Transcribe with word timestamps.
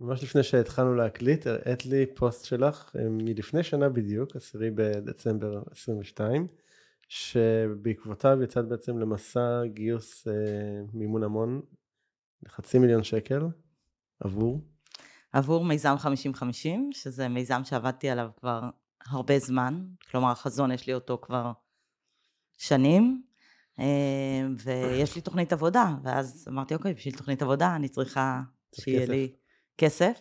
ממש 0.00 0.22
לפני 0.22 0.42
שהתחלנו 0.42 0.94
להקליט, 0.94 1.46
הראית 1.46 1.86
לי 1.86 2.06
פוסט 2.06 2.44
שלך 2.44 2.96
אה, 2.98 3.08
מלפני 3.10 3.62
שנה 3.62 3.88
בדיוק, 3.88 4.36
10 4.36 4.58
בדצמבר 4.74 5.62
22, 5.70 6.46
שבעקבותיו 7.08 8.42
יצאת 8.42 8.68
בעצם 8.68 8.98
למסע 8.98 9.66
גיוס 9.66 10.28
אה, 10.28 10.32
מימון 10.92 11.22
המון 11.22 11.60
לחצי 12.42 12.78
מיליון 12.78 13.04
שקל 13.04 13.42
עבור? 14.20 14.60
עבור 15.32 15.64
מיזם 15.64 15.94
50-50, 16.34 16.44
שזה 16.92 17.28
מיזם 17.28 17.64
שעבדתי 17.64 18.10
עליו 18.10 18.28
כבר 18.36 18.62
הרבה 19.06 19.38
זמן, 19.38 19.84
כלומר 20.10 20.30
החזון 20.30 20.70
יש 20.70 20.86
לי 20.86 20.94
אותו 20.94 21.18
כבר 21.22 21.52
שנים, 22.56 23.22
אה, 23.78 23.84
ויש 24.64 25.16
לי 25.16 25.20
תוכנית 25.20 25.52
עבודה, 25.52 25.94
ואז 26.02 26.48
אמרתי 26.48 26.74
אוקיי, 26.74 26.94
בשביל 26.94 27.16
תוכנית 27.16 27.42
עבודה 27.42 27.76
אני 27.76 27.88
צריכה 27.88 28.40
שיהיה 28.74 29.00
כסף. 29.00 29.10
לי 29.10 29.32
כסף, 29.78 30.20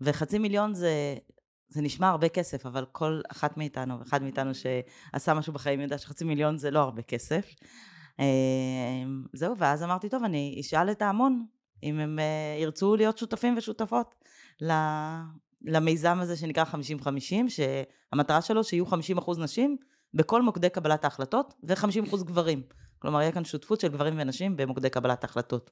וחצי 0.00 0.38
מיליון 0.38 0.74
זה, 0.74 1.16
זה 1.68 1.82
נשמע 1.82 2.08
הרבה 2.08 2.28
כסף, 2.28 2.66
אבל 2.66 2.84
כל 2.92 3.20
אחת 3.32 3.56
מאיתנו, 3.56 4.02
אחד 4.02 4.22
מאיתנו 4.22 4.50
שעשה 4.54 5.34
משהו 5.34 5.52
בחיים 5.52 5.80
יודע 5.80 5.98
שחצי 5.98 6.24
מיליון 6.24 6.58
זה 6.58 6.70
לא 6.70 6.78
הרבה 6.78 7.02
כסף. 7.02 7.54
אה, 8.20 8.24
זהו, 9.32 9.58
ואז 9.58 9.82
אמרתי, 9.82 10.08
טוב, 10.08 10.24
אני 10.24 10.56
אשאל 10.60 10.90
את 10.90 11.02
ההמון 11.02 11.46
אם 11.82 11.98
הם 11.98 12.18
אה, 12.18 12.62
ירצו 12.62 12.96
להיות 12.96 13.18
שותפים 13.18 13.54
ושותפות 13.58 14.14
למיזם 15.62 16.18
הזה 16.20 16.36
שנקרא 16.36 16.64
50-50, 16.64 17.06
שהמטרה 17.48 18.42
שלו 18.42 18.64
שיהיו 18.64 18.84
50% 18.86 18.94
נשים 19.38 19.76
בכל 20.14 20.42
מוקדי 20.42 20.70
קבלת 20.70 21.04
ההחלטות 21.04 21.54
ו-50% 21.62 22.24
גברים. 22.24 22.62
כלומר, 22.98 23.20
יהיה 23.20 23.32
כאן 23.32 23.44
שותפות 23.44 23.80
של 23.80 23.88
גברים 23.88 24.14
ונשים 24.18 24.56
במוקדי 24.56 24.90
קבלת 24.90 25.24
ההחלטות. 25.24 25.70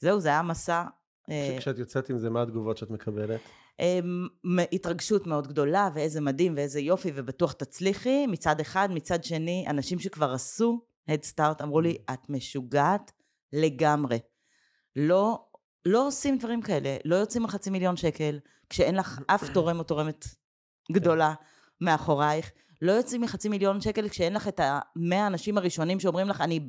זהו, 0.00 0.20
זה 0.20 0.28
היה 0.28 0.42
מסע... 0.42 0.84
אה, 1.30 1.56
כשאת 1.58 1.78
יוצאת 1.78 2.10
עם 2.10 2.18
זה, 2.18 2.30
מה 2.30 2.42
התגובות 2.42 2.76
שאת 2.76 2.90
מקבלת? 2.90 3.40
אמ, 3.80 4.26
התרגשות 4.72 5.26
מאוד 5.26 5.48
גדולה, 5.48 5.90
ואיזה 5.94 6.20
מדהים 6.20 6.54
ואיזה 6.56 6.80
יופי, 6.80 7.12
ובטוח 7.14 7.52
תצליחי, 7.52 8.26
מצד 8.26 8.60
אחד. 8.60 8.88
מצד 8.92 9.24
שני, 9.24 9.64
אנשים 9.68 9.98
שכבר 9.98 10.32
עשו 10.32 10.80
Head 11.10 11.34
Start 11.34 11.62
אמרו 11.62 11.80
לי, 11.80 11.96
את 12.12 12.30
משוגעת 12.30 13.12
לגמרי. 13.52 14.18
לא, 14.96 15.44
לא 15.86 16.06
עושים 16.06 16.38
דברים 16.38 16.62
כאלה, 16.62 16.96
לא 17.04 17.16
יוצאים 17.16 17.44
על 17.44 17.50
חצי 17.50 17.70
מיליון 17.70 17.96
שקל, 17.96 18.38
כשאין 18.70 18.94
לך 18.94 19.20
אף 19.26 19.50
תורם 19.54 19.78
או 19.78 19.84
תורמת 19.84 20.24
גדולה 20.92 21.34
מאחורייך. 21.80 22.50
לא 22.82 22.92
יוצאים 22.92 23.20
מחצי 23.20 23.48
מיליון 23.48 23.80
שקל 23.80 24.08
כשאין 24.08 24.34
לך 24.34 24.48
את 24.48 24.60
המאה 24.62 25.24
האנשים 25.24 25.58
הראשונים 25.58 26.00
שאומרים 26.00 26.28
לך, 26.28 26.40
אני... 26.40 26.60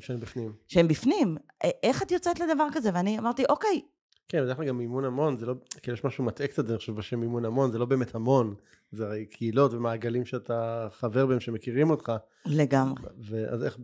שהם 0.00 0.20
בפנים. 0.20 0.52
שהם 0.68 0.88
בפנים. 0.88 1.36
איך 1.82 2.02
את 2.02 2.10
יוצאת 2.10 2.40
לדבר 2.40 2.66
כזה? 2.72 2.90
ואני 2.94 3.18
אמרתי, 3.18 3.44
אוקיי. 3.48 3.80
כן, 4.28 4.42
בדרך 4.42 4.56
כלל 4.56 4.66
גם 4.66 4.78
מימון 4.78 5.04
המון, 5.04 5.36
זה 5.36 5.46
לא, 5.46 5.54
כאילו 5.82 5.96
יש 5.96 6.04
משהו 6.04 6.24
מטעה 6.24 6.46
קצת, 6.46 6.70
אני 6.70 6.78
חושב, 6.78 6.94
בשם 6.94 7.20
מימון 7.20 7.44
המון, 7.44 7.72
זה 7.72 7.78
לא 7.78 7.86
באמת 7.86 8.14
המון, 8.14 8.54
זה 8.92 9.06
הרי 9.06 9.26
קהילות 9.26 9.72
ומעגלים 9.72 10.24
שאתה 10.24 10.88
חבר 10.92 11.26
בהם 11.26 11.40
שמכירים 11.40 11.90
אותך. 11.90 12.12
לגמרי. 12.46 13.02
ואז 13.18 13.64
איך, 13.64 13.78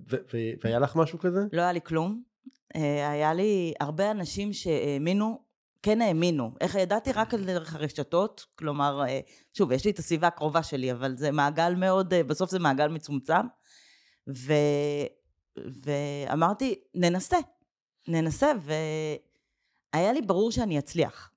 והיה 0.65 0.79
לך 0.79 0.97
משהו 0.97 1.19
כזה? 1.19 1.41
לא 1.53 1.63
היה 1.63 1.73
לי 1.73 1.81
כלום. 1.81 2.23
אה, 2.77 3.11
היה 3.11 3.35
לי 3.35 3.73
הרבה 3.81 4.11
אנשים 4.11 4.53
שהאמינו 4.53 5.51
כן 5.83 6.01
האמינו. 6.01 6.51
איך 6.61 6.75
ידעתי? 6.75 7.13
רק 7.13 7.35
על 7.35 7.45
דרך 7.45 7.75
הרשתות, 7.75 8.47
כלומר, 8.55 9.03
אה, 9.09 9.21
שוב, 9.55 9.73
יש 9.73 9.85
לי 9.85 9.91
את 9.91 9.99
הסביבה 9.99 10.27
הקרובה 10.27 10.63
שלי, 10.63 10.93
אבל 10.93 11.17
זה 11.17 11.31
מעגל 11.31 11.75
מאוד, 11.75 12.15
אה, 12.15 12.23
בסוף 12.23 12.51
זה 12.51 12.59
מעגל 12.59 12.89
מצומצם. 12.89 13.47
ו... 14.29 14.53
ואמרתי, 15.85 16.81
ננסה, 16.95 17.37
ננסה, 18.09 18.53
והיה 19.95 20.13
לי 20.13 20.23
ברור 20.23 20.51
שאני 20.51 20.79
אצליח. 20.79 21.31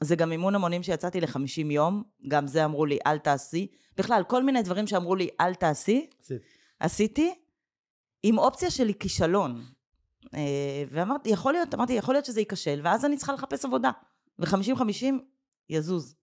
זה 0.00 0.16
גם 0.16 0.28
מימון 0.28 0.54
המונים 0.54 0.82
שיצאתי 0.82 1.20
ל-50 1.20 1.70
יום, 1.70 2.02
גם 2.28 2.46
זה 2.46 2.64
אמרו 2.64 2.86
לי, 2.86 2.98
אל 3.06 3.18
תעשי. 3.18 3.66
בכלל, 3.96 4.22
כל 4.28 4.42
מיני 4.42 4.62
דברים 4.62 4.86
שאמרו 4.86 5.16
לי, 5.16 5.28
אל 5.40 5.54
תעשי, 5.54 6.06
עשיתי, 6.80 7.34
עם 8.22 8.38
אופציה 8.38 8.70
של 8.70 8.92
כישלון. 8.92 9.64
אה, 10.34 10.84
ואמרתי, 10.90 11.28
יכול 11.28 11.52
להיות, 11.52 11.74
אמרתי, 11.74 11.92
יכול 11.92 12.14
להיות 12.14 12.24
שזה 12.24 12.40
ייכשל, 12.40 12.80
ואז 12.84 13.04
אני 13.04 13.16
צריכה 13.16 13.32
לחפש 13.32 13.64
עבודה. 13.64 13.90
ו-50-50 14.38 15.04
יזוז. 15.70 16.14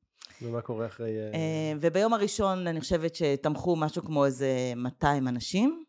ומה 0.42 0.62
קורה 0.62 0.86
אחרי... 0.86 1.18
אה, 1.18 1.34
אה, 1.34 1.74
וביום 1.82 2.14
הראשון 2.14 2.68
אני 2.68 2.80
חושבת 2.82 3.16
שתמכו 3.16 3.76
משהו 3.76 4.04
כמו 4.04 4.26
איזה 4.26 4.74
200 4.76 5.28
אנשים, 5.28 5.84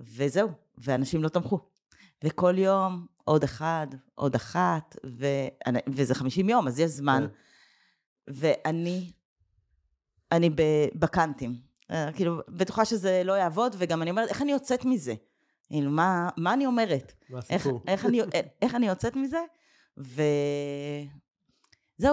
וזהו, 0.00 0.48
ואנשים 0.78 1.22
לא 1.22 1.28
תמכו. 1.28 1.58
וכל 2.24 2.58
יום 2.58 3.06
עוד 3.30 3.44
אחד, 3.44 3.86
עוד 4.14 4.34
אחת, 4.34 4.96
ו... 5.06 5.26
וזה 5.88 6.14
50 6.14 6.48
יום, 6.48 6.68
אז 6.68 6.78
יש 6.78 6.90
זמן. 6.90 7.26
כן. 7.26 7.34
ואני, 8.28 9.12
אני 10.32 10.50
בקאנטים. 10.94 11.54
כאילו, 12.14 12.40
בטוחה 12.48 12.84
שזה 12.84 13.22
לא 13.24 13.32
יעבוד, 13.32 13.76
וגם 13.78 14.02
אני 14.02 14.10
אומרת, 14.10 14.28
איך 14.28 14.42
אני 14.42 14.52
יוצאת 14.52 14.84
מזה? 14.84 15.14
כאילו, 15.66 15.90
מה, 15.90 16.28
מה 16.36 16.52
אני 16.52 16.66
אומרת? 16.66 17.12
מה 17.30 17.38
הסיפור? 17.38 17.82
איך, 17.86 18.04
איך, 18.04 18.06
אני, 18.06 18.20
איך 18.62 18.74
אני 18.74 18.86
יוצאת 18.86 19.16
מזה? 19.16 19.40
וזהו, 19.98 20.20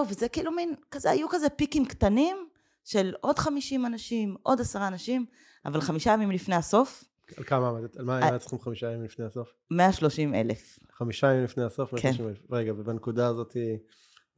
וזה 0.08 0.28
כאילו 0.28 0.52
מין, 0.52 0.74
כזה, 0.90 1.10
היו 1.10 1.28
כזה 1.28 1.48
פיקים 1.48 1.84
קטנים 1.84 2.48
של 2.84 3.14
עוד 3.20 3.38
50 3.38 3.86
אנשים, 3.86 4.36
עוד 4.42 4.60
עשרה 4.60 4.88
אנשים, 4.88 5.26
אבל 5.64 5.80
חמישה 5.80 6.12
ימים 6.12 6.30
לפני 6.30 6.56
הסוף. 6.56 7.04
על 7.36 7.44
כמה 7.44 7.68
עמדת? 7.68 7.96
על 7.96 8.04
מה 8.04 8.16
היה 8.16 8.32
אה, 8.32 8.38
צריכים 8.38 8.58
חמישה 8.58 8.90
ימים 8.90 9.04
לפני 9.04 9.24
הסוף? 9.24 9.48
130 9.70 10.34
אלף. 10.34 10.78
חמישה 10.92 11.32
ימים 11.32 11.44
לפני 11.44 11.64
הסוף? 11.64 11.94
כן. 11.94 12.10
רגע, 12.50 12.72
ובנקודה 12.72 13.26
הזאת 13.26 13.56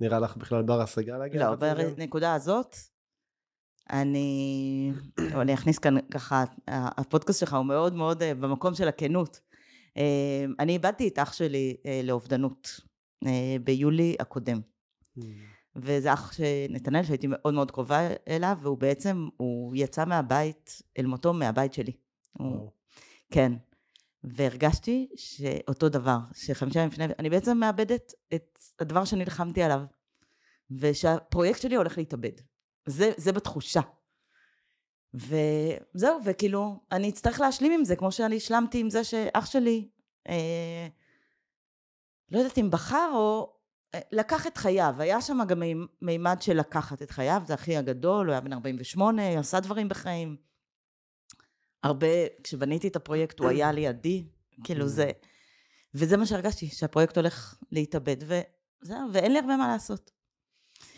נראה 0.01 0.19
לך 0.19 0.37
בכלל 0.37 0.63
בר 0.63 0.81
השגה 0.81 1.19
להגיע? 1.19 1.51
לא, 1.51 1.55
בנקודה 1.97 2.35
הזאת, 2.35 2.77
אני, 3.91 4.93
אני 5.43 5.55
אכניס 5.55 5.79
כאן 5.79 5.95
ככה, 6.11 6.45
הפודקאסט 6.69 7.41
שלך 7.41 7.55
הוא 7.55 7.67
מאוד 7.67 7.95
מאוד 7.95 8.23
אה, 8.23 8.35
במקום 8.35 8.75
של 8.75 8.89
הכנות. 8.89 9.41
אה, 9.97 10.45
אני 10.59 10.73
איבדתי 10.73 11.09
את 11.09 11.19
אח 11.19 11.33
שלי 11.33 11.77
לאובדנות 12.05 12.81
ביולי 13.65 14.17
הקודם. 14.21 14.61
Mm. 15.19 15.23
וזה 15.77 16.13
אח 16.13 16.33
נתנאל 16.69 17.03
שהייתי 17.03 17.27
מאוד 17.27 17.55
מאוד 17.55 17.71
קרובה 17.71 18.09
אליו, 18.29 18.57
והוא 18.63 18.79
בעצם, 18.79 19.29
הוא 19.37 19.73
יצא 19.77 20.05
מהבית 20.05 20.83
אל 20.99 21.07
מותו 21.07 21.33
מהבית 21.33 21.73
שלי. 21.73 21.93
הוא, 22.33 22.71
כן. 23.31 23.53
והרגשתי 24.25 25.09
שאותו 25.17 25.89
דבר, 25.89 26.19
שחמישה 26.35 26.81
ימים 26.81 26.91
לפני, 26.91 27.05
אני 27.19 27.31
בעצם 27.31 27.59
מאבדת 27.59 28.13
את 28.35 28.59
הדבר 28.79 29.05
שנלחמתי 29.05 29.63
עליו, 29.63 29.81
ושהפרויקט 30.71 31.61
שלי 31.61 31.77
הולך 31.77 31.99
להתאבד. 31.99 32.33
זה, 32.87 33.13
זה 33.17 33.33
בתחושה. 33.33 33.81
וזהו, 35.15 36.19
וכאילו, 36.25 36.81
אני 36.93 37.11
אצטרך 37.11 37.41
להשלים 37.41 37.73
עם 37.73 37.85
זה, 37.85 37.97
כמו 37.97 38.13
שאני 38.13 38.37
השלמתי 38.37 38.81
עם 38.81 38.91
זה 38.91 39.05
שאח 39.05 39.47
שלי, 39.47 39.89
אה, 40.29 40.89
לא 42.31 42.39
יודעת 42.39 42.59
אם 42.59 42.71
בחר 42.71 43.11
או 43.15 43.53
אה, 43.95 44.01
לקח 44.13 44.47
את 44.47 44.57
חייו. 44.57 44.95
היה 44.99 45.21
שם 45.21 45.39
גם 45.49 45.63
מימד 46.03 46.37
של 46.43 46.57
לקחת 46.57 47.03
את 47.03 47.11
חייו, 47.11 47.43
זה 47.47 47.55
אחי 47.55 47.77
הגדול, 47.77 48.27
הוא 48.27 48.33
היה 48.33 48.41
בן 48.41 48.53
48, 48.53 49.39
עשה 49.39 49.61
דברים 49.61 49.89
בחיים. 49.89 50.50
הרבה, 51.83 52.07
כשבניתי 52.43 52.89
את 52.89 52.97
הפרויקט 52.97 53.39
הוא 53.39 53.49
היה 53.49 53.73
לידי, 53.73 54.29
כאילו 54.65 54.89
זה, 54.89 55.11
וזה 55.95 56.17
מה 56.17 56.27
שהרגשתי, 56.27 56.67
שהפרויקט 56.67 57.17
הולך 57.17 57.59
להתאבד, 57.73 58.17
וזהו, 58.23 59.13
ואין 59.13 59.33
לי 59.33 59.39
הרבה 59.39 59.57
מה 59.57 59.69
לעשות. 59.69 60.11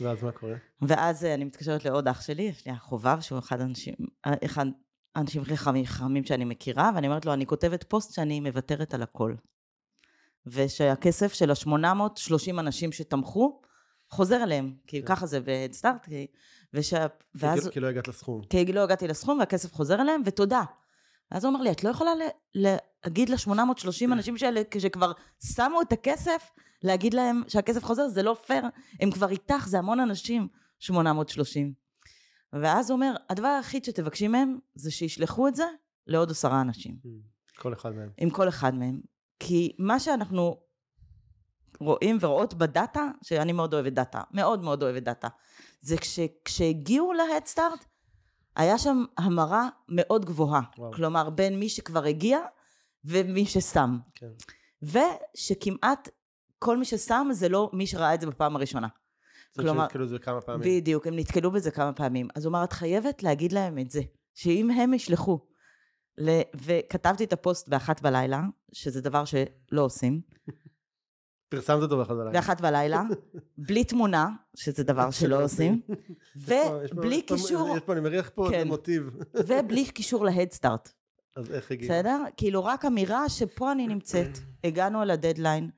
ואז 0.00 0.22
מה 0.22 0.32
קורה? 0.32 0.56
ואז 0.82 1.24
אה, 1.24 1.34
אני 1.34 1.44
מתקשרת 1.44 1.84
לעוד 1.84 2.08
אח 2.08 2.20
שלי, 2.20 2.42
יש 2.42 2.66
לי 2.66 2.72
אח 2.72 2.82
חובב, 2.82 3.20
שהוא 3.20 3.38
אחד 3.38 3.60
האנשים, 3.60 3.94
אחד 4.44 4.66
האנשים 5.14 5.42
הכי 5.42 5.56
חכמים 5.86 6.24
שאני 6.24 6.44
מכירה, 6.44 6.90
ואני 6.94 7.06
אומרת 7.06 7.26
לו, 7.26 7.32
אני 7.32 7.46
כותבת 7.46 7.84
פוסט 7.84 8.14
שאני 8.14 8.40
מוותרת 8.40 8.94
על 8.94 9.02
הכל. 9.02 9.34
ושהכסף 10.46 11.32
של 11.32 11.50
ה-830 11.50 12.50
אנשים 12.50 12.92
שתמכו, 12.92 13.60
חוזר 14.08 14.42
אליהם, 14.42 14.74
כי 14.86 15.00
כן. 15.00 15.06
ככה 15.06 15.26
זה 15.26 15.40
בהדסטארט, 15.40 16.08
וש... 16.74 16.94
ואז... 17.34 17.68
כי 17.68 17.80
לא 17.80 17.86
הגעת 17.86 18.08
לסכום. 18.08 18.42
כי 18.50 18.72
לא 18.72 18.80
הגעתי 18.80 19.08
לסכום, 19.08 19.38
והכסף 19.38 19.74
חוזר 19.74 20.00
אליהם, 20.00 20.22
ותודה. 20.24 20.62
ואז 21.30 21.44
הוא 21.44 21.52
אומר 21.52 21.64
לי, 21.64 21.72
את 21.72 21.84
לא 21.84 21.90
יכולה 21.90 22.10
להגיד 22.54 23.28
ל-830 23.28 24.12
אנשים 24.12 24.38
שאלה, 24.38 24.62
כשכבר 24.70 25.12
שמו 25.54 25.82
את 25.82 25.92
הכסף, 25.92 26.50
להגיד 26.82 27.14
להם 27.14 27.42
שהכסף 27.48 27.84
חוזר, 27.84 28.08
זה 28.08 28.22
לא 28.22 28.36
פייר, 28.46 28.64
הם 29.00 29.10
כבר 29.10 29.30
איתך, 29.30 29.66
זה 29.66 29.78
המון 29.78 30.00
אנשים, 30.00 30.48
830. 30.78 31.72
ואז 32.52 32.90
הוא 32.90 32.96
אומר, 32.96 33.14
הדבר 33.30 33.48
היחיד 33.48 33.84
שתבקשי 33.84 34.28
מהם, 34.28 34.58
זה 34.74 34.90
שישלחו 34.90 35.48
את 35.48 35.54
זה 35.54 35.64
לעוד 36.06 36.30
עשרה 36.30 36.60
אנשים. 36.60 36.96
Hmm, 37.04 37.60
כל 37.60 37.72
אחד 37.72 37.94
מהם. 37.94 38.10
עם 38.18 38.30
כל 38.30 38.48
אחד 38.48 38.74
מהם. 38.74 39.00
כי 39.38 39.76
מה 39.78 40.00
שאנחנו 40.00 40.60
רואים 41.80 42.18
ורואות 42.20 42.54
ב 42.54 42.63
data, 42.63 43.10
שאני 43.22 43.52
מאוד 43.52 43.74
אוהבת 43.74 43.92
data, 43.92 44.22
מאוד 44.30 44.62
מאוד 44.62 44.82
אוהבת 44.82 45.02
data, 45.02 45.28
זה 45.82 45.96
כש, 45.96 46.18
כשהגיעו 46.44 47.12
להדסטארט, 47.12 47.84
היה 48.56 48.78
שם 48.78 49.04
המרה 49.18 49.68
מאוד 49.88 50.24
גבוהה. 50.24 50.60
וואו. 50.78 50.92
כלומר, 50.92 51.30
בין 51.30 51.58
מי 51.58 51.68
שכבר 51.68 52.04
הגיע 52.04 52.38
ומי 53.04 53.46
ששם. 53.46 53.98
כן. 54.14 54.30
ושכמעט 54.82 56.08
כל 56.58 56.78
מי 56.78 56.84
ששם 56.84 57.28
זה 57.32 57.48
לא 57.48 57.70
מי 57.72 57.86
שראה 57.86 58.14
את 58.14 58.20
זה 58.20 58.26
בפעם 58.26 58.56
הראשונה. 58.56 58.88
כלומר, 59.56 59.84
נתקלו 59.84 60.06
בזה 60.06 60.18
כמה 60.18 60.40
פעמים. 60.40 60.80
בדיוק, 60.80 61.06
הם 61.06 61.16
נתקלו 61.16 61.50
בזה 61.50 61.70
כמה 61.70 61.92
פעמים. 61.92 62.28
אז 62.34 62.44
הוא 62.44 62.50
אמר, 62.50 62.64
את 62.64 62.72
חייבת 62.72 63.22
להגיד 63.22 63.52
להם 63.52 63.78
את 63.78 63.90
זה, 63.90 64.00
שאם 64.34 64.70
הם 64.70 64.94
ישלחו, 64.94 65.40
ל... 66.18 66.40
וכתבתי 66.54 67.24
את 67.24 67.32
הפוסט 67.32 67.68
באחת 67.68 68.02
בלילה, 68.02 68.42
שזה 68.72 69.00
דבר 69.00 69.24
שלא 69.24 69.82
עושים. 69.82 70.20
פרסמת 71.52 71.82
אותו 71.82 71.96
באחת 71.96 72.10
בלילה. 72.10 72.30
באחת 72.30 72.60
בלילה, 72.60 73.02
בלי 73.58 73.84
תמונה, 73.84 74.28
שזה 74.54 74.84
דבר 74.84 75.10
שלא 75.20 75.44
עושים, 75.44 75.80
ובלי 76.36 77.22
קישור... 77.22 77.76
יש 77.76 77.82
פה, 77.82 77.92
אני 77.92 78.00
מריח 78.00 78.30
פה 78.34 78.46
כן. 78.50 78.68
מוטיב. 78.68 79.10
ובלי 79.34 79.86
קישור 79.86 80.24
להדסטארט. 80.24 80.92
אז 81.36 81.52
איך 81.52 81.70
הגיע? 81.70 81.88
בסדר? 81.88 82.24
כאילו 82.36 82.64
רק 82.64 82.84
אמירה 82.84 83.28
שפה 83.28 83.72
אני 83.72 83.86
נמצאת, 83.86 84.38
הגענו 84.64 85.00
על 85.00 85.10
הדדליין, 85.10 85.70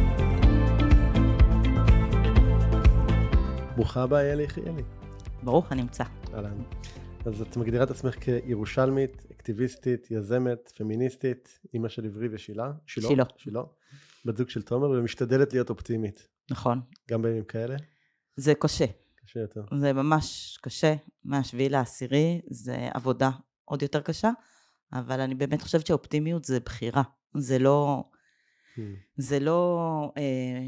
ברוכה 3.75 4.03
הבאה, 4.03 4.23
יעל 4.23 4.43
יחיאלי. 4.43 4.83
ברוך 5.43 5.71
הנמצא. 5.71 6.03
אהלן. 6.33 6.63
אז 7.25 7.41
את 7.41 7.57
מגדירה 7.57 7.83
את 7.83 7.91
עצמך 7.91 8.15
כירושלמית, 8.15 9.25
אקטיביסטית, 9.31 10.11
יזמת, 10.11 10.71
פמיניסטית, 10.77 11.59
אימא 11.73 11.89
של 11.89 12.05
עברי 12.05 12.27
ושילה. 12.31 12.71
שילה. 12.85 13.07
שילה. 13.07 13.23
שילה. 13.37 13.61
בת 14.25 14.37
זוג 14.37 14.49
של 14.49 14.61
תומר, 14.61 14.89
ומשתדלת 14.89 15.53
להיות 15.53 15.69
אופטימית. 15.69 16.27
נכון. 16.51 16.81
גם 17.09 17.21
בימים 17.21 17.43
כאלה? 17.43 17.75
זה 18.35 18.53
קשה. 18.55 18.85
קשה 19.25 19.39
יותר. 19.39 19.61
זה 19.79 19.93
ממש 19.93 20.57
קשה. 20.61 20.95
מהשביעי 21.23 21.69
לעשירי 21.69 22.41
זה 22.49 22.89
עבודה 22.93 23.29
עוד 23.65 23.81
יותר 23.81 24.01
קשה, 24.01 24.29
אבל 24.93 25.19
אני 25.19 25.35
באמת 25.35 25.61
חושבת 25.61 25.87
שאופטימיות 25.87 26.45
זה 26.45 26.59
בחירה. 26.59 27.03
זה 27.37 27.59
לא... 27.59 28.03
Hmm. 28.75 28.79
זה 29.17 29.39
לא... 29.39 30.11
אה, 30.17 30.67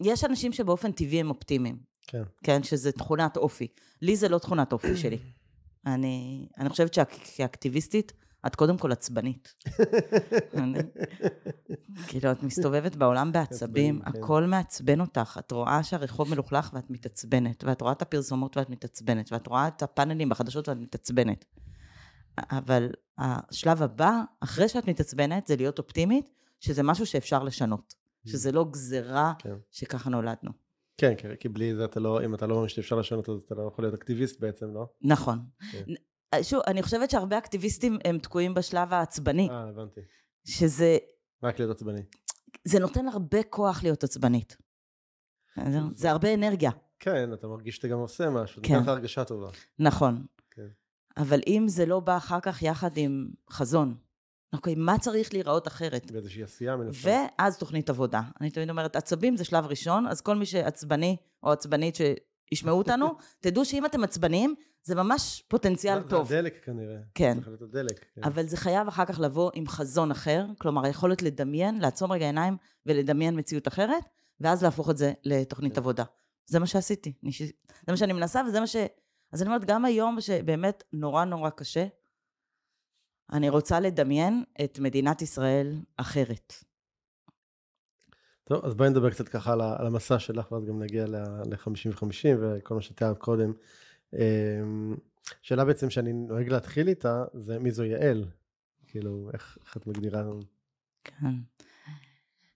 יש 0.00 0.24
אנשים 0.24 0.52
שבאופן 0.52 0.92
טבעי 0.92 1.20
הם 1.20 1.30
אופטימיים. 1.30 1.89
כן. 2.10 2.22
כן, 2.44 2.62
שזה 2.62 2.92
תכונת 2.92 3.36
אופי. 3.36 3.68
לי 4.02 4.16
זה 4.16 4.28
לא 4.28 4.38
תכונת 4.38 4.72
אופי 4.72 4.96
שלי. 4.96 5.18
אני, 5.86 6.48
אני 6.58 6.68
חושבת 6.68 6.94
שכאקטיביסטית, 6.94 8.12
את 8.46 8.56
קודם 8.56 8.78
כל 8.78 8.92
עצבנית. 8.92 9.54
כאילו, 12.08 12.32
את 12.32 12.42
מסתובבת 12.42 12.96
בעולם 12.96 13.32
בעצבים, 13.32 14.00
כן. 14.00 14.20
הכל 14.20 14.44
מעצבן 14.44 15.00
אותך. 15.00 15.36
את 15.38 15.52
רואה 15.52 15.82
שהרחוב 15.82 16.30
מלוכלך 16.30 16.70
ואת 16.72 16.90
מתעצבנת, 16.90 17.64
ואת 17.64 17.80
רואה 17.80 17.92
את 17.92 18.02
הפרסומות 18.02 18.56
ואת 18.56 18.70
מתעצבנת, 18.70 19.32
ואת 19.32 19.46
רואה 19.46 19.68
את 19.68 19.82
הפאנלים 19.82 20.28
בחדשות 20.28 20.68
ואת 20.68 20.76
מתעצבנת. 20.76 21.44
אבל 22.38 22.90
השלב 23.18 23.82
הבא, 23.82 24.22
אחרי 24.40 24.68
שאת 24.68 24.88
מתעצבנת, 24.88 25.46
זה 25.46 25.56
להיות 25.56 25.78
אופטימית, 25.78 26.30
שזה 26.60 26.82
משהו 26.82 27.06
שאפשר 27.06 27.42
לשנות. 27.42 27.94
שזה 28.26 28.52
לא 28.52 28.66
גזרה 28.70 29.32
כן. 29.38 29.54
שככה 29.70 30.10
נולדנו. 30.10 30.50
כן, 31.00 31.36
כי 31.40 31.48
בלי 31.48 31.74
זה 31.74 31.84
אתה 31.84 32.00
לא, 32.00 32.24
אם 32.24 32.34
אתה 32.34 32.46
לא 32.46 32.54
מאמין 32.54 32.68
שאפשר 32.68 32.96
לשנות 32.96 33.28
אז 33.28 33.42
אתה 33.42 33.54
לא 33.54 33.68
יכול 33.72 33.84
להיות 33.84 33.94
אקטיביסט 33.94 34.40
בעצם, 34.40 34.74
לא? 34.74 34.86
נכון. 35.02 35.38
כן. 35.72 35.84
שוב, 36.42 36.60
אני 36.66 36.82
חושבת 36.82 37.10
שהרבה 37.10 37.38
אקטיביסטים 37.38 37.98
הם 38.04 38.18
תקועים 38.18 38.54
בשלב 38.54 38.92
העצבני. 38.92 39.48
אה, 39.50 39.68
הבנתי. 39.68 40.00
שזה... 40.44 40.98
רק 41.42 41.58
להיות 41.58 41.76
עצבני. 41.76 42.02
זה 42.64 42.78
נותן 42.78 43.08
הרבה 43.08 43.42
כוח 43.42 43.82
להיות 43.82 44.04
עצבנית. 44.04 44.56
זה 45.94 46.10
הרבה 46.10 46.34
אנרגיה. 46.34 46.70
כן, 46.98 47.32
אתה 47.32 47.46
מרגיש 47.46 47.76
שאתה 47.76 47.88
גם 47.88 47.98
עושה 47.98 48.30
משהו, 48.30 48.62
כן. 48.62 48.74
נותן 48.74 48.82
לך 48.82 48.88
הרגשה 48.88 49.24
טובה. 49.24 49.50
נכון. 49.78 50.26
כן. 50.50 50.68
אבל 51.16 51.40
אם 51.46 51.64
זה 51.68 51.86
לא 51.86 52.00
בא 52.00 52.16
אחר 52.16 52.40
כך 52.40 52.62
יחד 52.62 52.90
עם 52.96 53.28
חזון, 53.50 53.94
אוקיי, 54.52 54.74
מה 54.74 54.98
צריך 54.98 55.32
להיראות 55.32 55.68
אחרת? 55.68 56.10
באיזושהי 56.10 56.42
עשייה 56.42 56.76
מנסה. 56.76 57.26
ואז 57.38 57.58
תוכנית 57.58 57.90
עבודה. 57.90 58.22
אני 58.40 58.50
תמיד 58.50 58.70
אומרת, 58.70 58.96
עצבים 58.96 59.36
זה 59.36 59.44
שלב 59.44 59.66
ראשון, 59.66 60.06
אז 60.06 60.20
כל 60.20 60.36
מי 60.36 60.46
שעצבני 60.46 61.16
או 61.42 61.52
עצבנית 61.52 61.96
שישמעו 61.96 62.78
אותנו, 62.78 63.06
תדעו 63.42 63.64
שאם 63.64 63.86
אתם 63.86 64.04
עצבניים, 64.04 64.54
זה 64.82 64.94
ממש 64.94 65.42
פוטנציאל 65.48 66.02
טוב. 66.02 66.28
זה 66.28 66.38
הדלק 66.38 66.64
כנראה. 66.64 66.96
כן. 67.14 67.34
צריך 67.34 67.48
להיות 67.48 67.62
הדלק. 67.62 68.04
כן. 68.14 68.22
אבל 68.24 68.46
זה 68.46 68.56
חייב 68.56 68.88
אחר 68.88 69.04
כך 69.04 69.20
לבוא 69.20 69.50
עם 69.54 69.66
חזון 69.66 70.10
אחר, 70.10 70.46
כלומר 70.58 70.84
היכולת 70.84 71.22
לדמיין, 71.22 71.80
לעצום 71.80 72.12
רגע 72.12 72.26
עיניים 72.26 72.56
ולדמיין 72.86 73.38
מציאות 73.38 73.68
אחרת, 73.68 74.04
ואז 74.40 74.62
להפוך 74.62 74.90
את 74.90 74.96
זה 74.96 75.12
לתוכנית 75.24 75.72
כן. 75.72 75.80
עבודה. 75.80 76.04
זה 76.46 76.58
מה 76.58 76.66
שעשיתי. 76.66 77.12
זה 77.32 77.52
מה 77.88 77.96
שאני 77.96 78.12
מנסה 78.12 78.42
וזה 78.48 78.60
מה 78.60 78.66
ש... 78.66 78.76
אז 79.32 79.42
אני 79.42 79.48
אומרת, 79.50 79.64
גם 79.64 79.84
היום 79.84 80.20
שבאמת 80.20 80.82
נורא 80.92 81.24
נורא 81.24 81.50
קשה, 81.50 81.86
אני 83.32 83.48
רוצה 83.48 83.80
לדמיין 83.80 84.44
את 84.64 84.78
מדינת 84.78 85.22
ישראל 85.22 85.76
אחרת. 85.96 86.54
טוב, 88.44 88.64
אז 88.64 88.74
בואי 88.74 88.90
נדבר 88.90 89.10
קצת 89.10 89.28
ככה 89.28 89.52
על 89.52 89.86
המסע 89.86 90.18
שלך, 90.18 90.52
ואז 90.52 90.64
גם 90.64 90.82
נגיע 90.82 91.06
ל-50 91.06 91.88
ו-50 91.88 92.36
וכל 92.40 92.74
מה 92.74 92.82
שתיארת 92.82 93.18
קודם. 93.18 93.52
אמ, 94.12 94.96
שאלה 95.42 95.64
בעצם 95.64 95.90
שאני 95.90 96.12
נוהג 96.12 96.48
להתחיל 96.48 96.88
איתה, 96.88 97.24
זה 97.34 97.58
מי 97.58 97.70
זו 97.70 97.84
יעל? 97.84 98.24
כאילו, 98.86 99.30
איך, 99.32 99.58
איך 99.64 99.76
את 99.76 99.86
מגדירה? 99.86 100.22
כן. 101.04 101.34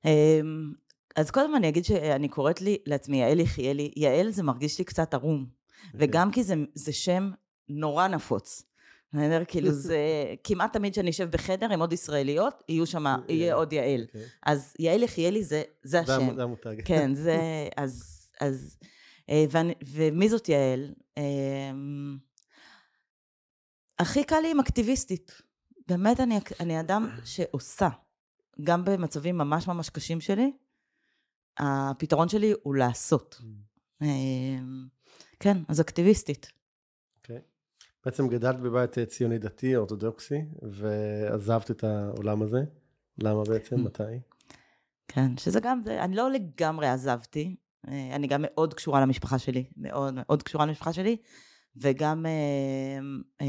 אמ, 0.05 0.73
אז 1.17 1.31
קודם 1.31 1.57
אני 1.57 1.69
אגיד 1.69 1.85
שאני 1.85 2.29
קוראת 2.29 2.61
לי 2.61 2.79
לעצמי 2.87 3.17
יעל 3.21 3.41
יחיאלי. 3.41 3.91
יעל 3.97 4.31
זה 4.31 4.43
מרגיש 4.43 4.79
לי 4.79 4.85
קצת 4.85 5.15
ערום, 5.15 5.47
okay. 5.47 5.87
אוקיי. 5.87 6.09
וגם 6.09 6.31
כי 6.33 6.43
זה, 6.43 6.55
זה 6.75 6.93
שם 6.93 7.31
נורא 7.69 8.09
נפוץ. 8.09 8.74
בסדר? 9.15 9.43
כאילו 9.49 9.73
זה, 9.73 9.99
כמעט 10.45 10.73
תמיד 10.73 10.93
כשאני 10.93 11.11
אשב 11.11 11.31
בחדר 11.31 11.73
עם 11.73 11.81
עוד 11.81 11.93
ישראליות, 11.93 12.63
יהיו 12.69 12.87
שם, 12.87 13.05
יהיה 13.29 13.55
עוד 13.55 13.73
יעל. 13.73 14.03
אוקיי. 14.07 14.21
אז 14.47 14.75
יעל 14.79 15.03
יחיאלי 15.03 15.45
זה, 15.45 15.63
השם. 15.85 16.35
זה 16.35 16.43
המותג. 16.43 16.77
כן, 16.89 17.15
זה, 17.15 17.39
אז, 17.77 18.27
אז, 18.41 18.77
אה, 19.31 19.45
ומי 19.87 20.29
זאת 20.29 20.49
יעל? 20.49 20.95
אה, 21.19 21.23
הכי 23.99 24.25
קל 24.25 24.41
לי 24.41 24.51
עם 24.51 24.61
אקטיביסטית. 24.61 25.43
באמת, 25.89 26.21
אני, 26.21 26.39
אני 26.61 26.81
אדם 26.81 27.09
שעושה. 27.25 27.89
גם 28.63 28.85
במצבים 28.85 29.39
ממש 29.39 29.69
ממש 29.69 29.91
קשים 29.91 30.21
שלי, 30.21 30.53
הפתרון 31.59 32.29
שלי 32.29 32.53
הוא 32.63 32.75
לעשות. 32.75 33.41
אה, 34.03 34.09
כן, 35.41 35.57
אז 35.69 35.81
אקטיביסטית. 35.81 36.53
בעצם 38.05 38.29
גדלת 38.29 38.61
בבית 38.61 38.99
אה, 38.99 39.07
ציוני 39.07 39.39
דתי, 39.39 39.77
אורתודוקסי, 39.77 40.45
ועזבת 40.63 41.71
את 41.71 41.85
העולם 41.85 42.43
הזה. 42.43 42.65
למה 43.19 43.45
בעצם? 43.45 43.85
מתי? 43.85 44.03
כן, 45.09 45.37
שזה 45.37 45.61
גם, 45.61 45.81
זה, 45.83 46.05
אני 46.05 46.17
לא 46.17 46.31
לגמרי 46.31 46.87
עזבתי, 46.87 47.57
אה, 47.89 48.17
אני 48.17 48.27
גם 48.27 48.41
מאוד 48.43 48.75
קשורה 48.75 49.01
למשפחה 49.01 49.39
שלי, 49.39 49.65
מאוד 49.77 50.15
מאוד 50.17 50.43
קשורה 50.43 50.67
למשפחה 50.67 50.93
שלי, 50.93 51.17
וגם 51.77 52.27
אה, 52.27 53.47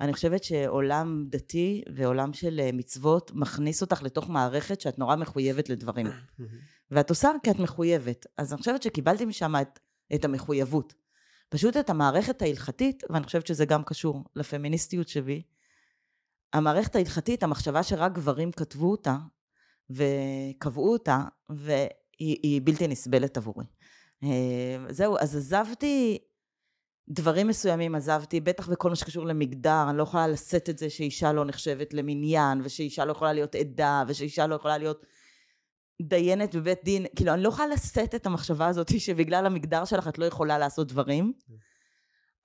אני 0.00 0.12
חושבת 0.12 0.44
שעולם 0.44 1.24
דתי 1.28 1.82
ועולם 1.94 2.32
של 2.32 2.60
מצוות 2.72 3.30
מכניס 3.34 3.82
אותך 3.82 4.02
לתוך 4.02 4.28
מערכת 4.28 4.80
שאת 4.80 4.98
נורא 4.98 5.16
מחויבת 5.16 5.68
לדברים. 5.68 6.06
ואת 6.90 7.10
עושה 7.10 7.30
כי 7.42 7.50
את 7.50 7.58
מחויבת. 7.58 8.26
אז 8.38 8.52
אני 8.52 8.58
חושבת 8.58 8.82
שקיבלתי 8.82 9.24
משם 9.24 9.54
את, 9.62 9.78
את 10.14 10.24
המחויבות. 10.24 10.94
פשוט 11.50 11.76
את 11.76 11.90
המערכת 11.90 12.42
ההלכתית, 12.42 13.04
ואני 13.10 13.24
חושבת 13.24 13.46
שזה 13.46 13.64
גם 13.64 13.84
קשור 13.84 14.24
לפמיניסטיות 14.36 15.08
שבי, 15.08 15.42
המערכת 16.52 16.96
ההלכתית, 16.96 17.42
המחשבה 17.42 17.82
שרק 17.82 18.12
גברים 18.12 18.52
כתבו 18.52 18.90
אותה, 18.90 19.16
וקבעו 19.90 20.92
אותה, 20.92 21.24
והיא 21.48 21.88
היא 22.18 22.60
בלתי 22.64 22.88
נסבלת 22.88 23.36
עבורי. 23.36 23.64
אה, 24.24 24.28
זהו, 24.90 25.16
אז 25.18 25.36
עזבתי 25.36 26.18
דברים 27.08 27.48
מסוימים, 27.48 27.94
עזבתי, 27.94 28.40
בטח 28.40 28.68
בכל 28.68 28.88
מה 28.88 28.96
שקשור 28.96 29.26
למגדר, 29.26 29.86
אני 29.90 29.98
לא 29.98 30.02
יכולה 30.02 30.28
לשאת 30.28 30.70
את 30.70 30.78
זה 30.78 30.90
שאישה 30.90 31.32
לא 31.32 31.44
נחשבת 31.44 31.94
למניין, 31.94 32.60
ושאישה 32.64 33.04
לא 33.04 33.12
יכולה 33.12 33.32
להיות 33.32 33.54
עדה, 33.54 34.04
ושאישה 34.08 34.46
לא 34.46 34.54
יכולה 34.54 34.78
להיות 34.78 35.06
דיינת 36.02 36.54
בבית 36.54 36.84
דין, 36.84 37.06
כאילו 37.16 37.32
אני 37.34 37.42
לא 37.42 37.48
יכולה 37.48 37.68
לשאת 37.68 38.14
את 38.14 38.26
המחשבה 38.26 38.66
הזאת 38.66 39.00
שבגלל 39.00 39.46
המגדר 39.46 39.84
שלך 39.84 40.08
את 40.08 40.18
לא 40.18 40.24
יכולה 40.24 40.58
לעשות 40.58 40.88
דברים, 40.88 41.32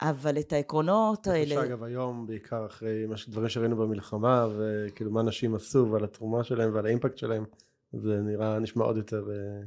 אבל 0.02 0.40
את 0.40 0.54
העקרונות 0.54 1.28
האלה, 1.28 1.56
שאגב 1.56 1.84
היום, 1.84 2.28
בעיקר 2.28 2.66
אחרי 2.66 3.06
דברים 3.28 3.50
שראינו 3.50 3.76
במלחמה, 3.78 4.48
וכאילו 4.58 5.12
מה 5.12 5.24
נשים 5.24 5.56
עשו, 5.56 5.88
ועל 5.92 6.04
התרומה 6.04 6.44
שלהם 6.44 6.74
ועל 6.74 6.86
האימפקט 6.86 7.18
שלהם, 7.18 7.46
זה 7.94 8.22
נראה, 8.22 8.60
נשמע 8.60 8.86
עוד 8.86 8.98
יותר, 8.98 9.30
אה, 9.32 9.64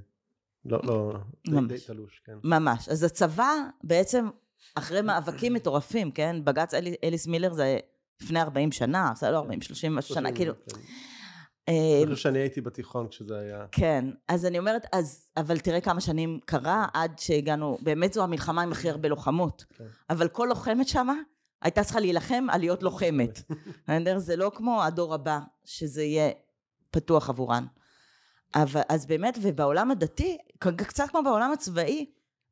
לא, 0.64 0.80
לא, 0.85 1.12
די- 1.45 1.50
ממש. 1.52 1.73
די 1.73 1.78
תלוש, 1.87 2.23
כן. 2.25 2.33
ממש. 2.45 2.88
אז 2.88 3.02
הצבא 3.02 3.52
בעצם, 3.85 4.28
אחרי 4.75 5.02
מאבקים 5.02 5.54
מטורפים, 5.54 6.11
כן? 6.11 6.37
בג"ץ 6.45 6.75
אלי, 6.75 6.95
אליס 7.04 7.26
מילר 7.26 7.52
זה 7.52 7.78
לפני 8.23 8.40
40 8.40 8.73
שנה, 8.73 9.12
זה 9.16 9.30
לא 9.30 9.37
40, 9.38 9.61
30 9.62 9.95
משהו 9.95 10.14
שנה, 10.14 10.33
כאילו. 10.33 10.52
כן. 10.54 10.76
אני 11.69 12.05
חושב 12.05 12.17
שאני 12.17 12.39
הייתי 12.39 12.61
בתיכון 12.61 13.09
כשזה 13.09 13.39
היה, 13.39 13.67
כן, 13.73 14.05
אז 14.29 14.47
אני 14.47 14.59
אומרת, 14.59 14.87
אז, 14.93 15.31
אבל 15.37 15.59
תראה 15.59 15.81
כמה 15.81 16.01
שנים 16.01 16.41
קרה 16.45 16.87
עד 16.95 17.19
שהגענו, 17.19 17.79
באמת 17.83 18.13
זו 18.13 18.23
המלחמה 18.23 18.63
עם 18.63 18.73
הכי 18.73 18.91
הרבה 18.91 19.09
לוחמות. 19.09 19.65
כן. 19.75 19.85
אבל 20.11 20.29
כל 20.29 20.47
לוחמת 20.49 20.89
שמה 20.89 21.15
הייתה 21.63 21.85
צריכה 21.85 22.01
להילחם 22.01 22.47
על 22.51 22.61
להיות 22.61 22.83
לוחמת. 22.83 23.43
בסדר? 23.85 24.19
זה 24.19 24.37
לא 24.37 24.53
כמו 24.55 24.83
הדור 24.83 25.15
הבא, 25.15 25.39
שזה 25.65 26.03
יהיה 26.03 26.31
פתוח 26.91 27.29
עבורן. 27.29 27.67
אבל, 28.55 28.81
אז 28.89 29.07
באמת, 29.07 29.39
ובעולם 29.43 29.91
הדתי, 29.91 30.39
קצת 30.59 31.05
כמו 31.11 31.23
בעולם 31.23 31.53
הצבאי, 31.53 32.07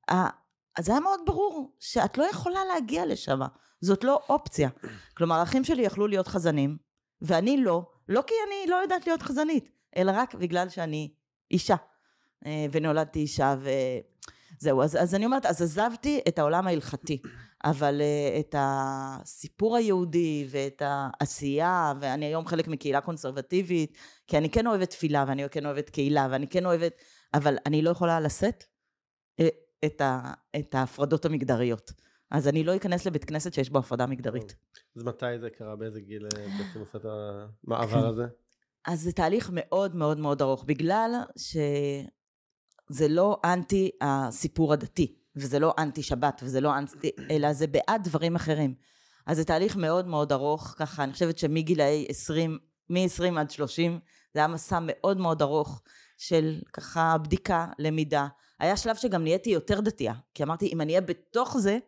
אז 0.08 0.84
זה 0.84 0.92
היה 0.92 1.00
מאוד 1.00 1.20
ברור 1.26 1.76
שאת 1.80 2.18
לא 2.18 2.24
יכולה 2.24 2.60
להגיע 2.74 3.06
לשם. 3.06 3.40
זאת 3.80 4.04
לא 4.04 4.20
אופציה. 4.28 4.68
כלומר, 5.16 5.36
האחים 5.36 5.64
שלי 5.64 5.82
יכלו 5.82 6.06
להיות 6.06 6.28
חזנים, 6.28 6.76
ואני 7.22 7.56
לא, 7.56 7.90
לא 8.08 8.22
כי 8.26 8.34
אני 8.46 8.70
לא 8.70 8.76
יודעת 8.76 9.06
להיות 9.06 9.22
חזנית, 9.22 9.68
אלא 9.96 10.12
רק 10.14 10.34
בגלל 10.34 10.68
שאני 10.68 11.10
אישה. 11.50 11.76
אה, 12.46 12.66
ונולדתי 12.72 13.18
אישה, 13.18 13.54
וזהו. 13.60 14.82
אז, 14.82 14.96
אז 14.96 15.14
אני 15.14 15.24
אומרת, 15.24 15.46
אז 15.46 15.62
עזבתי 15.62 16.20
את 16.28 16.38
העולם 16.38 16.66
ההלכתי, 16.66 17.22
אבל 17.64 18.00
אה, 18.00 18.40
את 18.40 18.54
הסיפור 18.58 19.76
היהודי 19.76 20.46
ואת 20.50 20.82
העשייה, 20.84 21.92
ואני 22.00 22.26
היום 22.26 22.46
חלק 22.46 22.68
מקהילה 22.68 23.00
קונסרבטיבית, 23.00 23.98
כי 24.26 24.38
אני 24.38 24.50
כן 24.50 24.66
אוהבת 24.66 24.90
תפילה, 24.90 25.24
ואני 25.28 25.48
כן 25.50 25.66
אוהבת 25.66 25.90
קהילה, 25.90 26.28
ואני 26.30 26.48
כן 26.48 26.66
אוהבת, 26.66 26.92
אבל 27.34 27.56
אני 27.66 27.82
לא 27.82 27.90
יכולה 27.90 28.20
לשאת 28.20 28.64
אה, 29.40 29.48
את, 29.84 30.02
את 30.56 30.74
ההפרדות 30.74 31.24
המגדריות. 31.24 31.92
אז 32.30 32.48
אני 32.48 32.64
לא 32.64 32.76
אכנס 32.76 33.06
לבית 33.06 33.24
כנסת 33.24 33.54
שיש 33.54 33.70
בו 33.70 33.78
הפרדה 33.78 34.06
מגדרית. 34.06 34.56
אז 34.96 35.02
מתי 35.02 35.38
זה 35.40 35.50
קרה, 35.50 35.76
באיזה 35.76 36.00
גיל 36.00 36.28
בעצם 36.28 36.82
עשית 36.82 37.02
כן. 37.02 37.08
המעבר 37.64 38.06
הזה? 38.06 38.24
אז 38.86 39.00
זה 39.00 39.12
תהליך 39.12 39.50
מאוד 39.52 39.96
מאוד 39.96 40.18
מאוד 40.18 40.42
ארוך, 40.42 40.64
בגלל 40.64 41.10
שזה 41.36 43.08
לא 43.08 43.40
אנטי 43.44 43.90
הסיפור 44.00 44.72
הדתי, 44.72 45.16
וזה 45.36 45.58
לא 45.58 45.74
אנטי 45.78 46.02
שבת, 46.02 46.40
וזה 46.44 46.60
לא 46.60 46.78
אנטי, 46.78 47.10
אלא 47.30 47.52
זה 47.52 47.66
בעד 47.66 48.04
דברים 48.04 48.36
אחרים. 48.36 48.74
אז 49.26 49.36
זה 49.36 49.44
תהליך 49.44 49.76
מאוד 49.76 50.06
מאוד 50.06 50.32
ארוך, 50.32 50.74
ככה, 50.78 51.04
אני 51.04 51.12
חושבת 51.12 51.38
שמגילאי 51.38 52.06
20, 52.08 52.58
מ-20 52.90 53.38
עד 53.40 53.50
30, 53.50 54.00
זה 54.34 54.40
היה 54.40 54.48
מסע 54.48 54.78
מאוד 54.82 55.18
מאוד 55.18 55.42
ארוך 55.42 55.82
של 56.16 56.60
ככה 56.72 57.16
בדיקה, 57.18 57.66
למידה. 57.78 58.26
היה 58.60 58.76
שלב 58.76 58.96
שגם 58.96 59.22
נהייתי 59.22 59.50
יותר 59.50 59.80
דתייה, 59.80 60.14
כי 60.34 60.42
אמרתי, 60.42 60.66
אם 60.72 60.80
אני 60.80 60.92
אהיה 60.92 61.00
בתוך 61.00 61.58
זה, 61.58 61.78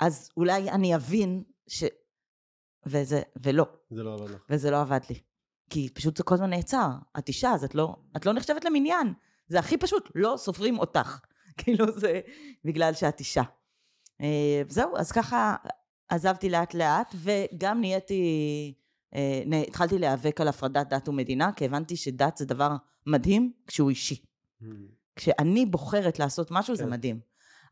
אז 0.00 0.30
אולי 0.36 0.70
אני 0.70 0.94
אבין 0.94 1.42
ש... 1.68 1.84
וזה, 2.86 3.22
ולא. 3.42 3.66
זה 3.90 4.02
לא 4.02 4.14
עבד 4.14 4.30
לך. 4.30 4.42
וזה 4.50 4.70
לא 4.70 4.80
עבד 4.80 5.00
לי. 5.10 5.18
כי 5.70 5.88
פשוט 5.94 6.16
זה 6.16 6.22
כל 6.22 6.34
הזמן 6.34 6.50
נעצר. 6.50 6.88
את 7.18 7.28
אישה, 7.28 7.50
אז 7.50 7.64
את 7.64 7.74
לא, 7.74 7.96
את 8.16 8.26
לא 8.26 8.32
נחשבת 8.32 8.64
למניין. 8.64 9.12
זה 9.48 9.58
הכי 9.58 9.76
פשוט, 9.76 10.10
לא 10.14 10.34
סופרים 10.38 10.78
אותך. 10.78 11.20
כאילו 11.58 11.92
זה 11.98 12.20
בגלל 12.64 12.94
שאת 12.94 13.20
אישה. 13.20 13.42
אה, 14.20 14.62
זהו, 14.68 14.96
אז 14.96 15.12
ככה 15.12 15.56
עזבתי 16.08 16.50
לאט 16.50 16.74
לאט, 16.74 17.14
וגם 17.14 17.80
נהייתי, 17.80 18.74
אה, 19.14 19.42
התחלתי 19.68 19.98
להיאבק 19.98 20.40
על 20.40 20.48
הפרדת 20.48 20.88
דת 20.88 21.08
ומדינה, 21.08 21.52
כי 21.52 21.64
הבנתי 21.64 21.96
שדת 21.96 22.36
זה 22.36 22.44
דבר 22.44 22.76
מדהים 23.06 23.52
כשהוא 23.66 23.90
אישי. 23.90 24.24
כשאני 25.16 25.66
בוחרת 25.66 26.18
לעשות 26.18 26.48
משהו 26.50 26.76
זה 26.76 26.84
כן. 26.84 26.90
מדהים. 26.90 27.20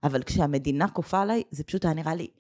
אבל 0.04 0.22
כשהמדינה 0.22 0.88
כופה 0.88 1.22
עליי, 1.22 1.42
זה 1.50 1.64
פשוט 1.64 1.84
היה 1.84 1.94
נראה 1.94 2.14
לי, 2.14 2.30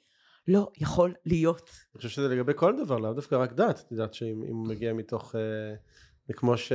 לא 0.48 0.68
יכול 0.76 1.14
להיות. 1.26 1.70
אני 1.94 1.96
חושב 1.96 2.08
שזה 2.08 2.28
לגבי 2.28 2.52
כל 2.56 2.84
דבר, 2.84 2.98
לאו 2.98 3.12
דווקא 3.12 3.34
רק 3.34 3.52
דת. 3.52 3.82
את 3.86 3.92
יודעת 3.92 4.14
שאם 4.14 4.42
אם 4.48 4.56
הוא 4.56 4.68
מגיע 4.68 4.92
מתוך... 4.92 5.34
אה, 5.34 5.74
זה 6.26 6.34
כמו 6.34 6.56
ש... 6.56 6.72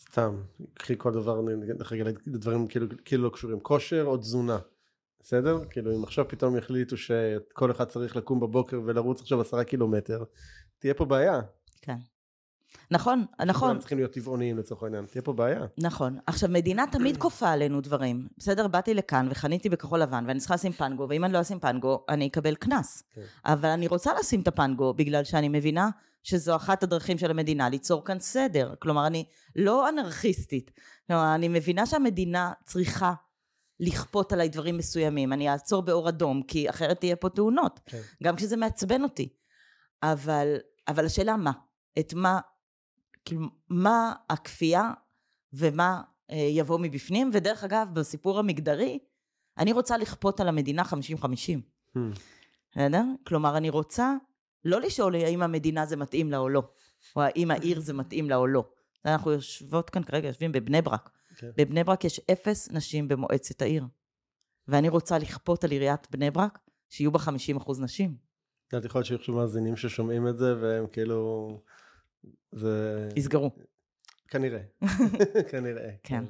סתם, 0.00 0.42
קחי 0.74 0.94
כל 0.98 1.12
דבר, 1.12 1.40
דרך 1.78 1.92
אגב, 1.92 2.06
דברים 2.26 2.66
כאילו, 2.66 2.86
כאילו 3.04 3.24
לא 3.24 3.30
קשורים. 3.30 3.60
כושר 3.60 4.04
או 4.06 4.16
תזונה. 4.16 4.58
בסדר? 5.20 5.64
כאילו 5.70 5.96
אם 5.96 6.04
עכשיו 6.04 6.28
פתאום 6.28 6.56
יחליטו 6.56 6.96
שכל 6.96 7.70
אחד 7.70 7.84
צריך 7.84 8.16
לקום 8.16 8.40
בבוקר 8.40 8.80
ולרוץ 8.84 9.20
עכשיו 9.20 9.40
עשרה 9.40 9.64
קילומטר, 9.64 10.24
תהיה 10.78 10.94
פה 10.94 11.04
בעיה. 11.04 11.40
כן. 11.82 11.96
נכון, 12.90 13.24
נכון. 13.46 13.68
כולם 13.68 13.78
צריכים 13.78 13.98
להיות 13.98 14.12
טבעוניים 14.12 14.58
לצורך 14.58 14.82
העניין, 14.82 15.06
תהיה 15.06 15.22
פה 15.22 15.32
בעיה. 15.32 15.66
נכון. 15.78 16.18
עכשיו, 16.26 16.48
מדינה 16.48 16.84
תמיד 16.92 17.16
כופה 17.16 17.50
עלינו 17.50 17.80
דברים. 17.80 18.28
בסדר, 18.38 18.68
באתי 18.68 18.94
לכאן 18.94 19.28
וחניתי 19.30 19.68
בכחול 19.68 20.02
לבן, 20.02 20.24
ואני 20.28 20.38
צריכה 20.38 20.54
לשים 20.54 20.72
פנגו, 20.72 21.06
ואם 21.08 21.24
אני 21.24 21.32
לא 21.32 21.40
אשים 21.40 21.60
פנגו, 21.60 22.04
אני 22.08 22.26
אקבל 22.26 22.54
קנס. 22.54 23.02
כן. 23.14 23.22
אבל 23.44 23.68
אני 23.68 23.86
רוצה 23.86 24.10
לשים 24.20 24.40
את 24.40 24.48
הפנגו, 24.48 24.94
בגלל 24.94 25.24
שאני 25.24 25.48
מבינה 25.48 25.88
שזו 26.22 26.56
אחת 26.56 26.82
הדרכים 26.82 27.18
של 27.18 27.30
המדינה 27.30 27.68
ליצור 27.68 28.04
כאן 28.04 28.18
סדר. 28.18 28.74
כלומר, 28.78 29.06
אני 29.06 29.24
לא 29.56 29.88
אנרכיסטית. 29.88 30.70
כלומר, 31.06 31.34
אני 31.34 31.48
מבינה 31.48 31.86
שהמדינה 31.86 32.52
צריכה 32.64 33.12
לכפות 33.80 34.32
עליי 34.32 34.48
דברים 34.48 34.76
מסוימים. 34.76 35.32
אני 35.32 35.50
אעצור 35.50 35.82
באור 35.82 36.08
אדום, 36.08 36.42
כי 36.42 36.70
אחרת 36.70 37.00
תהיה 37.00 37.16
פה 37.16 37.28
תאונות. 37.28 37.80
כן. 37.86 38.00
גם 38.22 38.36
כשזה 38.36 38.56
מעצבן 38.56 39.02
אותי. 39.02 39.28
אבל, 40.02 40.56
אבל 40.88 41.06
השאלה 41.06 41.36
מה? 41.36 41.52
את 41.98 42.14
מה, 42.14 42.40
כאילו, 43.26 43.46
מה 43.68 44.12
הכפייה 44.30 44.90
ומה 45.52 46.02
אה, 46.30 46.36
יבוא 46.36 46.78
מבפנים? 46.78 47.30
ודרך 47.32 47.64
אגב, 47.64 47.88
בסיפור 47.92 48.38
המגדרי, 48.38 48.98
אני 49.58 49.72
רוצה 49.72 49.96
לכפות 49.96 50.40
על 50.40 50.48
המדינה 50.48 50.82
50-50. 50.82 50.86
Hmm. 51.96 51.98
בסדר? 52.72 53.04
כלומר, 53.26 53.56
אני 53.56 53.70
רוצה 53.70 54.14
לא 54.64 54.80
לשאול 54.80 55.14
האם 55.14 55.42
המדינה 55.42 55.86
זה 55.86 55.96
מתאים 55.96 56.30
לה 56.30 56.38
או 56.38 56.48
לא, 56.48 56.62
או 57.16 57.22
האם 57.22 57.50
העיר 57.50 57.80
זה 57.80 57.92
מתאים 57.92 58.30
לה 58.30 58.36
או 58.36 58.46
לא. 58.46 58.64
אנחנו 59.04 59.30
יושבות 59.30 59.90
כאן 59.90 60.02
כרגע, 60.02 60.28
יושבים 60.28 60.52
בבני 60.52 60.82
ברק. 60.82 61.10
כן. 61.36 61.50
בבני 61.56 61.84
ברק 61.84 62.04
יש 62.04 62.20
אפס 62.32 62.70
נשים 62.70 63.08
במועצת 63.08 63.62
העיר. 63.62 63.84
ואני 64.68 64.88
רוצה 64.88 65.18
לכפות 65.18 65.64
על 65.64 65.70
עיריית 65.70 66.06
בני 66.10 66.30
ברק 66.30 66.58
שיהיו 66.90 67.12
בה 67.12 67.18
50 67.18 67.56
אחוז 67.56 67.80
נשים. 67.80 68.16
יודעת, 68.72 68.84
יכול 68.84 68.98
להיות 68.98 69.06
שיש 69.06 69.28
מאזינים 69.28 69.76
ששומעים 69.76 70.28
את 70.28 70.38
זה, 70.38 70.54
והם 70.60 70.86
כאילו... 70.86 71.60
זה... 72.56 73.08
יסגרו. 73.16 73.50
כנראה. 74.28 74.60
כנראה. 75.50 75.90
כן. 76.02 76.24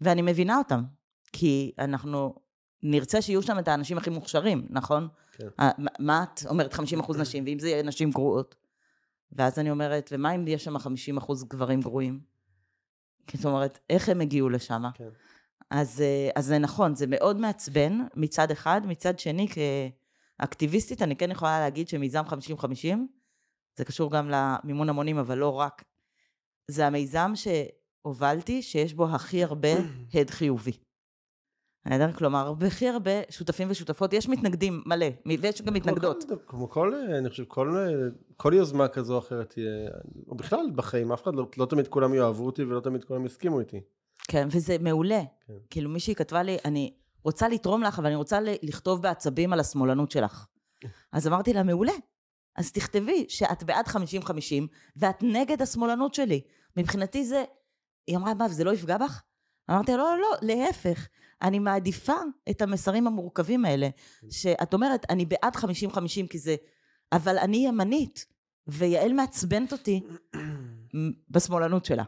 ואני 0.00 0.22
מבינה 0.22 0.58
אותם, 0.58 0.82
כי 1.32 1.72
אנחנו 1.78 2.34
נרצה 2.82 3.22
שיהיו 3.22 3.42
שם 3.42 3.58
את 3.58 3.68
האנשים 3.68 3.98
הכי 3.98 4.10
מוכשרים, 4.10 4.66
נכון? 4.70 5.08
כן. 5.32 5.46
אה, 5.60 5.70
מה- 5.98 6.24
את 6.34 6.40
אומרת 6.46 6.72
50 6.72 7.00
אחוז 7.00 7.16
נשים, 7.18 7.44
ואם 7.46 7.58
זה 7.58 7.68
יהיה 7.68 7.82
נשים 7.82 8.10
גרועות? 8.10 8.54
ואז 9.32 9.58
אני 9.58 9.70
אומרת, 9.70 10.10
ומה 10.12 10.34
אם 10.34 10.48
יש 10.48 10.64
שם 10.64 10.78
50 10.78 11.16
אחוז 11.16 11.44
גברים 11.44 11.80
גרועים? 11.80 12.20
כי 13.26 13.36
זאת 13.36 13.46
אומרת, 13.46 13.78
איך 13.90 14.08
הם 14.08 14.20
הגיעו 14.20 14.48
לשם? 14.48 14.82
כן. 14.94 15.08
אז, 15.70 16.00
אה, 16.00 16.30
אז 16.36 16.46
זה 16.46 16.58
נכון, 16.58 16.94
זה 16.94 17.06
מאוד 17.08 17.36
מעצבן 17.40 17.98
מצד 18.16 18.50
אחד, 18.50 18.80
מצד 18.84 19.18
שני 19.18 19.46
כאקטיביסטית 20.38 21.02
אני 21.02 21.16
כן 21.16 21.30
יכולה 21.30 21.60
להגיד 21.60 21.88
שמיזם 21.88 22.22
50-50, 22.28 22.98
זה 23.76 23.84
קשור 23.84 24.10
גם 24.10 24.30
למימון 24.30 24.88
המונים 24.88 25.18
אבל 25.18 25.38
לא 25.38 25.52
רק, 25.52 25.84
זה 26.70 26.86
המיזם 26.86 27.32
שהובלתי 27.34 28.62
שיש 28.62 28.94
בו 28.94 29.08
הכי 29.08 29.44
הרבה 29.44 29.68
הד 30.14 30.30
חיובי. 30.30 30.72
בסדר? 31.86 32.12
כלומר, 32.12 32.54
הכי 32.66 32.88
הרבה 32.88 33.10
שותפים 33.30 33.68
ושותפות, 33.70 34.12
יש 34.12 34.28
מתנגדים 34.28 34.82
מלא, 34.86 35.06
ויש 35.40 35.62
גם 35.62 35.74
מתנגדות. 35.74 36.24
כמו 36.24 36.36
כל, 36.36 36.44
כמו 36.46 36.70
כל, 36.70 36.94
אני 36.94 37.30
חושב, 37.30 37.44
כל, 37.44 37.76
כל 38.36 38.52
יוזמה 38.56 38.88
כזו 38.88 39.14
או 39.14 39.18
אחרת 39.18 39.50
תהיה, 39.50 39.88
או 40.28 40.34
בכלל 40.34 40.70
בחיים, 40.74 41.12
אף 41.12 41.22
אחד 41.22 41.34
לא, 41.34 41.48
לא 41.56 41.66
תמיד 41.66 41.88
כולם 41.88 42.14
יאהבו 42.14 42.46
אותי 42.46 42.62
ולא 42.62 42.80
תמיד 42.80 43.04
כולם 43.04 43.26
יסכימו 43.26 43.60
איתי. 43.60 43.80
כן, 44.28 44.48
וזה 44.50 44.76
מעולה. 44.80 45.22
כן. 45.46 45.52
כאילו 45.70 45.90
מישהי 45.90 46.14
כתבה 46.14 46.42
לי, 46.42 46.56
אני 46.64 46.94
רוצה 47.24 47.48
לתרום 47.48 47.82
לך, 47.82 47.98
אבל 47.98 48.06
אני 48.06 48.16
רוצה 48.16 48.38
לכתוב 48.62 49.02
בעצבים 49.02 49.52
על 49.52 49.60
השמאלנות 49.60 50.10
שלך. 50.10 50.46
אז 51.12 51.26
אמרתי 51.26 51.52
לה, 51.52 51.62
מעולה. 51.62 51.92
אז 52.56 52.72
תכתבי 52.72 53.26
שאת 53.28 53.62
בעד 53.62 53.86
50-50 53.86 53.96
ואת 54.96 55.22
נגד 55.22 55.62
השמאלנות 55.62 56.14
שלי. 56.14 56.40
מבחינתי 56.76 57.24
זה... 57.24 57.44
היא 58.06 58.16
אמרה, 58.16 58.34
מה, 58.34 58.48
זה 58.48 58.64
לא 58.64 58.74
יפגע 58.74 58.98
בך? 58.98 59.22
אמרתי 59.70 59.92
לא, 59.92 59.98
לא, 59.98 60.18
לא, 60.18 60.36
להפך. 60.42 61.08
אני 61.42 61.58
מעדיפה 61.58 62.16
את 62.50 62.62
המסרים 62.62 63.06
המורכבים 63.06 63.64
האלה, 63.64 63.88
שאת 64.30 64.74
אומרת, 64.74 65.06
אני 65.10 65.24
בעד 65.24 65.56
50-50 65.56 65.66
כי 66.30 66.38
זה... 66.38 66.56
אבל 67.12 67.38
אני 67.38 67.56
ימנית, 67.56 68.26
ויעל 68.66 69.12
מעצבנת 69.12 69.72
אותי 69.72 70.00
בשמאלנות 71.30 71.84
שלה. 71.84 72.04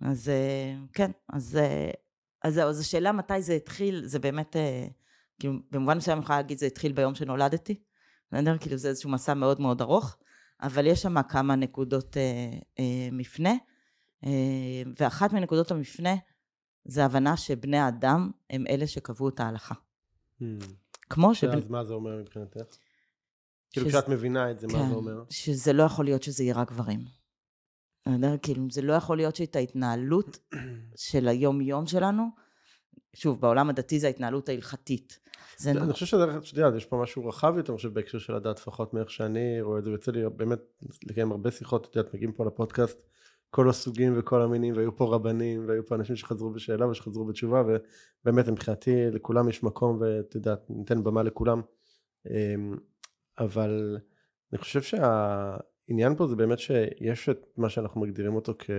אז 0.00 0.28
אה, 0.28 0.74
כן, 0.92 1.10
אז, 1.28 1.56
אה, 1.56 1.90
אז 2.44 2.54
זהו, 2.54 2.68
אז 2.68 2.80
השאלה 2.80 3.12
מתי 3.12 3.42
זה 3.42 3.52
התחיל, 3.52 4.06
זה 4.06 4.18
באמת, 4.18 4.56
אה, 4.56 4.86
כאילו, 5.38 5.54
במובן 5.70 5.96
מסוים 5.96 6.18
אני 6.18 6.24
יכולה 6.24 6.38
להגיד, 6.38 6.58
זה 6.58 6.66
התחיל 6.66 6.92
ביום 6.92 7.14
שנולדתי. 7.14 7.82
בסדר? 8.32 8.58
כאילו 8.58 8.76
זה 8.76 8.88
איזשהו 8.88 9.10
מסע 9.10 9.34
מאוד 9.34 9.60
מאוד 9.60 9.80
ארוך, 9.82 10.16
אבל 10.62 10.86
יש 10.86 11.02
שם 11.02 11.22
כמה 11.22 11.56
נקודות 11.56 12.16
אה, 12.16 12.22
אה, 12.78 13.08
מפנה, 13.12 13.52
אה, 14.24 14.30
ואחת 15.00 15.32
מנקודות 15.32 15.70
המפנה 15.70 16.14
זה 16.84 17.04
הבנה 17.04 17.36
שבני 17.36 17.78
האדם 17.78 18.30
הם 18.50 18.64
אלה 18.68 18.86
שקבעו 18.86 19.28
את 19.28 19.40
ההלכה. 19.40 19.74
כמו 21.10 21.34
ש... 21.34 21.44
אז 21.44 21.68
מה 21.68 21.84
זה 21.84 21.94
אומר 21.94 22.16
מבחינתך? 22.20 22.60
כאילו 23.70 23.90
שזה- 23.90 23.98
כשאת 23.98 24.08
מבינה 24.08 24.50
את 24.50 24.58
זה, 24.60 24.66
מה 24.66 24.72
כן, 24.72 24.88
זה 24.88 24.94
אומר? 24.94 25.22
שזה 25.30 25.72
לא 25.72 25.82
יכול 25.82 26.04
להיות 26.04 26.22
שזה 26.22 26.42
יהיה 26.44 26.54
רק 26.54 26.72
גברים. 26.72 27.00
כאילו, 28.42 28.70
זה 28.70 28.82
לא 28.82 28.92
יכול 28.92 29.16
להיות 29.16 29.36
שאת 29.36 29.56
ההתנהלות 29.56 30.38
של 30.96 31.28
היום-יום 31.28 31.86
שלנו, 31.86 32.28
שוב, 33.14 33.40
בעולם 33.40 33.70
הדתי 33.70 33.98
זה 34.00 34.06
ההתנהלות 34.06 34.48
ההלכתית. 34.48 35.18
זה 35.56 35.70
אני. 35.70 35.92
חושב 35.92 36.06
שזה, 36.06 36.62
יש 36.76 36.84
פה 36.84 37.02
משהו 37.02 37.26
רחב 37.26 37.54
יותר, 37.56 37.72
אני 37.72 37.76
חושב, 37.76 37.94
בהקשר 37.94 38.18
של 38.18 38.34
הדת, 38.34 38.58
לפחות 38.58 38.94
מאיך 38.94 39.10
שאני 39.10 39.60
רואה 39.60 39.78
את 39.78 39.84
זה, 39.84 39.90
ויוצא 39.90 40.12
לי 40.12 40.22
באמת 40.36 40.58
לקיים 41.04 41.30
הרבה 41.30 41.50
שיחות, 41.50 41.86
את 41.90 41.96
יודעת, 41.96 42.14
מגיעים 42.14 42.32
פה 42.32 42.46
לפודקאסט, 42.46 43.02
כל 43.50 43.70
הסוגים 43.70 44.14
וכל 44.16 44.42
המינים, 44.42 44.76
והיו 44.76 44.96
פה 44.96 45.14
רבנים, 45.14 45.68
והיו 45.68 45.86
פה 45.86 45.94
אנשים 45.94 46.16
שחזרו 46.16 46.50
בשאלה 46.50 46.88
ושחזרו 46.88 47.24
בתשובה, 47.24 47.62
ובאמת 48.24 48.48
מבחינתי 48.48 49.10
לכולם 49.10 49.48
יש 49.48 49.62
מקום, 49.62 49.98
ואת 50.00 50.34
יודעת, 50.34 50.60
ניתן 50.70 51.04
במה 51.04 51.22
לכולם. 51.22 51.60
אמ, 52.26 52.76
אבל 53.38 53.98
אני 54.52 54.58
חושב 54.58 54.82
שהעניין 54.82 56.16
פה 56.16 56.26
זה 56.26 56.36
באמת 56.36 56.58
שיש 56.58 57.28
את 57.28 57.46
מה 57.56 57.68
שאנחנו 57.68 58.00
מגדירים 58.00 58.34
אותו 58.34 58.54
כ... 58.58 58.70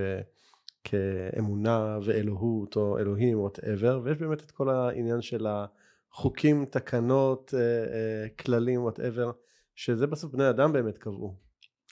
באמונה 0.83 1.99
ואלוהות 2.03 2.75
או 2.75 2.97
אלוהים 2.97 3.39
whatever 3.39 4.01
ויש 4.03 4.17
באמת 4.17 4.41
את 4.41 4.51
כל 4.51 4.69
העניין 4.69 5.21
של 5.21 5.47
החוקים, 6.11 6.65
תקנות, 6.65 7.53
אה, 7.53 7.59
אה, 7.59 8.29
כללים 8.29 8.81
whatever 8.81 9.31
שזה 9.75 10.07
בסוף 10.07 10.31
בני 10.31 10.49
אדם 10.49 10.73
באמת 10.73 10.97
קבעו 10.97 11.35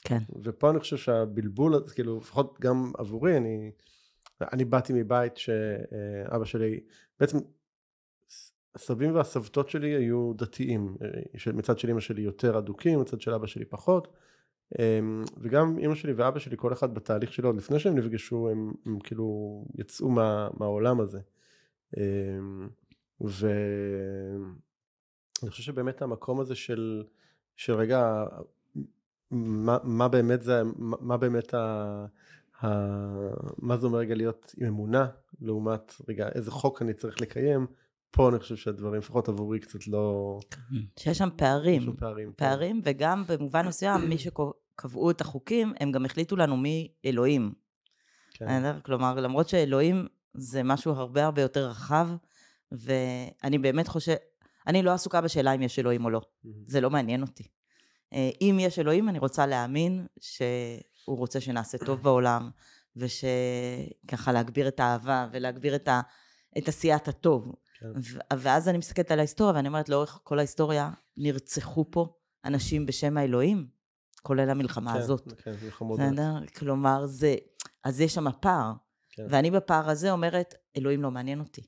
כן. 0.03 0.17
ופה 0.43 0.69
אני 0.69 0.79
חושב 0.79 0.97
שהבלבול 0.97 1.83
כאילו 1.93 2.17
לפחות 2.17 2.59
גם 2.61 2.91
עבורי 2.97 3.37
אני, 3.37 3.71
אני 4.41 4.65
באתי 4.65 4.93
מבית 4.93 5.37
שאבא 5.37 6.45
שלי 6.45 6.79
בעצם 7.19 7.37
הסבים 8.75 9.15
והסבתות 9.15 9.69
שלי 9.69 9.89
היו 9.89 10.33
דתיים 10.35 10.97
אה, 11.01 11.53
מצד 11.53 11.79
של 11.79 11.89
אמא 11.89 11.99
שלי 11.99 12.21
יותר 12.21 12.57
אדוקים 12.57 13.01
מצד 13.01 13.21
של 13.21 13.33
אבא 13.33 13.47
שלי 13.47 13.65
פחות 13.65 14.07
וגם 15.37 15.79
אמא 15.79 15.95
שלי 15.95 16.13
ואבא 16.13 16.39
שלי 16.39 16.57
כל 16.57 16.73
אחד 16.73 16.93
בתהליך 16.93 17.33
שלו 17.33 17.49
עוד 17.49 17.55
לפני 17.55 17.79
שהם 17.79 17.97
נפגשו 17.97 18.49
הם, 18.49 18.73
הם 18.85 18.99
כאילו 18.99 19.65
יצאו 19.75 20.09
מה, 20.09 20.49
מהעולם 20.59 20.99
הזה. 20.99 21.19
אמ, 21.97 22.69
ואני 23.21 24.49
חושב 25.49 25.63
שבאמת 25.63 26.01
המקום 26.01 26.39
הזה 26.39 26.55
של, 26.55 27.03
של 27.55 27.73
רגע 27.73 28.25
מה, 29.31 29.77
מה 29.83 30.07
באמת 30.07 30.41
זה 30.41 30.61
מה 30.79 31.17
באמת 31.17 31.53
ה, 31.53 32.05
ה, 32.63 32.67
מה 33.57 33.77
זה 33.77 33.85
אומר 33.85 33.99
רגע 33.99 34.15
להיות 34.15 34.55
עם 34.57 34.67
אמונה 34.67 35.07
לעומת 35.41 35.93
רגע 36.09 36.29
איזה 36.35 36.51
חוק 36.51 36.81
אני 36.81 36.93
צריך 36.93 37.21
לקיים 37.21 37.67
פה 38.11 38.29
אני 38.29 38.39
חושב 38.39 38.55
שהדברים 38.55 38.99
לפחות 38.99 39.29
עבורי 39.29 39.59
קצת 39.59 39.87
לא 39.87 40.39
שיש 40.99 41.17
שם 41.17 41.29
פערים. 41.37 41.81
יש 41.81 41.85
שם 41.85 41.95
פערים 41.95 42.27
כן. 42.27 42.45
פערים, 42.45 42.81
וגם 42.83 43.23
במובן 43.27 43.67
מסוים, 43.67 44.09
מי 44.09 44.17
שקבעו 44.17 45.11
את 45.11 45.21
החוקים, 45.21 45.73
הם 45.79 45.91
גם 45.91 46.05
החליטו 46.05 46.35
לנו 46.35 46.57
מי 46.57 46.91
אלוהים. 47.05 47.53
כן. 48.33 48.81
כלומר, 48.81 49.19
למרות 49.19 49.49
שאלוהים 49.49 50.07
זה 50.33 50.63
משהו 50.63 50.91
הרבה 50.91 51.25
הרבה 51.25 51.41
יותר 51.41 51.67
רחב, 51.69 52.07
ואני 52.71 53.57
באמת 53.57 53.87
חושב, 53.87 54.15
אני 54.67 54.83
לא 54.83 54.91
עסוקה 54.91 55.21
בשאלה 55.21 55.55
אם 55.55 55.61
יש 55.61 55.79
אלוהים 55.79 56.05
או 56.05 56.09
לא. 56.09 56.21
זה 56.67 56.81
לא 56.81 56.89
מעניין 56.89 57.21
אותי. 57.21 57.43
אה, 58.13 58.29
אם 58.41 58.57
יש 58.59 58.79
אלוהים, 58.79 59.09
אני 59.09 59.19
רוצה 59.19 59.45
להאמין 59.45 60.05
שהוא 60.19 61.17
רוצה 61.17 61.39
שנעשה 61.41 61.77
טוב 61.77 62.03
בעולם, 62.03 62.49
ושככה 62.95 64.31
להגביר 64.31 64.67
את 64.67 64.79
האהבה 64.79 65.27
ולהגביר 65.31 65.75
את, 65.75 65.87
ה, 65.87 66.01
את 66.57 66.67
עשיית 66.67 67.07
הטוב. 67.07 67.55
כן. 67.79 67.87
ואז 68.37 68.69
אני 68.69 68.77
מסתכלת 68.77 69.11
על 69.11 69.19
ההיסטוריה, 69.19 69.55
ואני 69.55 69.67
אומרת, 69.67 69.89
לאורך 69.89 70.19
כל 70.23 70.39
ההיסטוריה 70.39 70.91
נרצחו 71.17 71.85
פה 71.91 72.13
אנשים 72.45 72.85
בשם 72.85 73.17
האלוהים, 73.17 73.67
כולל 74.21 74.49
המלחמה 74.49 74.93
כן, 74.93 74.99
הזאת. 74.99 75.33
כן, 75.43 75.53
מלחמות? 75.63 75.99
כלומר, 76.55 77.05
זה... 77.05 77.35
אז 77.83 78.01
יש 78.01 78.13
שם 78.13 78.25
פער. 78.39 78.73
כן. 79.09 79.27
ואני 79.29 79.51
בפער 79.51 79.89
הזה 79.89 80.11
אומרת, 80.11 80.55
אלוהים 80.77 81.01
לא 81.01 81.11
מעניין 81.11 81.39
אותי. 81.39 81.61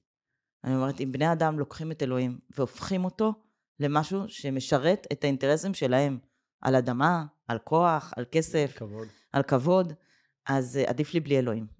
אני 0.63 0.75
אומרת, 0.75 1.01
אם 1.01 1.11
בני 1.11 1.31
אדם 1.31 1.59
לוקחים 1.59 1.91
את 1.91 2.03
אלוהים 2.03 2.39
והופכים 2.57 3.05
אותו 3.05 3.33
למשהו 3.79 4.23
שמשרת 4.27 5.07
את 5.11 5.23
האינטרסים 5.23 5.73
שלהם, 5.73 6.19
על 6.61 6.75
אדמה, 6.75 7.25
על 7.47 7.59
כוח, 7.59 8.13
על 8.15 8.25
כסף, 8.31 8.73
כבוד. 8.75 9.07
על 9.33 9.43
כבוד, 9.43 9.93
אז 10.47 10.77
אה, 10.77 10.89
עדיף 10.89 11.13
לי 11.13 11.19
בלי 11.19 11.39
אלוהים. 11.39 11.78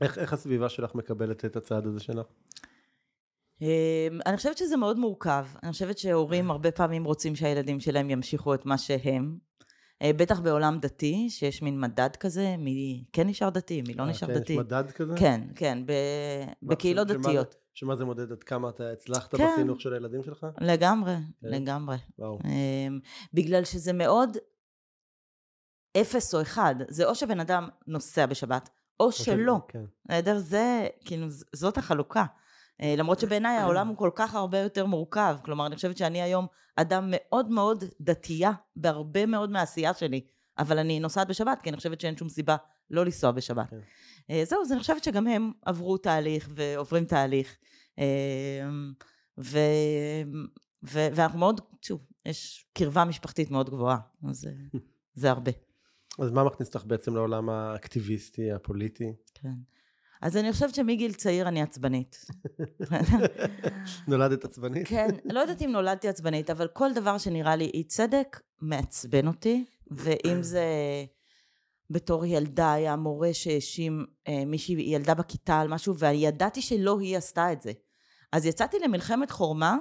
איך, 0.00 0.18
איך 0.18 0.32
הסביבה 0.32 0.68
שלך 0.68 0.94
מקבלת 0.94 1.44
את 1.44 1.56
הצעד 1.56 1.86
הזה 1.86 2.00
שלך? 2.00 2.26
אמ, 3.62 3.66
אני 4.26 4.36
חושבת 4.36 4.58
שזה 4.58 4.76
מאוד 4.76 4.98
מורכב. 4.98 5.46
אני 5.62 5.72
חושבת 5.72 5.98
שהורים 5.98 6.50
הרבה 6.50 6.70
פעמים 6.70 7.04
רוצים 7.04 7.36
שהילדים 7.36 7.80
שלהם 7.80 8.10
ימשיכו 8.10 8.54
את 8.54 8.66
מה 8.66 8.78
שהם. 8.78 9.38
אה, 10.02 10.10
בטח 10.16 10.40
בעולם 10.40 10.78
דתי, 10.80 11.26
שיש 11.30 11.62
מין 11.62 11.80
מדד 11.80 12.16
כזה, 12.16 12.56
מי 12.58 13.04
כן 13.12 13.26
נשאר 13.26 13.50
דתי, 13.50 13.82
מי 13.82 13.94
לא 13.94 14.02
אה, 14.02 14.08
נשאר 14.08 14.28
כן, 14.28 14.34
דתי. 14.34 14.52
יש 14.52 14.58
מדד 14.58 14.90
כזה? 14.90 15.12
כן, 15.18 15.40
כן, 15.54 15.82
ב... 15.86 15.92
בקהילות 16.62 17.08
שמה- 17.08 17.18
דתיות. 17.18 17.54
שמה 17.74 17.96
זה 17.96 18.04
מודד 18.04 18.32
עד 18.32 18.42
כמה 18.42 18.68
אתה 18.68 18.90
הצלחת 18.92 19.34
כן. 19.34 19.46
בחינוך 19.52 19.80
של 19.80 19.92
הילדים 19.94 20.22
שלך? 20.22 20.46
לגמרי, 20.60 21.14
כן. 21.40 21.48
לגמרי. 21.48 21.96
וואו. 22.18 22.38
אמ, 22.44 23.00
בגלל 23.34 23.64
שזה 23.64 23.92
מאוד 23.92 24.36
אפס 26.00 26.34
או 26.34 26.42
אחד. 26.42 26.74
זה 26.88 27.04
או 27.08 27.14
שבן 27.14 27.40
אדם 27.40 27.68
נוסע 27.86 28.26
בשבת, 28.26 28.70
או 29.00 29.12
שלא. 29.12 29.56
כן. 29.68 29.84
זה, 30.38 30.88
כאילו, 31.04 31.26
זאת 31.52 31.78
החלוקה. 31.78 32.24
אה, 32.82 32.94
למרות 32.96 33.20
שבעיניי 33.20 33.56
העולם 33.56 33.88
הוא 33.88 33.96
כל 33.96 34.10
כך 34.14 34.34
הרבה 34.34 34.58
יותר 34.58 34.86
מורכב. 34.86 35.36
כלומר, 35.44 35.66
אני 35.66 35.76
חושבת 35.76 35.96
שאני 35.96 36.22
היום 36.22 36.46
אדם 36.76 37.08
מאוד 37.10 37.50
מאוד 37.50 37.84
דתייה 38.00 38.52
בהרבה 38.76 39.26
מאוד 39.26 39.50
מהעשייה 39.50 39.94
שלי, 39.94 40.20
אבל 40.58 40.78
אני 40.78 41.00
נוסעת 41.00 41.28
בשבת, 41.28 41.62
כי 41.62 41.68
אני 41.70 41.76
חושבת 41.76 42.00
שאין 42.00 42.16
שום 42.16 42.28
סיבה 42.28 42.56
לא 42.90 43.04
לנסוע 43.04 43.30
בשבת. 43.30 43.70
כן. 43.70 44.44
זהו, 44.44 44.62
אז 44.62 44.72
אני 44.72 44.80
חושבת 44.80 45.04
שגם 45.04 45.26
הם 45.26 45.52
עברו 45.62 45.96
תהליך 45.96 46.48
ועוברים 46.54 47.04
תהליך. 47.04 47.56
אה, 47.98 48.04
ו... 49.38 49.58
ו- 50.82 51.08
ואנחנו 51.14 51.38
מאוד, 51.38 51.60
שוב, 51.82 52.00
יש 52.26 52.66
קרבה 52.72 53.04
משפחתית 53.04 53.50
מאוד 53.50 53.70
גבוהה, 53.70 53.98
אז 54.28 54.48
זה 55.14 55.30
הרבה. 55.30 55.69
אז 56.20 56.30
מה 56.30 56.44
מכניס 56.44 56.68
אותך 56.68 56.84
בעצם 56.86 57.14
לעולם 57.14 57.50
האקטיביסטי, 57.50 58.52
הפוליטי? 58.52 59.12
כן. 59.34 59.52
אז 60.22 60.36
אני 60.36 60.52
חושבת 60.52 60.74
שמגיל 60.74 61.12
צעיר 61.12 61.48
אני 61.48 61.62
עצבנית. 61.62 62.24
נולדת 64.08 64.44
עצבנית? 64.44 64.88
כן, 64.88 65.08
לא 65.24 65.40
יודעת 65.40 65.62
אם 65.62 65.70
נולדתי 65.70 66.08
עצבנית, 66.08 66.50
אבל 66.50 66.68
כל 66.68 66.92
דבר 66.92 67.18
שנראה 67.18 67.56
לי 67.56 67.70
אי 67.74 67.84
צדק, 67.84 68.40
מעצבן 68.60 69.26
אותי, 69.26 69.64
ואם 69.90 70.42
זה 70.52 70.64
בתור 71.90 72.26
ילדה, 72.26 72.72
היה 72.72 72.96
מורה 72.96 73.34
שהאשים 73.34 74.06
אה, 74.28 74.44
מישהי, 74.46 74.74
ילדה 74.74 75.14
בכיתה 75.14 75.60
על 75.60 75.68
משהו, 75.68 75.96
וידעתי 75.96 76.62
שלא 76.62 76.98
היא 77.00 77.16
עשתה 77.16 77.52
את 77.52 77.62
זה. 77.62 77.72
אז 78.32 78.46
יצאתי 78.46 78.76
למלחמת 78.78 79.30
חורמה 79.30 79.78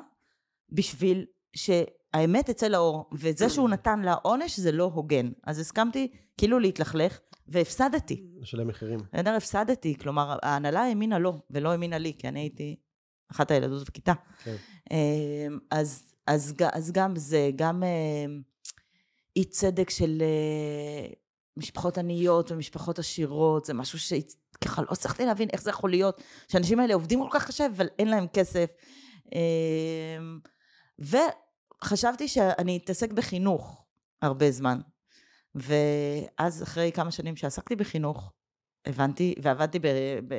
בשביל 0.69 1.25
שהאמת 1.55 2.49
תצא 2.49 2.67
לאור, 2.67 3.09
וזה 3.13 3.49
שהוא 3.49 3.69
נתן 3.73 3.99
לה 3.99 4.13
עונש 4.13 4.59
זה 4.59 4.71
לא 4.71 4.83
הוגן. 4.83 5.31
אז 5.43 5.59
הסכמתי 5.59 6.11
כאילו 6.39 6.59
להתלכלך, 6.59 7.19
והפסדתי. 7.47 8.23
לשלם 8.41 8.67
מחירים. 8.67 8.99
בסדר, 9.13 9.31
הפסדתי, 9.31 9.97
כלומר, 9.97 10.37
ההנהלה 10.43 10.81
האמינה 10.81 11.19
לו, 11.19 11.39
ולא 11.49 11.71
האמינה 11.71 11.97
לי, 11.97 12.13
כי 12.19 12.27
אני 12.27 12.39
הייתי 12.39 12.75
אחת 13.31 13.51
הילדות 13.51 13.89
בכיתה. 13.89 14.13
כן. 14.43 14.55
אמ, 14.91 15.59
אז, 15.71 16.13
אז, 16.27 16.53
אז 16.73 16.91
גם 16.91 17.15
זה, 17.15 17.49
גם 17.55 17.83
אמ, 17.83 18.41
אי 19.35 19.45
צדק 19.45 19.89
של 19.89 20.21
אה, 20.21 21.11
משפחות 21.57 21.97
עניות 21.97 22.51
ומשפחות 22.51 22.99
עשירות, 22.99 23.65
זה 23.65 23.73
משהו 23.73 23.99
שככה 23.99 24.81
לא 24.81 24.87
הצלחתי 24.91 25.25
להבין 25.25 25.49
איך 25.53 25.61
זה 25.61 25.69
יכול 25.69 25.89
להיות, 25.89 26.21
שהאנשים 26.47 26.79
האלה 26.79 26.93
עובדים 26.93 27.19
כל 27.21 27.39
כך 27.39 27.47
קשה, 27.47 27.65
אבל 27.75 27.87
אין 27.99 28.07
להם 28.07 28.27
כסף. 28.33 28.69
אמ, 29.35 30.39
וחשבתי 30.99 32.27
שאני 32.27 32.77
אתעסק 32.77 33.11
בחינוך 33.11 33.83
הרבה 34.21 34.51
זמן. 34.51 34.79
ואז 35.55 36.63
אחרי 36.63 36.91
כמה 36.91 37.11
שנים 37.11 37.35
שעסקתי 37.35 37.75
בחינוך, 37.75 38.31
הבנתי, 38.85 39.35
ועבדתי 39.41 39.79
ב, 39.79 39.87
ב, 40.27 40.35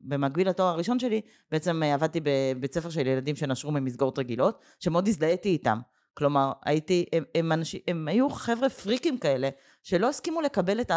במקביל 0.00 0.48
לתואר 0.48 0.68
הראשון 0.68 0.98
שלי, 0.98 1.20
בעצם 1.50 1.82
אה, 1.82 1.94
עבדתי 1.94 2.20
בבית 2.22 2.74
ספר 2.74 2.90
של 2.90 3.06
ילדים 3.06 3.36
שנשרו 3.36 3.70
ממסגרות 3.70 4.18
רגילות, 4.18 4.60
שמאוד 4.80 5.08
הזדהיתי 5.08 5.48
איתם. 5.48 5.78
כלומר, 6.14 6.52
הייתי, 6.64 7.04
הם, 7.12 7.24
הם, 7.34 7.52
אנשים, 7.52 7.80
הם 7.88 8.08
היו 8.08 8.30
חבר'ה 8.30 8.68
פריקים 8.68 9.18
כאלה, 9.18 9.48
שלא 9.82 10.08
הסכימו 10.08 10.40
לקבל 10.40 10.80
את 10.80 10.90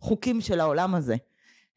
החוקים 0.00 0.40
של 0.40 0.60
העולם 0.60 0.94
הזה. 0.94 1.16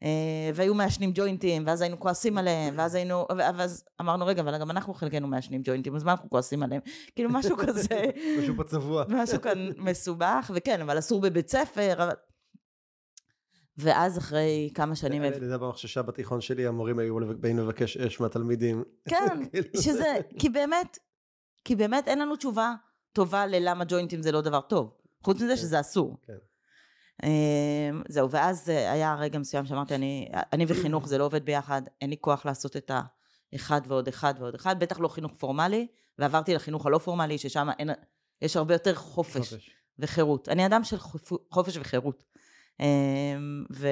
אה, 0.02 0.50
והיו 0.54 0.74
מעשנים 0.74 1.10
ג'וינטים, 1.14 1.66
ואז 1.66 1.80
היינו 1.80 2.00
כועסים 2.00 2.38
עליהם, 2.38 2.74
ואז 2.78 2.94
היינו, 2.94 3.26
ואז 3.38 3.84
אמרנו, 4.00 4.26
רגע, 4.26 4.42
אבל 4.42 4.58
גם 4.58 4.70
אנחנו 4.70 4.94
חלקנו 4.94 5.26
מעשנים 5.26 5.60
ג'וינטים, 5.64 5.96
אז 5.96 6.04
מה 6.04 6.12
אנחנו 6.12 6.30
כועסים 6.30 6.62
עליהם? 6.62 6.80
כאילו 7.14 7.30
משהו 7.30 7.56
כזה, 7.56 8.04
משהו 8.38 8.56
פה 8.56 8.64
צבוע. 8.64 9.04
משהו 9.22 9.40
כאן 9.42 9.68
מסובך, 9.76 10.50
וכן, 10.54 10.80
אבל 10.80 10.98
אסור 10.98 11.20
בבית 11.20 11.48
ספר, 11.48 11.94
אבל... 12.04 12.14
ואז 13.76 14.18
אחרי 14.18 14.70
כמה 14.74 14.96
שנים... 14.96 15.22
אני 15.22 15.34
יודע 15.34 15.58
במחששה 15.58 16.02
בתיכון 16.02 16.40
שלי, 16.40 16.66
המורים 16.66 16.98
היו 16.98 17.16
באים 17.40 17.58
לבקש 17.58 17.96
אש 17.96 18.20
מהתלמידים. 18.20 18.84
כן, 19.10 19.48
כאילו. 19.50 19.82
שזה, 19.82 20.14
כי 20.38 20.48
באמת, 20.48 20.98
כי 21.64 21.76
באמת 21.76 22.08
אין 22.08 22.18
לנו 22.18 22.36
תשובה 22.36 22.74
טובה 23.12 23.46
ללמה 23.46 23.84
ג'וינטים 23.88 24.22
זה 24.22 24.32
לא 24.32 24.40
דבר 24.40 24.60
טוב. 24.60 24.94
חוץ 25.24 25.42
מזה 25.42 25.56
שזה 25.56 25.80
אסור. 25.80 26.16
כן. 26.22 26.36
אמ, 27.22 28.02
זהו, 28.08 28.30
ואז 28.30 28.70
אה, 28.70 28.92
היה 28.92 29.14
רגע 29.14 29.38
מסוים 29.38 29.66
שאמרתי, 29.66 29.94
אני, 29.94 30.28
אני 30.52 30.64
וחינוך 30.68 31.08
זה 31.08 31.18
לא 31.18 31.24
עובד 31.24 31.44
ביחד, 31.44 31.82
אין 32.00 32.10
לי 32.10 32.16
כוח 32.20 32.46
לעשות 32.46 32.76
את 32.76 32.90
האחד 33.52 33.80
ועוד 33.86 34.08
אחד 34.08 34.34
ועוד 34.38 34.54
אחד, 34.54 34.80
בטח 34.80 35.00
לא 35.00 35.08
חינוך 35.08 35.32
פורמלי, 35.38 35.86
ועברתי 36.18 36.54
לחינוך 36.54 36.86
הלא 36.86 36.98
פורמלי, 36.98 37.38
ששם 37.38 37.68
אין, 37.78 37.90
יש 38.42 38.56
הרבה 38.56 38.74
יותר 38.74 38.94
חופש, 38.94 39.36
חופש. 39.36 39.70
וחירות. 39.98 40.48
אני 40.48 40.66
אדם 40.66 40.84
של 40.84 40.98
חופ- 40.98 41.42
חופש 41.50 41.76
וחירות. 41.76 42.24
אמ, 42.80 43.64
ו... 43.72 43.88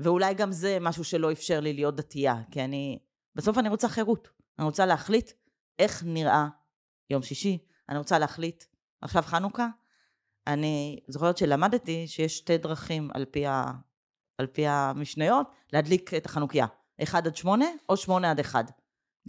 ואולי 0.00 0.34
גם 0.34 0.52
זה 0.52 0.78
משהו 0.80 1.04
שלא 1.04 1.32
אפשר 1.32 1.60
לי 1.60 1.72
להיות 1.72 1.96
דתייה, 1.96 2.36
כי 2.50 2.64
אני, 2.64 2.98
בסוף 3.34 3.58
אני 3.58 3.68
רוצה 3.68 3.88
חירות. 3.88 4.28
אני 4.58 4.66
רוצה 4.66 4.86
להחליט 4.86 5.30
איך 5.78 6.02
נראה 6.06 6.48
יום 7.10 7.22
שישי, 7.22 7.58
אני 7.88 7.98
רוצה 7.98 8.18
להחליט, 8.18 8.64
עכשיו 9.02 9.22
חנוכה, 9.22 9.68
אני 10.48 11.00
זוכרת 11.08 11.36
שלמדתי 11.36 12.06
שיש 12.06 12.36
שתי 12.36 12.58
דרכים 12.58 13.10
על 13.14 13.24
פי, 13.24 13.46
ה, 13.46 13.64
על 14.38 14.46
פי 14.46 14.66
המשניות 14.66 15.46
להדליק 15.72 16.14
את 16.14 16.26
החנוכיה, 16.26 16.66
1 17.02 17.26
עד 17.26 17.36
8 17.36 17.64
או 17.88 17.96
8 17.96 18.30
עד 18.30 18.40
1. 18.40 18.70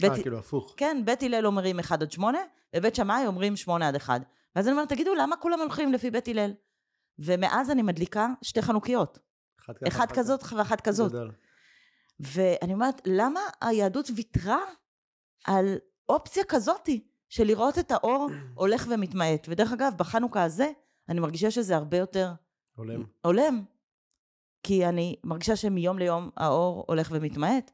בית, 0.00 0.12
אה, 0.12 0.22
כאילו 0.22 0.38
הפוך. 0.38 0.74
כן, 0.76 1.02
בית 1.04 1.22
הלל 1.22 1.46
אומרים 1.46 1.78
1 1.78 2.02
עד 2.02 2.12
8, 2.12 2.38
ובית 2.76 2.94
שמאי 2.94 3.26
אומרים 3.26 3.56
8 3.56 3.88
עד 3.88 3.96
1. 3.96 4.20
ואז 4.56 4.66
אני 4.66 4.72
אומרת, 4.72 4.88
תגידו, 4.88 5.14
למה 5.14 5.36
כולם 5.36 5.60
הולכים 5.60 5.92
לפי 5.92 6.10
בית 6.10 6.28
הלל? 6.28 6.52
ומאז 7.18 7.70
אני 7.70 7.82
מדליקה 7.82 8.28
שתי 8.42 8.62
חנוכיות, 8.62 9.18
אחד 9.60 9.74
ככה, 9.78 9.88
אחת 9.88 10.12
כזאת 10.12 10.52
ואחת 10.56 10.80
כזאת. 10.80 11.12
גדול. 11.12 11.32
ואני 12.20 12.72
אומרת, 12.72 13.00
למה 13.06 13.40
היהדות 13.60 14.10
ויתרה 14.16 14.58
על 15.44 15.78
אופציה 16.08 16.44
כזאתי 16.44 17.08
של 17.28 17.44
לראות 17.44 17.78
את 17.78 17.90
האור 17.90 18.28
הולך 18.54 18.86
ומתמעט? 18.90 19.46
ודרך 19.50 19.72
אגב, 19.72 19.92
בחנוכה 19.96 20.42
הזה, 20.42 20.70
אני 21.10 21.20
מרגישה 21.20 21.50
שזה 21.50 21.76
הרבה 21.76 21.96
יותר 21.96 22.32
הולם. 22.76 23.04
הולם. 23.24 23.64
כי 24.62 24.86
אני 24.86 25.16
מרגישה 25.24 25.56
שמיום 25.56 25.98
ליום 25.98 26.30
האור 26.36 26.84
הולך 26.88 27.08
ומתמעט. 27.12 27.70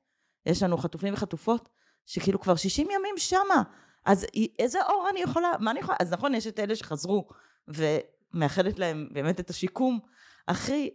יש 0.47 0.63
לנו 0.63 0.79
חטופים 0.79 1.15
וחטופות 1.15 1.69
שכאילו 2.07 2.41
כבר 2.41 2.57
60 2.57 2.89
ימים 2.91 3.15
שמה. 3.19 3.63
אז 4.05 4.27
איזה 4.59 4.79
אור 4.83 5.09
אני 5.11 5.21
יכולה, 5.21 5.53
מה 5.61 5.71
אני 5.71 5.81
יכולה? 5.81 5.97
אז 6.01 6.13
נכון, 6.13 6.35
יש 6.35 6.47
את 6.47 6.61
אלה 6.61 6.77
שחזרו 6.77 7.29
ומאחלת 7.69 8.79
להם 8.79 9.09
באמת 9.13 9.41
את 9.41 9.51
השיקום 9.51 10.01
הכי 10.49 10.91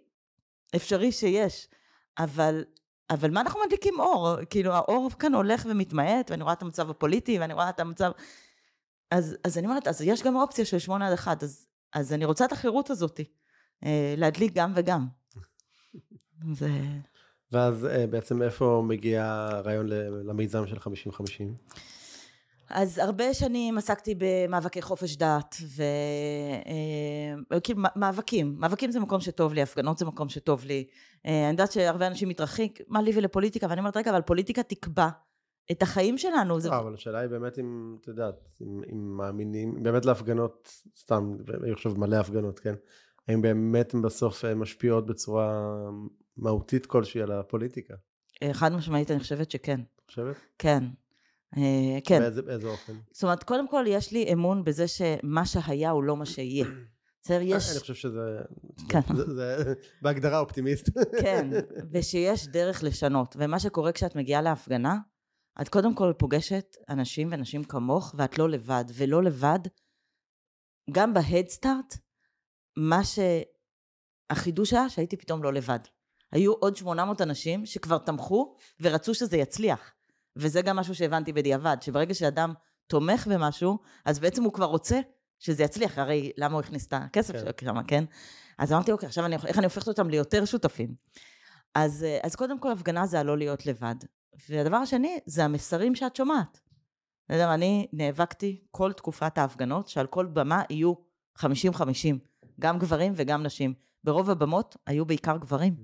אפשרי 0.75 1.12
שיש. 1.12 1.67
אבל, 2.19 2.63
אבל 3.10 3.32
מה 3.32 3.41
אנחנו 3.41 3.60
מדליקים 3.65 3.99
אור? 3.99 4.45
כאילו 4.49 4.73
האור 4.73 5.10
כאן 5.19 5.36
הולך 5.36 5.65
ומתמעט, 5.69 6.32
ואני 6.32 6.43
רואה 6.43 6.54
את 6.54 6.62
המצב 6.62 6.89
הפוליטי, 6.89 7.39
ואני 7.39 7.54
רואה 7.54 7.69
את 7.69 7.80
המצב... 7.80 8.12
אז, 9.12 9.38
אז 9.43 9.58
אני 9.58 9.67
אומרת, 9.67 9.88
אז 9.88 10.01
יש 10.01 10.23
גם 10.23 10.36
אופציה 10.36 10.65
של 10.65 10.80
שמונה 10.80 11.08
עד 11.08 11.13
אחד, 11.13 11.43
אז, 11.43 11.67
אז 11.93 12.13
אני 12.13 12.25
רוצה 12.25 12.45
את 12.45 12.51
החירות 12.51 12.89
הזאת, 12.89 13.19
אה, 13.86 14.13
להדליק 14.17 14.54
גם 14.54 14.71
וגם. 14.75 15.08
זה... 16.60 16.69
ואז 17.51 17.86
אה, 17.86 18.08
בעצם 18.08 18.39
מאיפה 18.39 18.84
מגיע 18.88 19.25
הרעיון 19.51 19.88
למיזם 20.25 20.67
של 20.67 20.77
50-50? 20.77 20.82
אז 22.69 22.97
הרבה 22.97 23.34
שנים 23.34 23.77
עסקתי 23.77 24.15
במאבקי 24.17 24.82
חופש 24.82 25.15
דת, 25.15 25.56
וכאילו 27.51 27.82
מאבקים, 27.95 28.56
מאבקים 28.58 28.91
זה 28.91 28.99
מקום 28.99 29.21
שטוב 29.21 29.54
לי, 29.54 29.62
הפגנות 29.62 29.97
זה 29.97 30.06
מקום 30.06 30.30
שטוב 30.30 30.65
לי. 30.65 30.88
אה, 31.25 31.43
אני 31.43 31.51
יודעת 31.51 31.71
שהרבה 31.71 32.08
אנשים 32.08 32.30
מתרחיק, 32.30 32.80
מה 32.88 33.01
לי 33.01 33.12
ולפוליטיקה, 33.15 33.67
ואני 33.69 33.80
אומרת, 33.80 33.97
רגע, 33.97 34.12
אבל 34.12 34.21
פוליטיקה 34.21 34.63
תקבע 34.63 35.10
את 35.71 35.82
החיים 35.82 36.17
שלנו. 36.17 36.60
זה... 36.60 36.69
לא, 36.69 36.80
אבל 36.80 36.93
השאלה 36.93 37.19
היא 37.19 37.30
באמת 37.30 37.60
אם, 37.60 37.97
את 38.02 38.08
יודעת, 38.08 38.50
אם, 38.62 38.82
אם 38.91 39.17
מאמינים, 39.17 39.84
באמת 39.84 40.06
להפגנות, 40.06 40.71
סתם, 40.97 41.38
אני 41.63 41.76
חושב 41.76 41.97
מלא 41.97 42.15
הפגנות, 42.15 42.60
כן? 42.60 42.76
האם 43.28 43.41
באמת 43.41 43.93
הן 43.93 44.02
בסוף 44.02 44.45
אה, 44.45 44.56
משפיעות 44.56 45.06
בצורה 45.06 45.71
מהותית 46.38 46.86
כלשהי 46.86 47.21
על 47.21 47.32
הפוליטיקה? 47.32 47.93
אה, 48.43 48.54
חד 48.54 48.71
משמעית, 48.74 49.12
אני 49.12 49.19
חושבת 49.19 49.52
שכן. 49.52 49.82
חושבת? 50.08 50.36
כן. 50.60 50.84
אה, 51.58 52.00
כן. 52.04 52.19
באיזה, 52.19 52.41
באיזה 52.41 52.67
אופן? 52.67 52.93
זאת 53.12 53.24
אומרת, 53.24 53.43
קודם 53.43 53.67
כל 53.67 53.84
יש 53.88 54.12
לי 54.12 54.34
אמון 54.34 54.63
בזה 54.63 54.88
שמה 54.88 55.45
שהיה 55.45 55.89
הוא 55.89 56.04
לא 56.04 56.17
מה 56.17 56.26
שיהיה. 56.26 56.65
בסדר, 57.24 57.41
יש... 57.41 57.71
אני 57.71 57.80
חושב 57.80 57.93
שזה, 57.93 58.39
כן. 58.89 59.00
זה, 59.15 59.34
זה 59.34 59.74
בהגדרה 60.02 60.39
אופטימיסט. 60.39 60.89
כן, 61.21 61.50
ושיש 61.91 62.47
דרך 62.47 62.84
לשנות. 62.84 63.36
ומה 63.39 63.60
שקורה 63.60 63.91
כשאת 63.91 64.15
מגיעה 64.15 64.41
להפגנה, 64.41 64.97
את 65.61 65.69
קודם 65.69 65.95
כל 65.95 66.13
פוגשת 66.17 66.75
אנשים 66.89 67.29
ונשים 67.31 67.63
כמוך, 67.63 68.15
ואת 68.17 68.37
לא 68.37 68.49
לבד. 68.49 68.85
ולא 68.93 69.23
לבד, 69.23 69.59
גם 70.91 71.13
בהדסטארט, 71.13 71.97
מה 72.77 73.03
ש... 73.03 73.19
החידוש 74.29 74.73
היה 74.73 74.89
שהייתי 74.89 75.17
פתאום 75.17 75.43
לא 75.43 75.53
לבד. 75.53 75.79
היו 76.31 76.53
עוד 76.53 76.75
800 76.75 77.21
אנשים 77.21 77.65
שכבר 77.65 77.97
תמכו 77.97 78.55
ורצו 78.81 79.13
שזה 79.13 79.37
יצליח. 79.37 79.93
וזה 80.35 80.61
גם 80.61 80.75
משהו 80.75 80.95
שהבנתי 80.95 81.33
בדיעבד, 81.33 81.77
שברגע 81.81 82.13
שאדם 82.13 82.53
תומך 82.87 83.27
במשהו, 83.27 83.79
אז 84.05 84.19
בעצם 84.19 84.43
הוא 84.43 84.53
כבר 84.53 84.65
רוצה 84.65 84.99
שזה 85.39 85.63
יצליח, 85.63 85.97
הרי 85.97 86.31
למה 86.37 86.53
הוא 86.53 86.59
הכניס 86.59 86.87
את 86.87 86.93
הכסף 86.93 87.33
כן. 87.33 87.39
שלו 87.39 87.55
כמה, 87.57 87.83
כן? 87.83 88.03
אז 88.57 88.73
אמרתי, 88.73 88.91
אוקיי, 88.91 89.07
עכשיו 89.07 89.25
אני, 89.25 89.35
איך 89.47 89.57
אני 89.57 89.65
הופכת 89.65 89.87
אותם 89.87 90.09
ליותר 90.09 90.45
שותפים? 90.45 90.95
אז, 91.75 92.03
אה, 92.03 92.19
אז 92.23 92.35
קודם 92.35 92.59
כל, 92.59 92.71
הפגנה 92.71 93.05
זה 93.05 93.19
הלא 93.19 93.37
להיות 93.37 93.65
לבד. 93.65 93.95
והדבר 94.49 94.75
השני, 94.75 95.19
זה 95.25 95.45
המסרים 95.45 95.95
שאת 95.95 96.15
שומעת. 96.15 96.59
בסדר, 97.29 97.53
אני 97.53 97.87
נאבקתי 97.93 98.61
כל 98.71 98.93
תקופת 98.93 99.37
ההפגנות, 99.37 99.87
שעל 99.87 100.07
כל 100.07 100.25
במה 100.25 100.63
יהיו 100.69 100.93
50-50, 101.37 101.43
גם 102.59 102.79
גברים 102.79 103.13
וגם 103.15 103.43
נשים. 103.43 103.73
ברוב 104.03 104.29
הבמות 104.29 104.77
היו 104.85 105.05
בעיקר 105.05 105.37
גברים. 105.37 105.75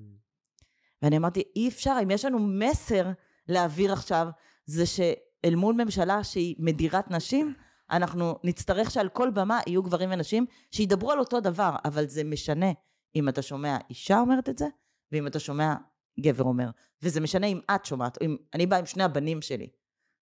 ואני 1.01 1.17
אמרתי, 1.17 1.43
אי 1.55 1.67
אפשר, 1.67 1.97
אם 2.03 2.11
יש 2.11 2.25
לנו 2.25 2.39
מסר 2.39 3.11
להעביר 3.47 3.93
עכשיו, 3.93 4.27
זה 4.65 4.85
שאל 4.85 5.55
מול 5.55 5.75
ממשלה 5.75 6.23
שהיא 6.23 6.55
מדירת 6.59 7.11
נשים, 7.11 7.53
אנחנו 7.91 8.39
נצטרך 8.43 8.91
שעל 8.91 9.09
כל 9.09 9.29
במה 9.29 9.59
יהיו 9.67 9.83
גברים 9.83 10.09
ונשים 10.11 10.45
שידברו 10.71 11.11
על 11.11 11.19
אותו 11.19 11.39
דבר, 11.39 11.75
אבל 11.85 12.07
זה 12.07 12.23
משנה 12.23 12.71
אם 13.15 13.29
אתה 13.29 13.41
שומע 13.41 13.77
אישה 13.89 14.19
אומרת 14.19 14.49
את 14.49 14.57
זה, 14.57 14.67
ואם 15.11 15.27
אתה 15.27 15.39
שומע 15.39 15.75
גבר 16.19 16.43
אומר. 16.43 16.69
וזה 17.01 17.21
משנה 17.21 17.47
אם 17.47 17.59
את 17.75 17.85
שומעת, 17.85 18.17
אם 18.21 18.37
אני 18.53 18.65
באה 18.65 18.79
עם 18.79 18.85
שני 18.85 19.03
הבנים 19.03 19.41
שלי 19.41 19.67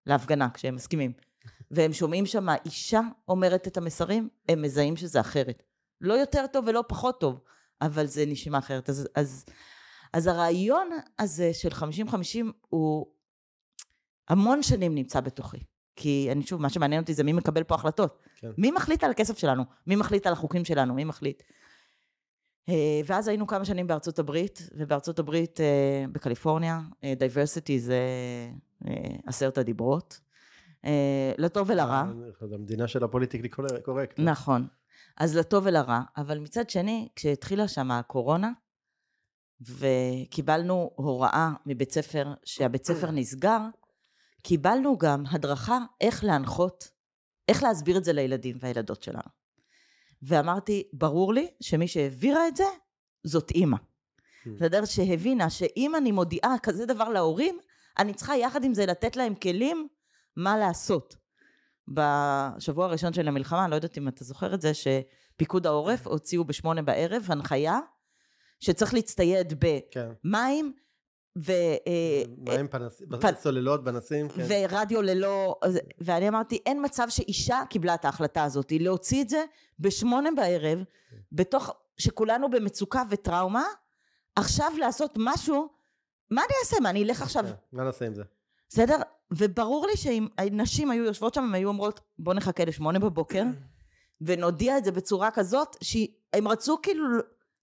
להפגנה 0.06 0.50
כשהם 0.50 0.76
מסכימים, 0.76 1.14
והם 1.72 1.94
שומעים 1.94 2.26
שם 2.26 2.48
אישה 2.66 3.02
אומרת 3.28 3.68
את 3.68 3.78
המסרים, 3.78 4.30
הם 4.50 4.62
מזהים 4.62 4.96
שזה 4.96 5.20
אחרת. 5.20 5.64
לא 6.02 6.14
יותר 6.14 6.46
טוב 6.48 6.66
ולא 6.68 6.84
פחות 6.88 7.20
טוב, 7.20 7.40
אבל 7.82 8.06
זה 8.06 8.26
נשמע 8.26 8.58
אחרת. 8.58 8.90
אז, 8.90 9.08
אז, 9.16 9.46
אז 10.14 10.28
הרעיון 10.28 10.90
הזה 11.20 11.54
של 11.54 11.70
50-50 11.70 11.74
הוא 12.70 13.06
המון 14.30 14.64
שנים 14.64 14.96
נמצא 14.96 15.20
בתוכי. 15.20 15.58
כי 15.96 16.28
אני 16.32 16.44
שוב, 16.44 16.62
מה 16.62 16.70
שמעניין 16.70 17.02
אותי 17.02 17.14
זה 17.14 17.24
מי 17.24 17.34
מקבל 17.34 17.64
פה 17.64 17.76
החלטות. 17.76 18.22
כן. 18.36 18.52
מי 18.58 18.72
מחליט 18.72 19.04
על 19.04 19.12
הכסף 19.12 19.38
שלנו? 19.38 19.64
מי 19.88 19.96
מחליט 19.96 20.28
על 20.28 20.34
החוקים 20.34 20.66
שלנו? 20.66 20.94
מי 20.94 21.04
מחליט? 21.04 21.44
אה, 22.70 23.02
ואז 23.06 23.28
היינו 23.28 23.48
כמה 23.48 23.66
שנים 23.66 23.88
בארצות 23.88 24.20
הברית, 24.20 24.70
ובארצות 24.74 25.20
הברית, 25.20 25.62
אה, 25.62 26.06
בקליפורניה, 26.12 26.82
diversity 27.20 27.76
אה, 27.76 27.80
זה 27.80 28.00
עשרת 29.26 29.58
הדיברות. 29.58 30.20
לטוב 31.38 31.70
ולרע. 31.70 32.04
זו 32.42 32.56
המדינה 32.56 32.88
של 32.88 33.04
ה 33.04 33.07
politically 33.07 33.50
correct. 33.84 34.20
נכון. 34.20 34.68
אז 35.18 35.38
לטוב 35.38 35.64
ולרע, 35.66 36.02
אבל 36.18 36.40
מצד 36.40 36.70
שני, 36.70 37.08
כשהתחילה 37.16 37.68
שם 37.68 37.92
הקורונה, 37.92 38.52
וקיבלנו 39.62 40.92
הוראה 40.96 41.52
מבית 41.66 41.92
ספר, 41.92 42.34
שהבית 42.46 42.86
ספר 42.86 43.12
נסגר, 43.12 43.60
קיבלנו 44.44 44.98
גם 44.98 45.24
הדרכה 45.32 45.78
איך 46.02 46.24
להנחות, 46.24 46.92
איך 47.48 47.64
להסביר 47.64 47.98
את 47.98 48.04
זה 48.04 48.14
לילדים 48.14 48.58
והילדות 48.60 49.04
שלנו. 49.04 49.45
ואמרתי, 50.24 50.84
ברור 50.94 51.34
לי 51.34 51.48
שמי 51.62 51.88
שהעבירה 51.88 52.48
את 52.48 52.56
זה, 52.56 52.64
זאת 53.24 53.52
אימא. 53.52 53.78
Hmm. 53.78 54.50
בסדר? 54.56 54.86
שהבינה 54.86 55.50
שאם 55.50 55.96
אני 55.96 56.12
מודיעה 56.12 56.56
כזה 56.64 56.86
דבר 56.86 57.10
להורים, 57.10 57.58
אני 58.00 58.14
צריכה 58.14 58.38
יחד 58.38 58.64
עם 58.64 58.74
זה 58.74 58.86
לתת 58.86 59.16
להם 59.16 59.36
כלים 59.36 59.88
מה 60.36 60.58
לעשות. 60.58 61.16
בשבוע 61.88 62.86
הראשון 62.86 63.14
של 63.14 63.28
המלחמה, 63.28 63.64
אני 63.64 63.72
לא 63.72 63.76
יודעת 63.76 63.98
אם 63.98 64.08
אתה 64.08 64.24
זוכר 64.24 64.54
את 64.54 64.62
זה, 64.62 64.72
שפיקוד 64.74 65.68
העורף 65.68 66.08
הוציאו 66.08 66.46
בשמונה 66.46 66.82
בערב 66.82 67.26
הנחיה 67.30 67.80
שצריך 68.60 68.94
להצטייד 68.94 69.54
במים, 69.60 70.74
כן. 70.76 70.80
ו... 71.38 71.52
אה, 71.88 72.24
מים 72.38 72.68
פנסים, 72.68 73.08
פ... 73.22 73.26
סוללות, 73.40 73.82
פנסים. 73.86 74.30
כן. 74.30 74.46
ורדיו 74.48 75.02
ללא... 75.02 75.56
ואני 76.02 76.28
אמרתי, 76.28 76.60
אין 76.66 76.86
מצב 76.86 77.06
שאישה 77.10 77.62
קיבלה 77.70 77.94
את 77.94 78.06
ההחלטה 78.06 78.44
הזאת, 78.44 78.74
להוציא 78.80 79.24
את 79.24 79.30
זה 79.30 79.44
בשמונה 79.80 80.30
בערב, 80.36 80.80
בתוך... 81.32 81.72
שכולנו 81.98 82.50
במצוקה 82.50 83.04
וטראומה, 83.10 83.64
עכשיו 84.36 84.72
לעשות 84.80 85.14
משהו, 85.18 85.68
מה 86.32 86.42
אני 86.42 86.54
אעשה? 86.64 86.78
מה, 86.82 86.90
אני 86.90 87.04
אלך 87.04 87.22
עכשיו... 87.22 87.46
מה 87.72 87.84
נעשה 87.84 88.06
עם 88.06 88.14
זה? 88.14 88.24
בסדר? 88.70 88.98
וברור 89.32 89.88
לי 89.88 89.98
שאם 89.98 90.28
נשים 90.52 90.92
היו 90.92 91.04
יושבות 91.04 91.34
שם, 91.34 91.44
הן 91.44 91.54
היו 91.54 91.68
אומרות, 91.68 92.00
בוא 92.20 92.34
נחכה 92.34 92.66
לשמונה 92.66 93.00
בבוקר, 93.00 93.44
ונודיע 94.22 94.78
את 94.78 94.86
זה 94.86 94.92
בצורה 94.92 95.32
כזאת, 95.32 95.78
שהם 95.82 96.48
רצו 96.48 96.78
כאילו 96.84 97.04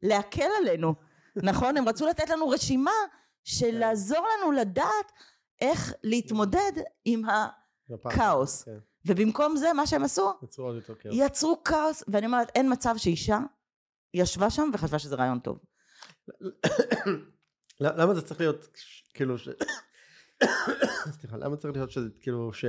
להקל 0.02 0.48
עלינו, 0.60 0.94
נכון? 1.36 1.76
הם 1.76 1.88
רצו 1.88 2.06
לתת 2.06 2.30
לנו 2.30 2.48
רשימה 2.48 2.90
של 3.44 3.70
כן. 3.70 3.78
לעזור 3.78 4.26
לנו 4.38 4.52
לדעת 4.52 5.12
איך 5.60 5.92
להתמודד 6.02 6.72
עם 7.04 7.22
הכאוס. 8.04 8.62
כן. 8.62 8.78
ובמקום 9.06 9.56
זה, 9.56 9.72
מה 9.72 9.86
שהם 9.86 10.04
עשו, 10.04 10.32
יצרו 10.42 10.64
עוד 10.64 10.74
יותר 10.74 10.94
כאוס. 10.94 11.14
יצרו 11.18 11.62
כאוס, 11.64 12.04
ואני 12.08 12.26
אומרת, 12.26 12.48
אין 12.54 12.72
מצב 12.72 12.94
שאישה 12.96 13.38
ישבה 14.14 14.50
שם 14.50 14.70
וחשבה 14.74 14.98
שזה 14.98 15.14
רעיון 15.14 15.38
טוב. 15.38 15.58
למה 17.80 18.14
זה 18.14 18.22
צריך 18.22 18.40
להיות, 18.40 18.68
כאילו, 19.14 19.38
ש... 19.38 19.48
סליחה, 21.20 21.36
למה 21.36 21.56
צריך 21.56 21.74
להיות 21.74 21.90
שזה, 21.90 22.08
כאילו, 22.20 22.52
ש... 22.52 22.64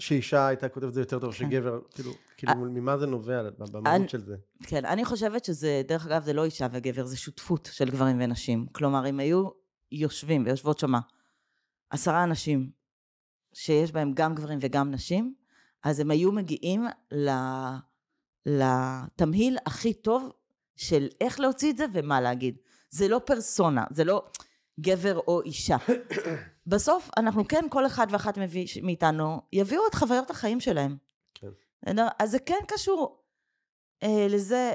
שאישה 0.00 0.46
הייתה 0.46 0.68
כותבת 0.68 0.88
את 0.88 0.94
זה 0.94 1.00
יותר 1.00 1.18
טוב, 1.18 1.32
כן. 1.32 1.38
שגבר, 1.38 1.80
כאילו, 1.94 2.12
כאילו, 2.36 2.52
ממה 2.54 2.98
זה 2.98 3.06
נובע, 3.06 3.42
במהות 3.72 4.08
של 4.08 4.24
זה? 4.24 4.36
כן, 4.62 4.84
אני 4.84 5.04
חושבת 5.04 5.44
שזה, 5.44 5.82
דרך 5.88 6.06
אגב, 6.06 6.24
זה 6.24 6.32
לא 6.32 6.44
אישה 6.44 6.66
וגבר, 6.72 7.04
זה 7.04 7.16
שותפות 7.16 7.68
של 7.72 7.90
גברים 7.90 8.16
ונשים. 8.20 8.66
כלומר, 8.72 9.08
אם 9.08 9.20
היו 9.20 9.48
יושבים 9.92 10.44
ויושבות 10.46 10.78
שמה 10.78 11.00
עשרה 11.90 12.24
אנשים 12.24 12.70
שיש 13.52 13.92
בהם 13.92 14.12
גם 14.14 14.34
גברים 14.34 14.58
וגם 14.62 14.90
נשים, 14.90 15.34
אז 15.82 16.00
הם 16.00 16.10
היו 16.10 16.32
מגיעים 16.32 16.86
לתמהיל 18.46 19.58
הכי 19.66 19.94
טוב 19.94 20.30
של 20.76 21.08
איך 21.20 21.40
להוציא 21.40 21.70
את 21.70 21.76
זה 21.76 21.86
ומה 21.92 22.20
להגיד. 22.20 22.56
זה 22.90 23.08
לא 23.08 23.20
פרסונה, 23.26 23.84
זה 23.90 24.04
לא 24.04 24.24
גבר 24.80 25.18
או 25.18 25.42
אישה. 25.42 25.76
בסוף 26.70 27.10
אנחנו 27.16 27.48
כן, 27.48 27.64
כל 27.70 27.86
אחד 27.86 28.06
ואחת 28.10 28.38
מביא, 28.38 28.66
מאיתנו, 28.82 29.40
יביאו 29.52 29.82
את 29.90 29.94
חוויות 29.94 30.30
החיים 30.30 30.60
שלהם. 30.60 30.96
כן. 31.34 31.48
אז 32.18 32.30
זה 32.30 32.38
כן 32.38 32.58
קשור 32.68 33.22
אה, 34.02 34.26
לזה, 34.28 34.72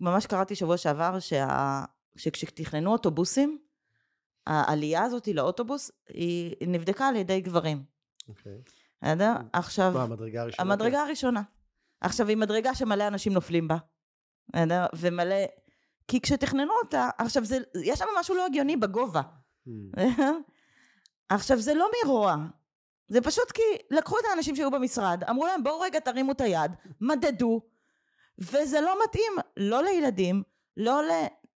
ממש 0.00 0.26
קראתי 0.26 0.54
שבוע 0.54 0.76
שעבר, 0.76 1.18
שה, 1.18 1.84
שכשתכננו 2.16 2.92
אוטובוסים, 2.92 3.58
העלייה 4.46 5.02
הזאת 5.02 5.28
לאוטובוס, 5.28 5.90
היא 6.08 6.56
נבדקה 6.60 7.08
על 7.08 7.16
ידי 7.16 7.40
גברים. 7.40 7.84
אוקיי. 8.28 8.58
בסדר? 9.02 9.32
עכשיו... 9.52 9.92
מה, 9.94 10.02
המדרגה 10.02 10.42
הראשונה? 10.42 10.72
המדרגה 10.72 11.02
הראשונה. 11.02 11.42
עכשיו, 12.00 12.28
היא 12.28 12.36
מדרגה 12.36 12.74
שמלא 12.74 13.08
אנשים 13.08 13.32
נופלים 13.32 13.68
בה. 13.68 13.76
בסדר? 14.48 14.86
ומלא... 14.96 15.36
כי 16.08 16.20
כשתכננו 16.20 16.72
אותה, 16.84 17.08
עכשיו, 17.18 17.44
זה, 17.44 17.58
יש 17.84 17.98
שם 17.98 18.06
משהו 18.20 18.34
לא 18.34 18.46
הגיוני 18.46 18.76
בגובה. 18.76 19.22
עכשיו 21.28 21.60
זה 21.60 21.74
לא 21.74 21.88
מרוע, 22.04 22.36
זה 23.08 23.20
פשוט 23.20 23.50
כי 23.50 23.62
לקחו 23.90 24.18
את 24.18 24.24
האנשים 24.30 24.56
שהיו 24.56 24.70
במשרד, 24.70 25.24
אמרו 25.30 25.46
להם 25.46 25.64
בואו 25.64 25.80
רגע 25.80 26.00
תרימו 26.00 26.32
את 26.32 26.40
היד, 26.40 26.70
מדדו, 27.00 27.60
וזה 28.38 28.80
לא 28.80 28.98
מתאים 29.04 29.32
לא 29.56 29.82
לילדים, 29.82 30.42
לא 30.76 31.02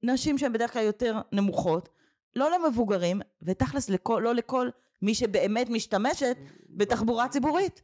לנשים 0.03 0.39
שהן 0.39 0.53
בדרך 0.53 0.73
כלל 0.73 0.83
יותר 0.83 1.21
נמוכות, 1.33 1.89
לא 2.37 2.51
למבוגרים, 2.51 3.21
ותכלס 3.43 3.91
לכל, 3.91 4.21
לא 4.25 4.35
לכל 4.35 4.71
מי 5.03 5.15
שבאמת 5.15 5.69
משתמשת 5.69 6.37
בתחבורה 6.69 7.29
ציבורית. 7.29 7.83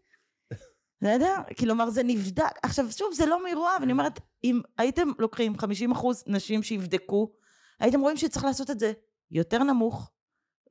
בסדר? 1.00 1.34
כלומר 1.58 1.90
זה 1.90 2.02
נבדק, 2.02 2.58
עכשיו 2.62 2.92
שוב 2.92 3.14
זה 3.14 3.26
לא 3.26 3.44
מרוע, 3.44 3.76
ואני 3.80 3.92
אומרת, 3.92 4.20
אם 4.44 4.60
הייתם 4.78 5.08
לוקחים 5.18 5.54
50% 5.94 6.06
נשים 6.26 6.62
שיבדקו, 6.62 7.32
הייתם 7.80 8.00
רואים 8.00 8.16
שצריך 8.16 8.44
לעשות 8.44 8.70
את 8.70 8.78
זה 8.78 8.92
יותר 9.30 9.58
נמוך, 9.62 10.10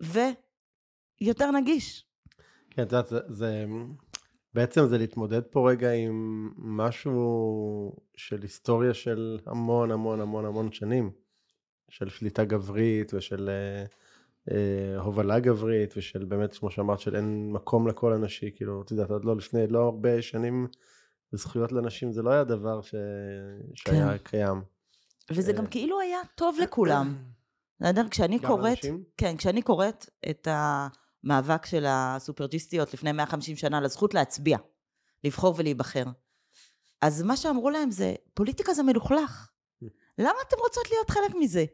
ו... 0.04 0.20
יותר 1.22 1.52
נגיש. 1.52 2.06
כן, 2.70 2.84
את 2.84 2.92
יודעת, 2.92 3.08
זה, 3.08 3.20
זה, 3.28 3.66
בעצם 4.54 4.88
זה 4.88 4.98
להתמודד 4.98 5.42
פה 5.44 5.70
רגע 5.70 5.92
עם 5.92 6.50
משהו 6.58 7.96
של 8.16 8.42
היסטוריה 8.42 8.94
של 8.94 9.40
המון 9.46 9.92
המון 9.92 10.22
המון 10.22 10.46
המון 10.46 10.72
שנים, 10.72 11.12
של 11.90 12.10
שליטה 12.10 12.46
גברית 12.46 13.14
ושל 13.14 13.50
אה, 13.50 13.86
אה, 14.52 15.02
הובלה 15.02 15.40
גברית 15.40 15.94
ושל 15.98 16.26
באמת, 16.26 16.58
כמו 16.58 16.72
שאמרת, 16.72 17.00
של 17.00 17.16
אין 17.16 17.52
מקום 17.52 17.88
לכל 17.88 18.14
הנשי, 18.14 18.52
כאילו, 18.56 18.82
את 18.82 18.92
יודעת, 18.92 19.10
עוד 19.10 19.26
לא 19.26 19.36
לפני, 19.36 19.68
לא 19.68 19.80
הרבה 19.80 20.22
שנים, 20.22 20.68
זכויות 21.32 21.72
לנשים 21.72 22.12
זה 22.12 22.22
לא 22.22 22.30
היה 22.30 22.44
דבר 22.44 22.82
ש... 22.82 22.96
שהיה 23.76 24.18
כן. 24.18 24.24
קיים. 24.24 24.62
וזה 25.32 25.52
אה... 25.52 25.58
גם 25.58 25.68
כאילו 25.68 26.00
היה 26.00 26.20
טוב 26.36 26.58
לכולם. 26.62 27.16
בסדר? 27.80 28.10
כשאני 28.10 28.40
קוראת, 28.40 28.86
כן, 29.18 29.38
כשאני 29.38 29.62
קוראת 29.62 30.10
את 30.30 30.48
ה... 30.48 30.88
המאבק 31.26 31.66
של 31.66 31.86
הסופרג'יסטיות 31.88 32.94
לפני 32.94 33.12
150 33.12 33.56
שנה 33.56 33.82
לזכות 33.82 34.14
להצביע, 34.14 34.58
לבחור 35.24 35.54
ולהיבחר. 35.58 36.04
אז 37.02 37.22
מה 37.22 37.38
שאמרו 37.38 37.70
להם 37.70 37.92
זה, 37.92 38.14
פוליטיקה 38.34 38.74
זה 38.74 38.84
מלוכלך. 38.84 39.50
למה 40.18 40.38
אתם 40.48 40.58
רוצות 40.60 40.92
להיות 40.92 41.10
חלק 41.10 41.36
מזה? 41.40 41.66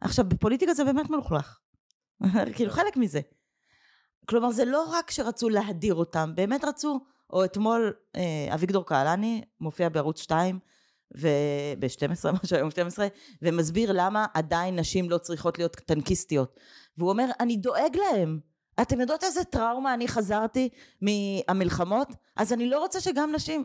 עכשיו, 0.00 0.24
בפוליטיקה 0.28 0.74
זה 0.74 0.84
באמת 0.84 1.10
מלוכלך. 1.10 1.58
כאילו, 2.56 2.70
חלק 2.70 2.96
מזה. 2.96 3.20
כלומר, 4.26 4.50
זה 4.50 4.64
לא 4.64 4.84
רק 4.90 5.10
שרצו 5.10 5.48
להדיר 5.48 5.94
אותם, 5.94 6.32
באמת 6.34 6.64
רצו, 6.64 7.00
או 7.30 7.44
אתמול 7.44 7.92
אה, 8.16 8.54
אביגדור 8.54 8.86
קהלני 8.86 9.42
מופיע 9.60 9.88
בערוץ 9.88 10.20
2, 10.20 10.58
וב-12, 11.14 12.32
מה 12.32 12.38
שהיום 12.44 12.70
12, 12.70 13.06
ומסביר 13.42 13.92
למה 13.92 14.26
עדיין 14.34 14.78
נשים 14.78 15.10
לא 15.10 15.18
צריכות 15.18 15.58
להיות 15.58 15.76
טנקיסטיות. 15.76 16.56
והוא 16.98 17.10
אומר, 17.10 17.30
אני 17.40 17.56
דואג 17.56 17.96
להם. 17.96 18.40
אתם 18.82 19.00
יודעות 19.00 19.24
איזה 19.24 19.44
טראומה 19.44 19.94
אני 19.94 20.08
חזרתי 20.08 20.68
מהמלחמות? 21.00 22.08
אז 22.36 22.52
אני 22.52 22.70
לא 22.70 22.78
רוצה 22.78 23.00
שגם 23.00 23.32
נשים, 23.32 23.64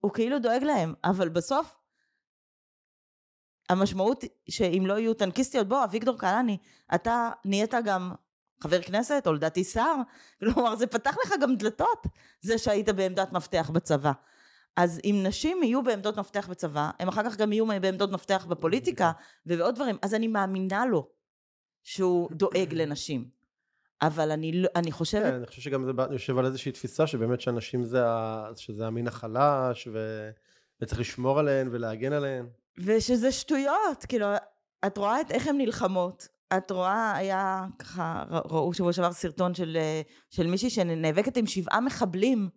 הוא 0.00 0.12
כאילו 0.12 0.38
דואג 0.38 0.62
להם, 0.62 0.94
אבל 1.04 1.28
בסוף 1.28 1.74
המשמעות 3.68 4.24
שאם 4.48 4.84
לא 4.86 4.98
יהיו 4.98 5.14
טנקיסטיות, 5.14 5.68
בוא, 5.68 5.84
אביגדור 5.84 6.18
קהלני, 6.18 6.58
אתה 6.94 7.30
נהיית 7.44 7.74
גם 7.84 8.12
חבר 8.62 8.82
כנסת, 8.82 9.26
או 9.26 9.32
לדעתי 9.32 9.64
שר, 9.64 9.94
כלומר 10.40 10.76
זה 10.76 10.86
פתח 10.86 11.16
לך 11.24 11.34
גם 11.40 11.56
דלתות, 11.56 12.06
זה 12.40 12.58
שהיית 12.58 12.88
בעמדת 12.88 13.32
מפתח 13.32 13.70
בצבא. 13.74 14.12
אז 14.76 15.00
אם 15.04 15.20
נשים 15.22 15.62
יהיו 15.62 15.82
בעמדות 15.82 16.18
מפתח 16.18 16.48
בצבא, 16.48 16.90
הם 16.98 17.08
אחר 17.08 17.30
כך 17.30 17.36
גם 17.36 17.52
יהיו 17.52 17.66
בעמדות 17.66 18.10
מפתח 18.10 18.46
בפוליטיקה 18.48 19.12
ובעוד 19.46 19.74
דברים, 19.74 19.96
אז 20.02 20.14
אני 20.14 20.28
מאמינה 20.28 20.86
לו 20.86 21.08
שהוא 21.82 22.28
דואג 22.32 22.74
לנשים. 22.74 23.37
אבל 24.02 24.30
אני, 24.30 24.52
לא- 24.52 24.68
אני 24.76 24.92
חושבת... 24.92 25.22
כן, 25.22 25.34
אני 25.34 25.46
חושב 25.46 25.62
שגם 25.62 25.84
זה 25.84 25.92
יושב 26.10 26.38
על 26.38 26.46
איזושהי 26.46 26.72
תפיסה 26.72 27.06
שבאמת 27.06 27.40
שאנשים 27.40 27.84
זה, 27.84 28.04
שזה 28.56 28.86
המין 28.86 29.08
החלש, 29.08 29.88
ו... 29.92 30.28
וצריך 30.80 31.00
לשמור 31.00 31.38
עליהן 31.38 31.68
ולהגן 31.72 32.12
עליהן. 32.12 32.46
ושזה 32.78 33.32
שטויות, 33.32 34.04
כאילו, 34.08 34.26
את 34.86 34.98
רואה 34.98 35.20
את 35.20 35.30
איך 35.30 35.46
הן 35.46 35.58
נלחמות. 35.58 36.28
את 36.56 36.70
רואה, 36.70 37.16
היה 37.16 37.64
ככה, 37.78 38.24
ראו 38.30 38.74
שבוע 38.74 38.92
שעבר 38.92 39.12
סרטון 39.12 39.54
של, 39.54 39.76
אה, 39.80 40.02
של 40.30 40.46
מישהי 40.46 40.70
שנאבקת 40.70 41.36
עם 41.36 41.46
שבעה 41.46 41.80
מחבלים? 41.80 42.48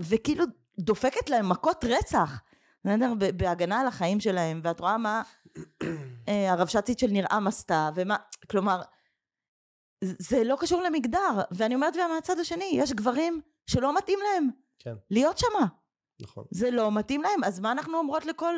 וכאילו 0.00 0.44
דופקת 0.78 1.30
להם 1.30 1.48
מכות 1.48 1.84
רצח, 1.84 2.42
בהגנה 3.36 3.80
על 3.80 3.86
החיים 3.86 4.20
שלהם, 4.20 4.60
ואת 4.64 4.80
רואה 4.80 4.98
מה 4.98 5.22
אה, 6.28 6.52
הרבש"צית 6.52 6.98
של 6.98 7.10
נרעם 7.10 7.46
עשתה, 7.46 7.90
ומה, 7.94 8.16
כלומר, 8.50 8.80
זה- 10.04 10.44
לא 10.44 10.56
קשור 10.60 10.82
למגדר, 10.82 11.40
ואני 11.50 11.74
אומרת, 11.74 11.94
ומהצד 11.96 12.38
השני, 12.38 12.70
יש 12.74 12.92
גברים 12.92 13.40
שלא 13.66 13.96
מתאים 13.98 14.18
להם 14.22 14.50
כן, 14.78 14.94
להיות 15.10 15.38
שמה. 15.38 15.66
נכון. 16.22 16.44
זה 16.50 16.70
לא 16.70 16.92
מתאים 16.92 17.22
להם, 17.22 17.44
אז 17.44 17.60
מה 17.60 17.72
אנחנו 17.72 17.98
אומרות 17.98 18.26
לכל 18.26 18.54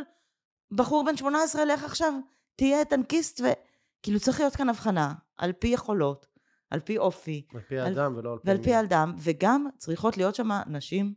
בחור 0.71 1.05
בן 1.05 1.17
18, 1.17 1.65
לך 1.65 1.85
עכשיו, 1.85 2.13
תהיה 2.57 2.85
טנקיסט, 2.85 3.41
וכאילו 3.41 4.21
צריך 4.21 4.41
להיות 4.41 4.57
כאן 4.57 4.69
הבחנה, 4.69 5.15
על 5.37 5.53
פי 5.53 5.69
יכולות, 5.69 6.27
על 6.71 6.81
פי 6.81 6.99
אופי, 6.99 7.47
על 7.55 7.61
פי 7.61 7.79
על- 7.79 7.99
ולא 8.17 8.33
על 8.33 8.39
פי... 8.39 8.49
ועל 8.49 8.63
פי 8.63 8.75
האדם, 8.75 9.15
וגם 9.19 9.67
צריכות 9.79 10.17
להיות 10.17 10.35
שם 10.35 10.49
נשים 10.67 11.15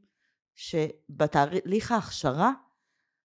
שבתהליך 0.56 1.92
ההכשרה, 1.92 2.52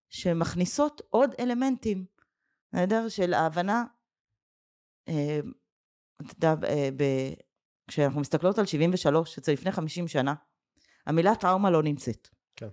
שמכניסות 0.09 1.01
עוד 1.11 1.35
אלמנטים, 1.41 2.05
בסדר? 2.73 3.09
של 3.09 3.35
ההבנה, 3.35 3.85
אה, 5.09 5.41
אתה 6.23 6.33
יודע, 6.37 6.69
אה, 6.69 6.89
ב- 6.97 7.33
כשאנחנו 7.89 8.21
מסתכלות 8.21 8.59
על 8.59 8.67
73, 8.67 9.35
שזה 9.35 9.53
לפני 9.53 9.73
50 9.73 10.09
שנה, 10.09 10.35
המילה 11.07 11.35
טראומה 11.35 11.71
לא 11.71 11.83
נמצאת. 11.83 12.29
כן. 12.57 12.69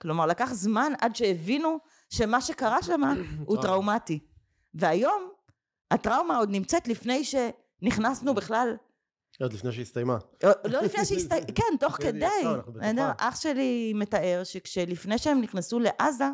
כלומר, 0.00 0.26
לקח 0.26 0.52
זמן 0.52 0.92
עד 1.00 1.16
שהבינו 1.16 1.78
שמה 2.10 2.40
שקרה 2.40 2.82
שם 2.86 3.00
הוא 3.46 3.62
טראומטי. 3.62 4.18
והיום, 4.74 5.28
הטראומה 5.90 6.36
עוד 6.36 6.50
נמצאת 6.50 6.88
לפני 6.88 7.22
שנכנסנו 7.24 8.34
בכלל, 8.34 8.76
עוד 9.40 9.52
לפני 9.52 9.72
שהסתיימה. 9.72 10.18
לא 10.42 10.80
לפני 10.80 11.04
שהסתיים, 11.04 11.44
כן, 11.58 11.76
תוך 11.80 11.96
כן, 11.96 12.12
כדי. 12.12 12.26
אח 13.18 13.40
שלי 13.40 13.92
מתאר 13.94 14.40
שכשלפני 14.44 15.18
שהם 15.18 15.40
נכנסו 15.40 15.78
לעזה, 15.80 16.28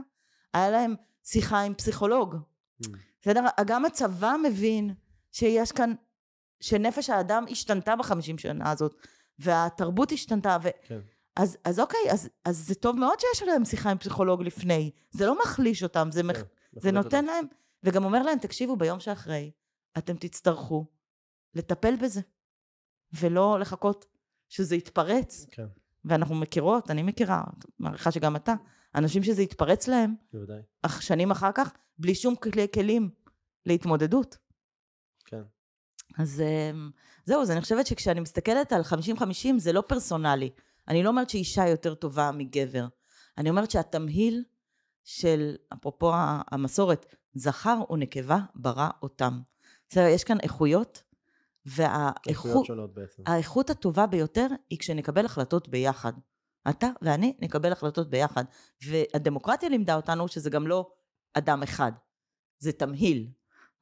היה 0.55 0.71
להם 0.71 0.95
שיחה 1.25 1.61
עם 1.61 1.75
פסיכולוג. 1.75 2.35
Mm. 2.35 2.89
בסדר? 3.23 3.41
גם 3.67 3.85
הצבא 3.85 4.35
מבין 4.43 4.95
שיש 5.33 5.73
כאן, 5.73 5.95
שנפש 6.61 7.11
האדם 7.11 7.45
השתנתה 7.51 7.97
בחמישים 7.97 8.39
שנה 8.39 8.71
הזאת, 8.71 8.95
והתרבות 9.39 10.13
השתנתה, 10.13 10.57
ו... 10.63 10.69
כן. 10.83 11.01
אז, 11.37 11.57
אז 11.65 11.81
אוקיי, 11.81 12.01
אז, 12.13 12.29
אז 12.45 12.67
זה 12.67 12.75
טוב 12.75 12.97
מאוד 12.97 13.21
שיש 13.21 13.43
להם 13.43 13.65
שיחה 13.65 13.91
עם 13.91 13.99
פסיכולוג 13.99 14.43
לפני. 14.43 14.91
זה 15.11 15.27
לא 15.27 15.39
מחליש 15.43 15.83
אותם, 15.83 16.09
זה, 16.13 16.23
מח... 16.23 16.37
כן, 16.37 16.43
זה 16.73 16.93
מחזק 16.93 17.05
נותן 17.05 17.17
אותם. 17.17 17.27
להם, 17.27 17.45
וגם 17.85 18.05
אומר 18.05 18.23
להם, 18.23 18.39
תקשיבו, 18.39 18.77
ביום 18.77 19.01
שאחרי, 19.01 19.51
אתם 19.99 20.17
תצטרכו 20.17 20.87
לטפל 21.55 21.97
בזה, 21.97 22.21
ולא 23.13 23.59
לחכות 23.61 24.07
שזה 24.49 24.77
יתפרץ. 24.77 25.47
כן, 25.51 25.67
ואנחנו 26.05 26.35
מכירות, 26.35 26.91
אני 26.91 27.03
מכירה, 27.03 27.45
מעריכה 27.79 28.11
שגם 28.11 28.37
אתה, 28.37 28.55
אנשים 28.95 29.23
שזה 29.23 29.43
יתפרץ 29.43 29.89
להם, 29.89 30.15
בוודאי. 30.33 30.63
אך 30.83 31.03
שנים 31.03 31.31
אחר 31.31 31.51
כך, 31.55 31.73
בלי 31.99 32.15
שום 32.15 32.37
כלי 32.37 32.67
כלים 32.75 33.11
להתמודדות. 33.67 34.37
אז 36.19 36.41
אמ, 36.41 36.91
זהו, 37.25 37.43
אז 37.43 37.51
אני 37.51 37.61
חושבת 37.61 37.87
שכשאני 37.87 38.21
מסתכלת 38.21 38.73
על 38.73 38.83
50-50 38.83 39.23
זה 39.59 39.73
לא 39.73 39.81
פרסונלי. 39.81 40.51
אני 40.89 41.03
לא 41.03 41.09
אומרת 41.09 41.31
שאישה 41.31 41.69
יותר 41.69 41.95
טובה 41.95 42.31
מגבר. 42.33 42.87
אני 43.39 43.51
אומרת 43.51 43.71
שהתמהיל 43.71 44.45
של, 45.05 45.57
אפרופו 45.73 46.13
המסורת, 46.51 47.15
זכר 47.35 47.83
ונקבה 47.91 48.39
ברא 48.55 48.89
אותם. 49.03 49.41
בסדר, 49.89 50.07
יש 50.07 50.25
כאן 50.25 50.41
איכויות, 50.41 51.03
איכויות 51.67 51.87
והאיכות 52.27 52.67
שונות 52.67 52.95
בעצם. 52.95 53.23
האיכות 53.27 53.71
הטובה 53.71 54.07
ביותר 54.07 54.47
היא 54.71 54.79
כשנקבל 54.79 55.25
החלטות 55.25 55.69
ביחד. 55.69 56.13
אתה 56.71 56.89
ואני 57.03 57.37
נקבל 57.41 57.73
החלטות 57.73 58.11
ביחד. 58.11 58.45
והדמוקרטיה 58.87 59.69
לימדה 59.69 59.97
אותנו 59.97 60.29
שזה 60.29 60.51
גם 60.51 60.67
לא 60.67 60.91
אדם 61.35 61.63
אחד, 61.63 61.93
זה 62.59 62.73
תמהיל. 62.73 63.29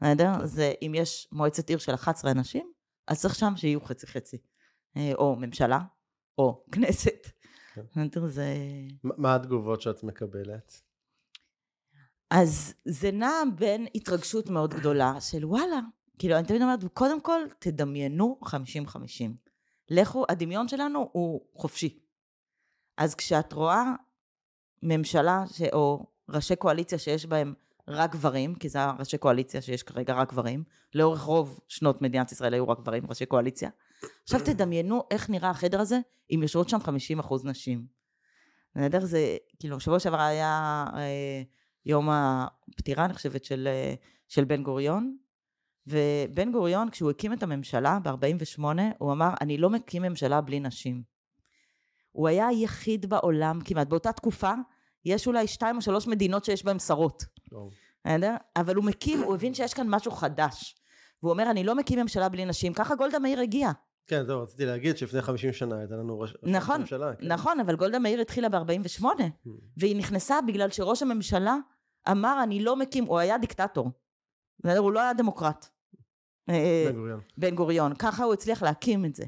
בסדר? 0.01 0.33
כן. 0.39 0.47
זה 0.47 0.73
אם 0.83 0.93
יש 0.95 1.29
מועצת 1.33 1.69
עיר 1.69 1.79
של 1.79 1.95
11 1.95 2.31
אנשים, 2.31 2.73
אז 3.09 3.21
צריך 3.21 3.35
שם 3.35 3.53
שיהיו 3.57 3.81
חצי 3.81 4.07
חצי. 4.07 4.37
אה, 4.97 5.13
או 5.15 5.37
ממשלה, 5.37 5.81
או 6.39 6.65
כנסת. 6.73 7.27
כן. 7.75 8.29
זה... 8.29 8.55
מה 9.03 9.15
מה 9.17 9.35
התגובות 9.35 9.83
שאת 9.83 10.03
מקבלת? 10.03 10.83
אז 12.31 12.75
זה 12.85 13.11
נע 13.11 13.33
בין 13.57 13.87
התרגשות 13.95 14.51
מאוד 14.51 14.75
גדולה 14.75 15.21
של 15.21 15.45
וואלה, 15.45 15.81
כאילו 16.19 16.37
אני 16.37 16.47
תמיד 16.47 16.63
אומרת, 16.63 16.85
קודם 16.93 17.21
כל 17.21 17.41
תדמיינו 17.59 18.41
50-50. 18.45 18.49
לכו, 19.91 20.25
הדמיון 20.29 20.69
שלנו 20.69 21.11
הוא 21.13 21.41
חופשי. 21.55 21.99
אז 22.97 23.15
כשאת 23.15 23.53
רואה 23.53 23.93
ממשלה 24.83 25.45
ש... 25.53 25.63
או 25.73 26.07
ראשי 26.29 26.57
קואליציה 26.57 26.99
שיש 26.99 27.27
בהם 27.27 27.55
רק 27.89 28.13
גברים, 28.13 28.55
כי 28.55 28.69
זה 28.69 28.83
הראשי 28.83 29.19
קואליציה 29.19 29.63
שיש 29.63 29.83
כרגע 29.83 30.15
רק 30.15 30.33
גברים, 30.33 30.65
לאורך 30.95 31.21
רוב 31.21 31.61
שנות 31.69 32.03
מדינת 32.03 32.33
ישראל 32.33 32.55
היו 32.55 32.69
רק 32.69 32.81
גברים, 32.81 33.07
ראשי 33.09 33.27
קואליציה. 33.27 33.71
עכשיו 34.23 34.41
תדמיינו 34.45 35.03
איך 35.11 35.31
נראה 35.31 35.51
החדר 35.51 35.81
הזה 35.81 35.99
אם 36.31 36.39
יושבות 36.43 36.69
שם 36.69 36.81
50 36.81 37.19
אחוז 37.19 37.45
נשים. 37.45 37.87
בסדר? 38.75 39.05
זה, 39.05 39.37
כאילו, 39.59 39.81
שבוע 39.81 39.99
שעבר 39.99 40.21
היה 40.21 40.85
אה, 40.95 41.43
יום 41.87 42.09
הפטירה, 42.11 43.05
אני 43.05 43.15
חושבת, 43.15 43.45
של, 43.45 43.69
אה, 43.71 43.95
של 44.29 44.45
בן 44.45 44.63
גוריון, 44.63 45.17
ובן 45.87 46.53
גוריון, 46.53 46.91
כשהוא 46.91 47.11
הקים 47.11 47.33
את 47.33 47.43
הממשלה 47.43 47.99
ב-48, 48.03 48.63
הוא 48.99 49.13
אמר, 49.13 49.31
אני 49.41 49.59
לא 49.59 49.71
מקים 49.71 50.03
ממשלה 50.03 50.41
בלי 50.41 50.61
נשים. 50.61 51.03
הוא 52.13 52.29
היה 52.29 52.47
היחיד 52.47 53.07
בעולם 53.07 53.59
כמעט, 53.65 53.87
באותה 53.87 54.13
תקופה, 54.13 54.53
יש 55.05 55.27
אולי 55.27 55.47
שתיים 55.47 55.77
או 55.77 55.83
שלוש 55.83 56.07
מדינות 56.07 56.45
שיש 56.45 56.65
בהן 56.65 56.79
שרות. 56.79 57.25
בסדר? 58.07 58.35
אבל 58.57 58.75
הוא 58.77 58.85
מקים, 58.85 59.21
הוא 59.23 59.35
הבין 59.35 59.55
שיש 59.55 59.75
כאן 59.75 59.87
משהו 59.89 60.13
חדש. 60.13 60.75
והוא 61.23 61.33
אומר, 61.33 61.51
אני 61.51 61.65
לא 61.65 61.75
מקים 61.75 61.99
ממשלה 61.99 62.29
בלי 62.29 62.45
נשים. 62.45 62.73
ככה 62.73 62.95
גולדה 62.95 63.19
מאיר 63.19 63.41
הגיעה. 63.41 63.73
כן, 64.07 64.25
זהו, 64.27 64.43
רציתי 64.43 64.65
להגיד 64.65 64.99
שלפני 64.99 65.23
50 65.23 65.53
שנה 65.53 65.79
הייתה 65.79 65.95
לנו 65.95 66.21
ראש 66.21 66.31
ראש 66.31 66.39
נכון, 66.43 66.81
ממשלה. 66.81 67.15
כן. 67.17 67.33
נכון, 67.33 67.61
אבל 67.61 67.77
גולדה 67.77 67.99
מאיר 67.99 68.21
התחילה 68.21 68.49
ב-48, 68.49 69.03
Mm. 69.05 69.51
והיא 69.77 69.97
נכנסה 69.97 70.41
בגלל 70.47 70.71
שראש 70.71 71.03
הממשלה 71.03 71.57
אמר, 72.11 72.41
אני 72.43 72.63
לא 72.63 72.77
מקים, 72.77 73.05
הוא 73.05 73.19
היה 73.19 73.39
דיקטטור. 73.39 73.91
הוא 74.79 74.93
לא 74.93 75.01
היה 75.01 75.13
דמוקרט. 75.13 75.67
אה, 76.49 76.85
בן 76.89 76.95
גוריון. 76.97 77.21
בן 77.39 77.55
גוריון. 77.55 77.95
ככה 77.95 78.25
הוא 78.25 78.33
הצליח 78.33 78.63
להקים 78.63 79.05
את 79.05 79.15
זה. 79.15 79.25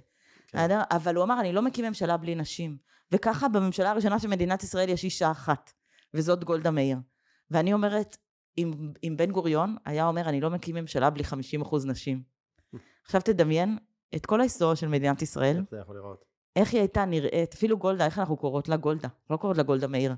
כן. 0.49 0.79
אבל 0.91 1.17
הוא 1.17 1.25
אמר, 1.25 1.41
אני 1.41 1.53
לא 1.53 1.63
מקים 1.63 1.85
ממשלה 1.85 2.17
בלי 2.17 2.35
נשים. 2.35 2.77
וככה 3.13 3.49
בממשלה 3.49 3.91
הראשונה 3.91 4.19
של 4.19 4.29
מדינת 4.29 4.63
ישראל 4.63 4.89
יש 4.89 5.05
אישה 5.05 5.31
אחת, 5.31 5.73
וזאת 6.15 6.45
גולדה 6.45 6.71
מאיר. 6.71 6.97
ואני 7.51 7.73
אומרת, 7.73 8.17
אם, 8.59 8.93
אם 9.05 9.15
בן 9.19 9.31
גוריון 9.31 9.77
היה 9.85 10.07
אומר, 10.07 10.29
אני 10.29 10.41
לא 10.41 10.51
מקים 10.51 10.75
ממשלה 10.75 11.11
בלי 11.11 11.25
50 11.25 11.63
אחוז 11.63 11.87
נשים. 11.87 12.23
עכשיו 13.05 13.21
תדמיין 13.21 13.79
את 14.17 14.27
כל 14.27 14.41
ההיסטוריה 14.41 14.77
של 14.77 14.89
מדינת 14.89 15.23
ישראל, 15.23 15.57
איך 15.57 15.71
זה 15.71 15.77
יכול 15.77 15.97
לראות? 15.97 16.25
איך 16.57 16.73
היא 16.73 16.81
הייתה 16.81 17.05
נראית, 17.05 17.55
אפילו 17.55 17.79
גולדה, 17.79 18.07
איך 18.07 18.19
אנחנו 18.19 18.37
קוראות 18.37 18.69
לה 18.69 18.77
גולדה? 18.77 19.09
לא 19.31 19.37
קוראות 19.37 19.57
לה 19.57 19.63
גולדה 19.63 19.87
מאיר, 19.87 20.15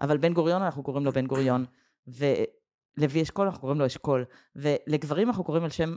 אבל 0.00 0.18
בן 0.18 0.34
גוריון 0.34 0.62
אנחנו 0.62 0.82
קוראים 0.82 1.04
לו 1.04 1.12
בן 1.12 1.26
גוריון, 1.26 1.64
ולוי 2.06 3.22
אשכול 3.22 3.46
אנחנו 3.46 3.60
קוראים 3.60 3.78
לו 3.78 3.86
אשכול, 3.86 4.24
ולגברים 4.56 5.28
אנחנו 5.28 5.44
קוראים 5.44 5.64
על 5.64 5.70
שם, 5.70 5.96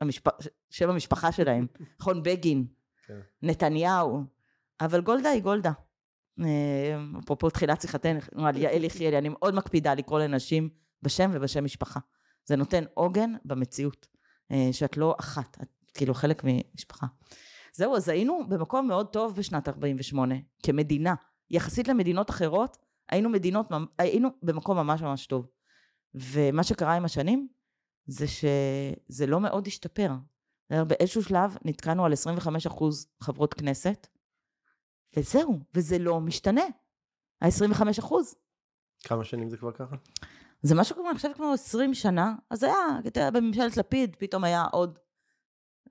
המשפ... 0.00 0.26
שם 0.70 0.90
המשפחה 0.90 1.32
שלהם, 1.32 1.66
נכון, 2.00 2.22
בגין, 2.22 2.66
כן. 3.06 3.20
נתניהו, 3.42 4.24
אבל 4.80 5.00
גולדה 5.00 5.28
היא 5.28 5.42
גולדה. 5.42 5.72
אה, 6.44 7.18
אפרופו 7.18 7.50
תחילת 7.50 7.80
שיחתנו 7.80 8.20
על 8.46 8.56
יעל 8.56 8.84
יחיאלי, 8.84 9.18
אני 9.18 9.28
מאוד 9.28 9.54
מקפידה 9.54 9.94
לקרוא 9.94 10.20
לנשים 10.20 10.68
בשם 11.02 11.30
ובשם 11.34 11.64
משפחה. 11.64 12.00
זה 12.44 12.56
נותן 12.56 12.84
עוגן 12.94 13.32
במציאות, 13.44 14.06
אה, 14.52 14.68
שאת 14.72 14.96
לא 14.96 15.16
אחת, 15.20 15.58
את 15.62 15.68
כאילו 15.94 16.14
חלק 16.14 16.42
ממשפחה. 16.44 17.06
זהו, 17.72 17.96
אז 17.96 18.08
היינו 18.08 18.48
במקום 18.48 18.88
מאוד 18.88 19.06
טוב 19.06 19.36
בשנת 19.36 19.68
48, 19.68 20.34
כמדינה. 20.62 21.14
יחסית 21.50 21.88
למדינות 21.88 22.30
אחרות, 22.30 22.76
היינו 23.08 23.28
מדינות, 23.28 23.66
היינו 23.98 24.28
במקום 24.42 24.76
ממש 24.76 25.02
ממש 25.02 25.26
טוב. 25.26 25.46
ומה 26.14 26.62
שקרה 26.62 26.94
עם 26.94 27.04
השנים, 27.04 27.48
זה 28.06 28.26
שזה 28.28 29.26
לא 29.26 29.40
מאוד 29.40 29.66
השתפר. 29.66 30.10
באיזשהו 30.70 31.22
שלב 31.22 31.56
נתקענו 31.64 32.04
על 32.04 32.12
25 32.12 32.66
אחוז 32.66 33.06
חברות 33.20 33.54
כנסת, 33.54 34.06
וזהו, 35.18 35.58
וזה 35.74 35.98
לא 35.98 36.20
משתנה, 36.20 36.64
ה-25 37.40 37.82
אחוז. 37.98 38.34
כמה 39.04 39.24
שנים 39.24 39.50
זה 39.50 39.56
כבר 39.56 39.72
ככה? 39.72 39.96
זה 40.62 40.74
משהו 40.74 40.96
כמו, 40.96 41.08
אני 41.10 41.16
חושבת 41.16 41.36
כמו 41.36 41.52
20 41.52 41.94
שנה, 41.94 42.34
אז 42.50 42.62
היה, 42.62 42.76
אתה 43.06 43.30
בממשלת 43.30 43.76
לפיד 43.76 44.16
פתאום 44.18 44.44
היה 44.44 44.64
עוד 44.72 44.98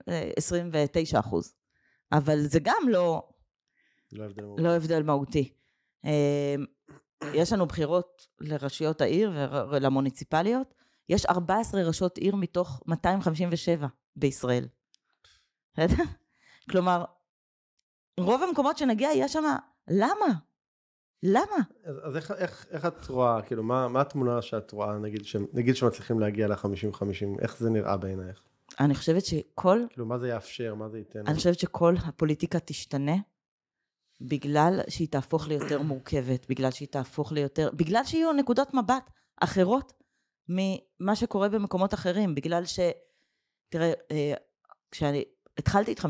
29 0.07 1.19
אחוז. 1.19 1.55
אבל 2.11 2.39
זה 2.41 2.59
גם 2.63 2.89
לא... 2.89 3.27
לא 4.11 4.23
הבדל 4.23 4.43
מהותי. 4.43 4.63
לא 4.63 4.69
הבדל 4.69 5.03
מהותי. 5.03 5.53
אמ, 6.03 6.65
יש 7.33 7.53
לנו 7.53 7.65
בחירות 7.65 8.27
לרשויות 8.41 9.01
העיר 9.01 9.31
ולמוניציפליות, 9.71 10.73
יש 11.09 11.25
14 11.25 11.81
ראשות 11.81 12.17
עיר 12.17 12.35
מתוך 12.35 12.83
257 12.87 13.87
בישראל. 14.15 14.67
כלומר, 16.71 17.05
רוב 18.19 18.43
המקומות 18.43 18.77
שנגיע 18.77 19.09
יהיה 19.09 19.27
שם, 19.27 19.43
למה? 19.87 20.25
למה? 21.23 21.55
אז, 21.83 21.95
אז 22.03 22.15
איך, 22.15 22.31
איך, 22.31 22.65
איך 22.69 22.85
את 22.85 23.07
רואה, 23.07 23.41
כאילו, 23.41 23.63
מה, 23.63 23.87
מה 23.87 24.01
התמונה 24.01 24.41
שאת 24.41 24.71
רואה, 24.71 24.97
נגיד, 24.97 25.25
ש, 25.25 25.35
נגיד 25.53 25.75
שמצליחים 25.75 26.19
להגיע 26.19 26.47
ל-50-50, 26.47 27.41
איך 27.41 27.57
זה 27.57 27.69
נראה 27.69 27.97
בעינייך? 27.97 28.41
אני 28.79 28.95
חושבת 28.95 29.25
שכל... 29.25 29.79
כאילו, 29.89 30.05
מה 30.05 30.19
זה 30.19 30.27
יאפשר, 30.27 30.75
מה 30.75 30.89
זה 30.89 30.97
ייתן? 30.97 31.27
אני 31.27 31.35
חושבת 31.35 31.59
שכל 31.59 31.95
הפוליטיקה 32.05 32.59
תשתנה 32.59 33.15
בגלל 34.21 34.79
שהיא 34.89 35.07
תהפוך 35.07 35.47
ליותר 35.47 35.81
מורכבת, 35.81 36.49
בגלל 36.49 36.71
שהיא 36.71 36.87
תהפוך 36.87 37.31
ליותר... 37.31 37.69
בגלל 37.73 38.03
שיהיו 38.03 38.33
נקודות 38.33 38.73
מבט 38.73 39.11
אחרות 39.41 39.93
ממה 40.49 41.15
שקורה 41.15 41.49
במקומות 41.49 41.93
אחרים, 41.93 42.35
בגלל 42.35 42.65
ש... 42.65 42.79
תראה, 43.69 43.93
אה, 44.11 44.33
כשאני 44.91 45.23
התחלתי 45.57 45.93
את 45.93 45.99
50-50, 45.99 46.03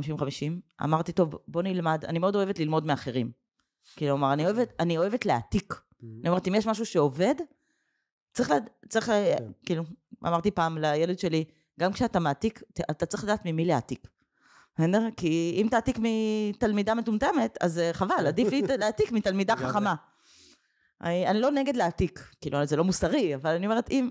אמרתי, 0.84 1.12
טוב, 1.12 1.36
בוא 1.48 1.62
נלמד, 1.62 2.06
אני 2.06 2.20
מאוד 2.20 2.36
אוהבת 2.36 2.60
ללמוד 2.60 2.86
מאחרים. 2.86 3.32
כלומר, 3.98 4.34
אני 4.34 4.46
אוהבת, 4.46 4.74
אני 4.80 4.98
אוהבת 4.98 5.26
להעתיק. 5.26 5.74
Mm-hmm. 5.74 6.06
אני 6.22 6.30
אומרת, 6.30 6.48
אם 6.48 6.56
יש 6.56 6.68
משהו 6.68 6.86
שעובד, 6.86 7.36
צריך, 8.34 8.50
לד... 8.50 8.70
צריך, 8.90 9.06
כן. 9.06 9.52
כאילו, 9.66 9.84
אמרתי 10.26 10.52
פעם 10.52 10.78
לילד 10.78 11.20
שלי, 11.20 11.44
גם 11.80 11.94
כשאתה 11.94 12.20
מעתיק, 12.20 12.62
אתה 12.92 13.06
צריך 13.06 13.24
לדעת 13.24 13.42
ממי 13.46 13.66
להעתיק. 13.66 14.08
בסדר? 14.76 15.08
כי 15.18 15.58
אם 15.62 15.68
תעתיק 15.72 15.98
מתלמידה 16.00 16.94
מטומטמת, 16.94 17.58
אז 17.62 17.80
אה, 17.80 17.94
חבל. 17.94 18.28
עדיף 18.28 18.48
להעתיק 18.80 19.12
מתלמידה 19.12 19.56
חכמה. 19.56 19.96
אני, 21.02 21.28
אני 21.28 21.40
לא 21.40 21.52
נגד 21.52 21.76
להעתיק, 21.76 22.30
כאילו, 22.42 22.66
זה 22.66 22.76
לא 22.76 22.84
מוסרי, 22.84 23.36
אבל 23.36 23.56
אני 23.56 23.66
אומרת, 23.66 23.90
אם... 23.92 24.10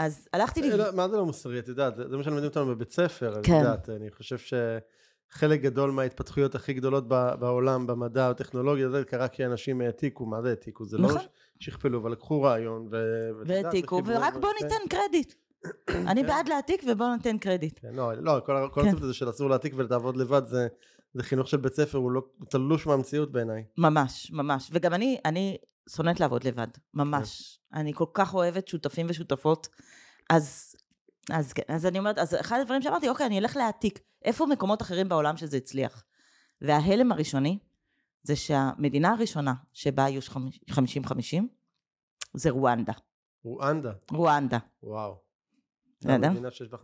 אז 0.00 0.28
הלכתי... 0.32 0.62
לי... 0.62 0.76
לא, 0.76 0.84
מה 0.94 1.08
זה 1.08 1.16
לא 1.16 1.26
מוסרי? 1.26 1.58
את 1.58 1.68
יודעת, 1.68 1.96
זה 1.96 2.16
מה 2.16 2.22
שמלמדים 2.22 2.48
אותנו 2.48 2.66
בבית 2.66 2.92
ספר, 2.92 3.38
את 3.40 3.46
כן. 3.46 3.52
יודעת, 3.52 3.88
אני 3.88 4.10
חושב 4.10 4.36
שחלק 4.38 5.60
גדול 5.60 5.90
מההתפתחויות 5.90 6.54
הכי 6.54 6.72
גדולות 6.72 7.08
בעולם, 7.08 7.86
במדע, 7.86 8.30
בטכנולוגיה, 8.30 8.90
זה 8.90 9.04
קרה 9.04 9.28
כי 9.28 9.46
אנשים 9.46 9.80
העתיקו, 9.80 10.26
מה 10.26 10.42
זה 10.42 10.48
העתיקו? 10.48 10.84
זה 10.84 10.98
לא 10.98 11.08
נכון. 11.08 11.20
שכפלו, 11.60 11.98
אבל 11.98 12.12
לקחו 12.12 12.42
רעיון 12.42 12.88
ו... 12.90 12.96
והעתיקו, 13.46 14.02
ורק 14.06 14.34
בוא 14.34 14.50
כן. 14.58 14.64
ניתן 14.64 14.88
קרדיט. 14.88 15.34
אני 16.10 16.22
כן. 16.22 16.26
בעד 16.26 16.48
להעתיק 16.48 16.82
ובוא 16.88 17.06
ניתן 17.16 17.38
קרדיט. 17.38 17.78
כן, 17.82 17.94
לא, 17.94 18.12
לא, 18.14 18.40
כל. 18.46 18.56
הקונספט 18.56 19.02
הזה 19.02 19.14
של 19.14 19.30
אסור 19.30 19.50
להעתיק 19.50 19.72
ולעבוד 19.76 20.16
לבד, 20.16 20.42
זה, 20.46 20.68
חינוך 21.20 21.48
של 21.48 21.56
בית 21.56 21.74
ספר, 21.74 21.98
הוא 21.98 22.10
לא 22.10 22.22
הוא 22.38 22.46
תלוש 22.46 22.86
מהמציאות 22.86 23.32
בעיניי. 23.32 23.64
ממש, 23.78 24.30
ממש. 24.32 24.70
וגם 24.72 24.94
אני, 24.94 25.18
אני 25.24 25.56
שונאת 25.88 26.20
לעבוד 26.20 26.44
לבד, 26.44 26.66
ממש. 26.94 27.60
כן. 27.72 27.78
אני 27.78 27.94
כל 27.94 28.06
כך 28.14 28.34
אוהבת 28.34 28.68
שותפים 28.68 29.06
ושותפות. 29.08 29.68
אז, 30.30 30.76
אז 31.30 31.52
כן, 31.52 31.62
אז 31.68 31.86
אני 31.86 31.98
אומרת, 31.98 32.18
אז 32.18 32.34
אחד 32.34 32.58
הדברים 32.60 32.82
שאמרתי, 32.82 33.08
אוקיי, 33.08 33.26
אני 33.26 33.38
אלך 33.38 33.56
להעתיק. 33.56 33.98
איפה 34.24 34.46
מקומות 34.46 34.82
אחרים 34.82 35.08
בעולם 35.08 35.36
שזה 35.36 35.56
הצליח? 35.56 36.04
וההלם 36.60 37.12
הראשוני, 37.12 37.58
זה 38.22 38.36
שהמדינה 38.36 39.12
הראשונה 39.12 39.54
שבה 39.72 40.04
היו 40.04 40.20
50-50, 40.70 40.74
זה 42.34 42.50
רואנדה. 42.50 42.92
רואנדה, 43.44 43.92
רואנדה, 44.10 44.58
וואו. 44.82 45.20
בסדר? 46.00 46.30
מדינה 46.30 46.50
שיש 46.50 46.68
בה 46.68 46.78
50-50? 46.78 46.82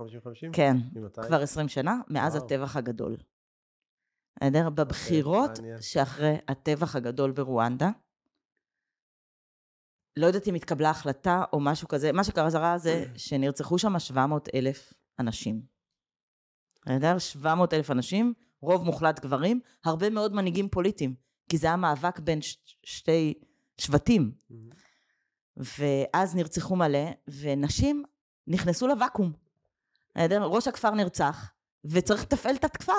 כן. 0.52 0.76
ממתי? 0.92 1.20
כבר 1.26 1.42
20 1.42 1.68
שנה, 1.68 2.00
מאז 2.08 2.34
וואו. 2.34 2.46
הטבח 2.46 2.76
הגדול. 2.76 3.16
בסדר? 4.36 4.70
בבחירות 4.70 5.50
מעניין. 5.58 5.82
שאחרי 5.82 6.36
הטבח 6.48 6.96
הגדול 6.96 7.30
ברואנדה, 7.32 7.90
לא 10.16 10.26
יודעת 10.26 10.48
אם 10.48 10.54
התקבלה 10.54 10.90
החלטה 10.90 11.44
או 11.52 11.60
משהו 11.60 11.88
כזה, 11.88 12.12
מה 12.12 12.24
שקרה 12.24 12.78
זה 12.78 13.04
שנרצחו 13.16 13.78
שם 13.78 13.98
700 13.98 14.48
אלף 14.54 14.92
אנשים. 15.18 15.62
בסדר? 16.86 17.18
700 17.18 17.74
אלף 17.74 17.90
אנשים, 17.90 18.34
רוב 18.60 18.84
מוחלט 18.84 19.20
גברים, 19.20 19.60
הרבה 19.84 20.10
מאוד 20.10 20.32
מנהיגים 20.34 20.68
פוליטיים, 20.68 21.14
כי 21.48 21.58
זה 21.58 21.66
היה 21.66 21.76
מאבק 21.76 22.18
בין 22.20 22.42
ש- 22.42 22.56
שתי 22.82 23.34
שבטים. 23.78 24.32
מהמם. 24.50 24.70
ואז 25.56 26.34
נרצחו 26.36 26.76
מלא, 26.76 27.08
ונשים 27.40 28.04
נכנסו 28.46 28.86
לוואקום. 28.86 29.32
ראש 30.40 30.68
הכפר 30.68 30.90
נרצח, 30.90 31.50
וצריך 31.84 32.22
לתפעל 32.22 32.54
את 32.54 32.64
הכפר. 32.64 32.92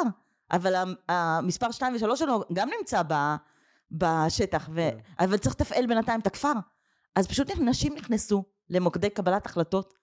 אבל 0.52 0.76
המ- 0.76 0.96
המספר 1.10 1.72
2 1.72 1.94
ו-3 1.94 2.16
שלו 2.16 2.44
גם 2.54 2.70
נמצא 2.80 3.02
ב, 3.08 3.14
בשטח, 3.92 4.70
ו... 4.74 4.76
כן. 4.76 4.98
אבל 5.26 5.38
צריך 5.38 5.56
לתפעל 5.56 5.88
בינתיים 5.88 6.20
את 6.20 6.28
הכפר. 6.28 6.54
אז 7.18 7.28
פשוט 7.28 7.52
נשים 7.60 7.96
נכנסו 7.96 8.44
למוקדי 8.70 9.10
קבלת 9.10 9.46
החלטות, 9.46 9.94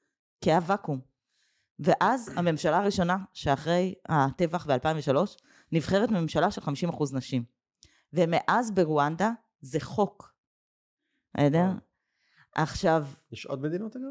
כי 0.40 0.50
היה 0.50 0.60
ואקום. 0.66 1.00
ואז 1.78 2.30
הממשלה 2.36 2.78
הראשונה, 2.78 3.16
שאחרי 3.32 3.94
הטבח 4.08 4.66
ב-2003, 4.66 5.16
נבחרת 5.72 6.10
ממשלה 6.10 6.50
של 6.50 6.60
50% 6.60 6.66
נשים. 7.12 7.44
ומאז 8.12 8.70
ברואנדה 8.70 9.30
זה 9.60 9.80
חוק. 9.80 10.34
בסדר? 11.36 11.58
וואו. 11.58 11.74
עכשיו, 12.54 13.06
יש 13.32 13.46
עוד 13.46 13.62
מדינות 13.62 13.96
אגב? 13.96 14.04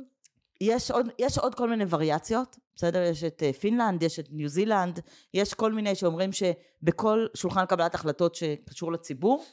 יש 0.61 0.91
עוד, 0.91 1.07
יש 1.19 1.37
עוד 1.37 1.55
כל 1.55 1.69
מיני 1.69 1.83
וריאציות, 1.89 2.59
בסדר? 2.75 3.01
יש 3.01 3.23
את 3.23 3.43
אה, 3.43 3.53
פינלנד, 3.53 4.03
יש 4.03 4.19
את 4.19 4.27
ניו 4.31 4.49
זילנד, 4.49 4.99
יש 5.33 5.53
כל 5.53 5.73
מיני 5.73 5.95
שאומרים 5.95 6.29
שבכל 6.33 7.25
שולחן 7.33 7.65
קבלת 7.65 7.95
החלטות 7.95 8.35
שקשור 8.35 8.91
לציבור, 8.91 9.43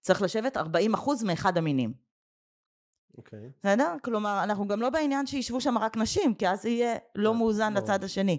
צריך 0.00 0.22
לשבת 0.22 0.56
40% 0.56 0.60
מאחד 1.24 1.58
המינים. 1.58 2.05
אוקיי. 3.18 3.50
בסדר? 3.60 3.94
כלומר, 4.04 4.40
אנחנו 4.44 4.68
גם 4.68 4.80
לא 4.80 4.90
בעניין 4.90 5.26
שישבו 5.26 5.60
שם 5.60 5.78
רק 5.78 5.96
נשים, 5.96 6.34
כי 6.34 6.48
אז 6.48 6.64
יהיה 6.66 6.96
לא 7.14 7.30
כן, 7.32 7.36
מאוזן 7.38 7.74
ברור. 7.74 7.84
לצד 7.84 8.04
השני. 8.04 8.38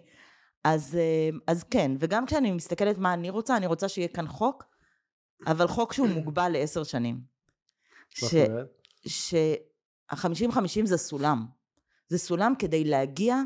אז, 0.64 0.96
אה, 0.96 1.30
אז 1.48 1.64
כן, 1.64 1.92
וגם 2.00 2.26
כשאני 2.26 2.52
מסתכלת 2.52 2.98
מה 2.98 3.14
אני 3.14 3.30
רוצה, 3.30 3.58
אני 3.58 3.68
רוצה 3.68 3.90
שיהיה 3.90 4.08
כאן 4.08 4.28
חוק, 4.28 4.64
אבל 5.48 5.68
חוק 5.68 5.94
שהוא 5.94 6.08
מוגבל 6.08 6.50
לעשר 6.50 6.84
שנים. 6.84 7.16
מה 7.16 8.30
ש- 8.30 8.34
זאת 8.34 8.50
אומרת? 8.50 8.68
שה-50-50 9.08 10.58
זה 10.86 10.98
סולם. 10.98 11.46
זה 12.08 12.18
סולם 12.18 12.54
כדי 12.60 12.84
להגיע 12.84 13.42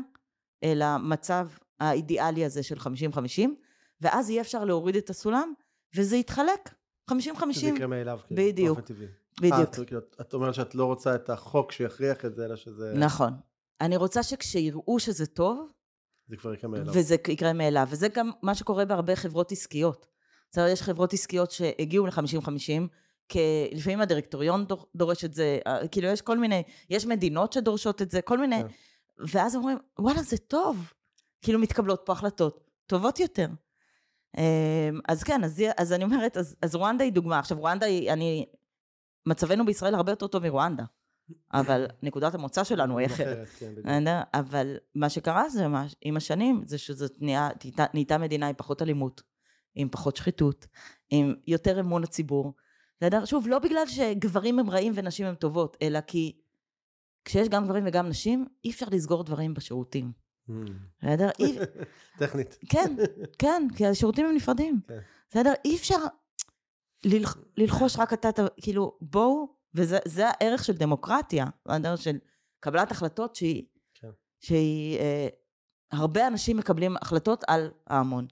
אל 0.64 0.82
המצב 0.82 1.48
האידיאלי 1.80 2.44
הזה 2.44 2.62
של 2.62 2.76
50-50, 2.78 3.50
ואז 4.00 4.30
יהיה 4.30 4.40
אפשר 4.42 4.64
להוריד 4.64 4.96
את 4.96 5.10
הסולם, 5.10 5.52
וזה 5.96 6.16
יתחלק. 6.16 6.74
50-50. 7.10 7.14
שזה 7.52 7.66
יקרה 7.66 7.86
מאליו, 7.86 8.20
כאילו. 8.26 8.66
באופן 8.74 8.80
טבעי. 8.82 9.06
בדיוק. 9.40 9.54
אה, 9.92 9.98
את- 9.98 10.16
את 10.20 10.34
אומרת 10.34 10.54
שאת 10.54 10.74
לא 10.74 10.84
רוצה 10.84 11.14
את 11.14 11.30
החוק 11.30 11.72
שיכריח 11.72 12.24
את 12.24 12.34
זה, 12.34 12.44
אלא 12.44 12.56
שזה 12.56 12.92
נכון. 12.96 13.32
אני 13.80 13.96
רוצה 13.96 14.22
שכשיראו 14.22 14.98
שזה 14.98 15.26
טוב, 15.26 15.68
זה 16.28 16.36
כבר 16.36 16.54
יקרה 16.54 16.70
מאליו. 16.70 16.92
וזה 16.96 17.14
יקרה 17.28 17.52
מאליו. 17.52 17.86
וזה 17.90 18.08
גם 18.08 18.30
מה 18.42 18.54
שקורה 18.54 18.84
בהרבה 18.84 19.16
חברות 19.16 19.52
עסקיות. 19.52 20.06
בסדר, 20.50 20.66
יש 20.66 20.82
חברות 20.82 21.12
עסקיות 21.12 21.50
שהגיעו 21.50 22.06
ל-50-50, 22.06 22.88
כי 23.28 23.38
לפעמים 23.72 24.00
הדירקטוריון 24.00 24.64
דור- 24.66 24.86
דורש 24.96 25.24
את 25.24 25.34
זה, 25.34 25.58
אה, 25.66 25.88
כאילו 25.88 26.08
יש 26.08 26.22
כל 26.22 26.38
מיני, 26.38 26.62
יש 26.90 27.06
מדינות 27.06 27.52
שדורשות 27.52 28.02
את 28.02 28.10
זה, 28.10 28.22
כל 28.22 28.38
מיני, 28.38 28.62
כן. 28.62 28.66
ואז 29.32 29.56
אומרים, 29.56 29.78
וואלה, 29.98 30.22
זה 30.22 30.36
טוב. 30.38 30.92
כאילו 31.42 31.58
מתקבלות 31.58 32.02
פה 32.04 32.12
החלטות 32.12 32.70
טובות 32.86 33.20
יותר. 33.20 33.46
אמ, 34.38 34.42
אז 35.08 35.22
כן, 35.22 35.44
אז, 35.44 35.62
אז 35.76 35.92
אני 35.92 36.04
אומרת, 36.04 36.36
אז, 36.36 36.56
אז 36.62 36.74
רואנדה 36.74 37.04
היא 37.04 37.12
דוגמה. 37.12 37.38
עכשיו, 37.38 37.58
רואנדה 37.58 37.86
היא, 37.86 38.12
אני, 38.12 38.46
מצבנו 39.26 39.66
בישראל 39.66 39.94
הרבה 39.94 40.12
יותר 40.12 40.26
טוב 40.26 40.42
מרואנדה, 40.42 40.84
אבל 41.52 41.86
נקודת 42.02 42.34
המוצא 42.34 42.64
שלנו 42.64 42.98
היא 42.98 43.06
אחרת. 43.06 43.48
כן? 43.48 44.04
אבל 44.34 44.76
מה 44.94 45.08
שקרה 45.08 45.48
זה, 45.48 45.68
מה, 45.68 45.86
עם 46.02 46.16
השנים, 46.16 46.62
זה 46.64 46.78
שזאת 46.78 47.12
נהייתה- 47.20 48.18
מדינה 48.18 48.48
עם 48.48 48.54
פחות 48.56 48.82
אלימות, 48.82 49.22
עם 49.74 49.88
פחות 49.88 50.16
שחיתות, 50.16 50.66
עם 51.10 51.34
יותר 51.46 51.80
אמון 51.80 52.02
הציבור. 52.02 52.52
בסדר? 53.00 53.24
שוב, 53.24 53.48
לא 53.48 53.58
בגלל 53.58 53.86
שגברים 53.86 54.58
הם 54.58 54.70
רעים 54.70 54.92
ונשים 54.96 55.26
הם 55.26 55.34
טובות, 55.34 55.76
אלא 55.82 56.00
כי 56.00 56.36
כשיש 57.24 57.48
גם 57.48 57.64
גברים 57.64 57.84
וגם 57.86 58.08
נשים, 58.08 58.46
אי 58.64 58.70
אפשר 58.70 58.86
לסגור 58.92 59.24
דברים 59.24 59.54
בשירותים. 59.54 60.12
בסדר? 61.02 61.28
אי, 61.38 61.58
טכנית. 62.18 62.58
כן, 62.68 62.94
כן, 63.38 63.68
כי 63.76 63.86
השירותים 63.86 64.26
הם 64.26 64.34
נפרדים. 64.36 64.80
כן. 64.88 64.98
בסדר? 65.30 65.52
אי 65.64 65.76
אפשר 65.76 65.96
ללחוש 67.56 67.98
רק 67.98 68.12
אתה, 68.12 68.28
כאילו, 68.60 68.98
בואו, 69.00 69.48
וזה 69.74 69.98
זה 70.04 70.28
הערך 70.28 70.64
של 70.64 70.72
דמוקרטיה, 70.72 71.46
בסדר? 71.66 71.96
של 71.96 72.18
קבלת 72.60 72.90
החלטות 72.90 73.36
שהיא, 73.36 73.62
כן. 73.94 74.10
שהיא 74.40 74.98
אה, 74.98 75.28
הרבה 75.92 76.26
אנשים 76.26 76.56
מקבלים 76.56 76.96
החלטות 76.96 77.44
על 77.46 77.70
ההמון. 77.86 78.26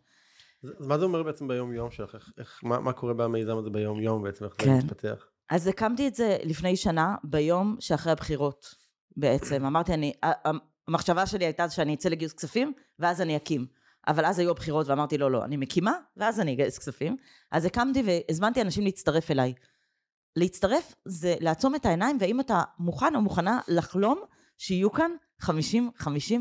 אז 0.65 0.87
מה 0.87 0.99
זה 0.99 1.05
אומר 1.05 1.23
בעצם 1.23 1.49
ביום 1.49 1.73
יום 1.73 1.91
שלך? 1.91 2.15
איך, 2.15 2.33
איך, 2.39 2.61
מה, 2.63 2.81
מה 2.81 2.93
קורה 2.93 3.15
במיזם 3.15 3.59
הזה 3.59 3.71
ביום 3.71 4.01
יום 4.01 4.23
בעצם? 4.23 4.45
איך 4.45 4.55
כן. 4.59 4.81
זה 4.81 4.87
מתפתח? 4.87 5.27
אז 5.51 5.67
הקמתי 5.67 6.09
את 6.09 6.15
זה 6.15 6.37
לפני 6.45 6.77
שנה, 6.77 7.15
ביום 7.25 7.77
שאחרי 7.81 8.13
הבחירות 8.13 8.75
בעצם. 9.17 9.65
אמרתי, 9.65 9.95
אני, 9.95 10.13
המחשבה 10.89 11.27
שלי 11.27 11.45
הייתה 11.45 11.71
שאני 11.71 11.95
אצא 11.95 12.09
לגיוס 12.09 12.33
כספים, 12.33 12.73
ואז 12.99 13.21
אני 13.21 13.37
אקים. 13.37 13.67
אבל 14.09 14.25
אז 14.25 14.39
היו 14.39 14.51
הבחירות 14.51 14.89
ואמרתי, 14.89 15.19
לא, 15.19 15.31
לא, 15.31 15.45
אני 15.45 15.57
מקימה, 15.57 15.93
ואז 16.17 16.41
אני 16.41 16.53
אגייס 16.53 16.79
כספים. 16.79 17.17
אז 17.51 17.65
הקמתי 17.65 18.03
והזמנתי 18.07 18.63
אנשים 18.63 18.85
להצטרף 18.85 19.31
אליי. 19.31 19.55
להצטרף 20.37 20.95
זה 21.05 21.35
לעצום 21.41 21.75
את 21.75 21.87
העיניים, 21.87 22.17
ואם 22.21 22.41
אתה 22.41 22.63
מוכן 22.79 23.17
או 23.17 23.21
מוכנה 23.21 23.61
לחלום 23.69 24.21
שיהיו 24.59 24.93
כאן 24.93 25.11
50-50 25.43 25.47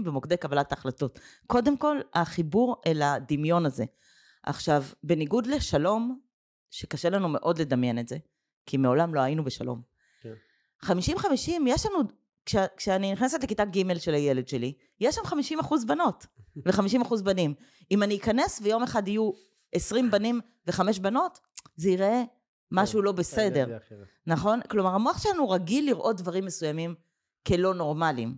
במוקדי 0.04 0.38
קבלת 0.38 0.72
ההחלטות. 0.72 1.20
קודם 1.48 1.78
כל, 1.78 1.98
החיבור 2.14 2.82
אל 2.88 3.02
הדמיון 3.02 3.66
הזה. 3.66 3.86
עכשיו, 4.44 4.84
בניגוד 5.04 5.48
לשלום, 5.48 6.20
שקשה 6.70 7.10
לנו 7.10 7.30
מאוד 7.30 7.62
לדמיין 7.62 8.00
את 8.00 8.08
זה, 8.08 8.18
כי 8.66 8.78
מעולם 8.78 9.16
לא 9.16 9.22
היינו 9.22 9.44
בשלום. 9.44 9.82
כן. 10.22 10.34
50-50, 10.86 10.92
יש 11.68 11.86
לנו, 11.86 12.00
כש, 12.46 12.56
כשאני 12.78 13.14
נכנסת 13.14 13.44
לכיתה 13.44 13.66
ג' 13.66 13.98
של 13.98 14.14
הילד 14.14 14.48
שלי, 14.48 14.74
יש 15.00 15.16
שם 15.16 15.26
50 15.26 15.60
אחוז 15.60 15.86
בנות 15.86 16.26
ו-50 16.66 17.02
אחוז 17.02 17.22
בנים. 17.22 17.54
אם 17.92 18.04
אני 18.04 18.18
אכנס 18.18 18.60
ויום 18.64 18.84
אחד 18.84 19.08
יהיו 19.08 19.32
20 19.74 20.12
בנים 20.12 20.40
וחמש 20.68 21.00
בנות, 21.00 21.40
זה 21.76 21.90
ייראה 21.90 22.24
משהו 22.72 23.02
לא 23.02 23.12
בסדר. 23.12 23.78
נכון? 24.28 24.60
כלומר, 24.70 24.90
המוח 24.90 25.24
שלנו 25.24 25.50
רגיל 25.50 25.86
לראות 25.86 26.18
דברים 26.18 26.46
מסוימים 26.46 26.96
כלא 27.48 27.74
נורמליים. 27.74 28.38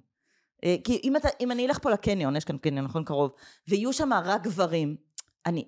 אה, 0.64 0.76
כי 0.84 1.02
אם, 1.04 1.16
אתה, 1.16 1.30
אם 1.40 1.52
אני 1.52 1.68
אלך 1.68 1.80
פה 1.82 1.90
לקניון, 1.90 2.36
יש 2.36 2.46
כאן 2.46 2.58
קניון, 2.58 2.86
נכון, 2.86 3.04
קרוב, 3.04 3.32
ויהיו 3.68 3.94
שם 3.94 4.10
רק 4.14 4.44
גברים, 4.44 4.96
אני 5.46 5.66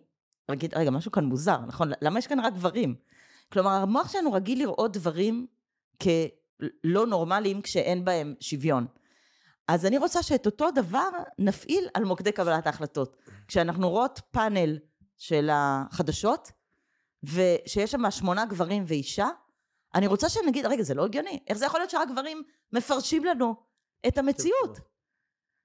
אגיד, 0.48 0.78
רגע, 0.78 0.92
משהו 0.92 1.12
כאן 1.12 1.26
מוזר, 1.26 1.60
נכון? 1.68 1.92
למה 2.02 2.20
יש 2.20 2.28
כאן 2.28 2.40
רק 2.40 2.54
גברים? 2.54 2.96
כלומר, 3.52 3.72
המוח 3.72 4.12
שלנו 4.12 4.34
רגיל 4.34 4.60
לראות 4.60 4.94
דברים 4.94 5.48
כלא 6.60 7.06
נורמליים 7.06 7.62
כשאין 7.62 8.06
בהם 8.06 8.36
שוויון. 8.40 8.86
אז 9.68 9.86
אני 9.86 9.98
רוצה 9.98 10.24
שאת 10.24 10.46
אותו 10.46 10.72
דבר 10.72 11.10
נפעיל 11.40 11.88
על 11.94 12.04
מוקדי 12.04 12.32
קבלת 12.32 12.68
ההחלטות. 12.68 13.18
כשאנחנו 13.48 13.90
רואות 13.90 14.22
פאנל 14.32 14.80
של 15.18 15.50
החדשות, 15.52 16.52
ושיש 17.24 17.92
שם 17.92 18.12
שמונה 18.12 18.46
גברים 18.46 18.84
ואישה, 18.88 19.28
אני 19.96 20.08
רוצה 20.08 20.30
שנגיד, 20.30 20.66
רגע, 20.66 20.84
זה 20.84 20.94
לא 20.94 21.06
הגיוני. 21.06 21.40
איך 21.48 21.58
זה 21.58 21.66
יכול 21.66 21.80
להיות 21.80 21.90
שרק 21.90 22.08
גברים 22.08 22.44
מפרשים 22.74 23.26
לנו 23.26 23.56
את 24.08 24.18
המציאות? 24.18 24.80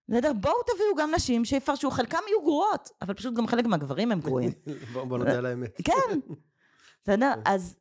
בסדר? 0.09 0.33
בואו 0.33 0.63
תביאו 0.63 0.95
גם 0.99 1.15
נשים 1.15 1.45
שיפרשו, 1.45 1.91
חלקם 1.91 2.19
יהיו 2.29 2.43
גרועות, 2.43 2.91
אבל 3.03 3.15
פשוט 3.15 3.35
גם 3.35 3.47
חלק 3.47 3.67
מהגברים 3.67 4.13
הם 4.13 4.21
גרועים. 4.21 4.51
בוא, 4.93 5.05
בוא 5.05 5.19
נודה 5.19 5.39
על 5.39 5.47
האמת. 5.47 5.77
כן, 5.85 6.21
בסדר? 7.03 7.33
כן. 7.35 7.41
אז, 7.45 7.77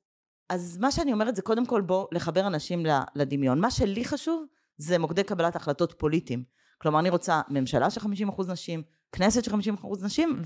אז 0.49 0.77
מה 0.77 0.91
שאני 0.91 1.13
אומרת 1.13 1.35
זה 1.35 1.41
קודם 1.41 1.65
כל 1.65 1.81
בוא 1.81 2.07
לחבר 2.11 2.47
אנשים 2.47 2.85
לדמיון. 3.15 3.59
מה 3.59 3.71
שלי 3.71 4.05
חשוב 4.05 4.45
זה 4.77 4.99
מוקדי 4.99 5.23
קבלת 5.23 5.55
החלטות 5.55 5.93
פוליטיים. 5.97 6.43
כלומר, 6.77 6.99
אני 6.99 7.09
רוצה 7.09 7.41
ממשלה 7.49 7.89
של 7.89 8.01
50% 8.01 8.05
נשים, 8.47 8.83
כנסת 9.11 9.43
של 9.43 9.51
50% 9.51 9.55
נשים, 10.03 10.41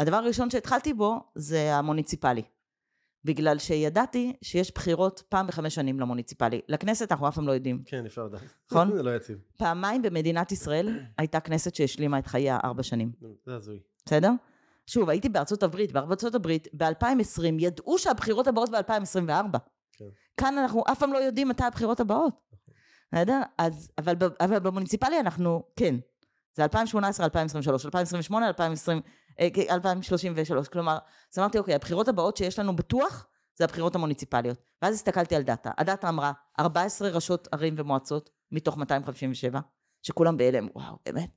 והדבר 0.00 0.16
הראשון 0.16 0.50
שהתחלתי 0.50 0.94
בו 0.94 1.20
זה 1.34 1.74
המוניציפלי. 1.74 2.42
בגלל 3.24 3.58
שידעתי 3.58 4.36
שיש 4.42 4.74
בחירות 4.74 5.22
פעם 5.28 5.46
בחמש 5.46 5.74
שנים 5.74 6.00
למוניציפלי. 6.00 6.60
לכנסת 6.68 7.12
אנחנו 7.12 7.28
אף 7.28 7.34
פעם 7.34 7.46
לא 7.46 7.52
יודעים. 7.52 7.82
כן, 7.86 8.06
אפשר 8.06 8.24
לדעת. 8.24 8.40
נכון? 8.70 8.92
זה 8.92 9.02
לא 9.08 9.16
יציב. 9.16 9.38
פעמיים 9.56 10.02
במדינת 10.02 10.52
ישראל 10.52 11.00
הייתה 11.18 11.40
כנסת 11.40 11.74
שהשלימה 11.74 12.18
את 12.18 12.26
חייה 12.26 12.58
ארבע 12.64 12.82
שנים. 12.82 13.12
זה 13.46 13.54
הזוי. 13.54 13.78
בסדר? 14.06 14.30
שוב, 14.88 15.10
הייתי 15.10 15.28
בארצות 15.28 15.62
הברית, 15.62 15.92
בארצות 15.92 16.34
הברית 16.34 16.68
ב-2020 16.72 17.42
ידעו 17.58 17.98
שהבחירות 17.98 18.46
הבאות 18.46 18.70
ב-2024. 18.70 19.58
כן. 19.92 20.04
כאן 20.36 20.58
אנחנו 20.58 20.84
אף 20.92 20.98
פעם 20.98 21.12
לא 21.12 21.18
יודעים 21.18 21.48
מתי 21.48 21.64
הבחירות 21.64 22.00
הבאות. 22.00 22.34
בסדר? 23.12 23.40
אז, 23.58 23.90
אבל, 23.98 24.14
אבל 24.40 24.58
במוניציפלי 24.58 25.20
אנחנו, 25.20 25.62
כן. 25.76 25.94
זה 26.56 26.62
2018, 26.62 27.26
2023, 27.26 27.86
2028, 27.86 28.48
2020, 28.48 29.00
אה, 29.40 29.74
2033. 29.74 30.68
כלומר, 30.68 30.98
אז 31.32 31.38
אמרתי, 31.38 31.58
אוקיי, 31.58 31.74
הבחירות 31.74 32.08
הבאות 32.08 32.36
שיש 32.36 32.58
לנו 32.58 32.76
בטוח, 32.76 33.26
זה 33.56 33.64
הבחירות 33.64 33.94
המוניציפליות. 33.94 34.58
ואז 34.82 34.94
הסתכלתי 34.94 35.36
על 35.36 35.42
דאטה. 35.42 35.70
הדאטה 35.78 36.08
אמרה, 36.08 36.32
14 36.60 37.08
ראשות 37.08 37.48
ערים 37.52 37.74
ומועצות 37.78 38.30
מתוך 38.52 38.76
257, 38.76 39.60
שכולם 40.02 40.36
בהלם, 40.36 40.68
וואו, 40.74 40.96
באמת. 41.06 41.30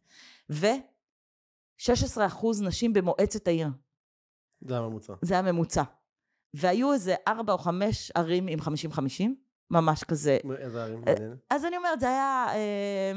ו-16 1.89 2.25
אחוז 2.25 2.61
נשים 2.61 2.93
במועצת 2.93 3.47
העיר. 3.47 3.67
זה 4.61 4.77
הממוצע. 4.77 5.13
זה 5.21 5.38
הממוצע. 5.38 5.84
והיו 6.53 6.93
איזה 6.93 7.15
ארבע 7.27 7.53
או 7.53 7.57
חמש 7.57 8.11
ערים 8.15 8.47
עם 8.47 8.59
50-50, 8.59 8.63
ממש 9.71 10.03
כזה. 10.03 10.38
איזה 10.57 10.84
ערים 10.84 11.03
אה? 11.07 11.13
אז 11.49 11.65
אני 11.65 11.77
אומרת, 11.77 11.99
זה 11.99 12.07
היה, 12.09 12.45
אה, 12.53 13.11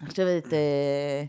אני 0.00 0.10
חושבת, 0.10 0.52
אה, 0.52 1.24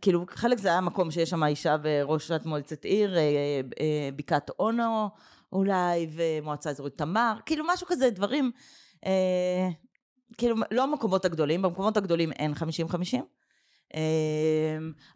כאילו, 0.00 0.24
חלק 0.30 0.58
זה 0.58 0.68
היה 0.68 0.80
מקום 0.80 1.10
שיש 1.10 1.30
שם 1.30 1.44
אישה 1.44 1.76
וראשת 1.82 2.40
מועצת 2.44 2.84
עיר, 2.84 3.16
בקעת 4.16 4.50
אונו 4.58 5.08
אולי, 5.52 6.10
ומועצה 6.12 6.70
אזורית 6.70 6.98
תמר, 6.98 7.38
כאילו 7.46 7.64
משהו 7.68 7.86
כזה, 7.86 8.10
דברים, 8.10 8.50
כאילו, 10.38 10.56
לא 10.70 10.82
המקומות 10.82 11.24
הגדולים, 11.24 11.62
במקומות 11.62 11.96
הגדולים 11.96 12.32
אין 12.32 12.52
50-50, 12.52 12.56
אה, 13.14 13.20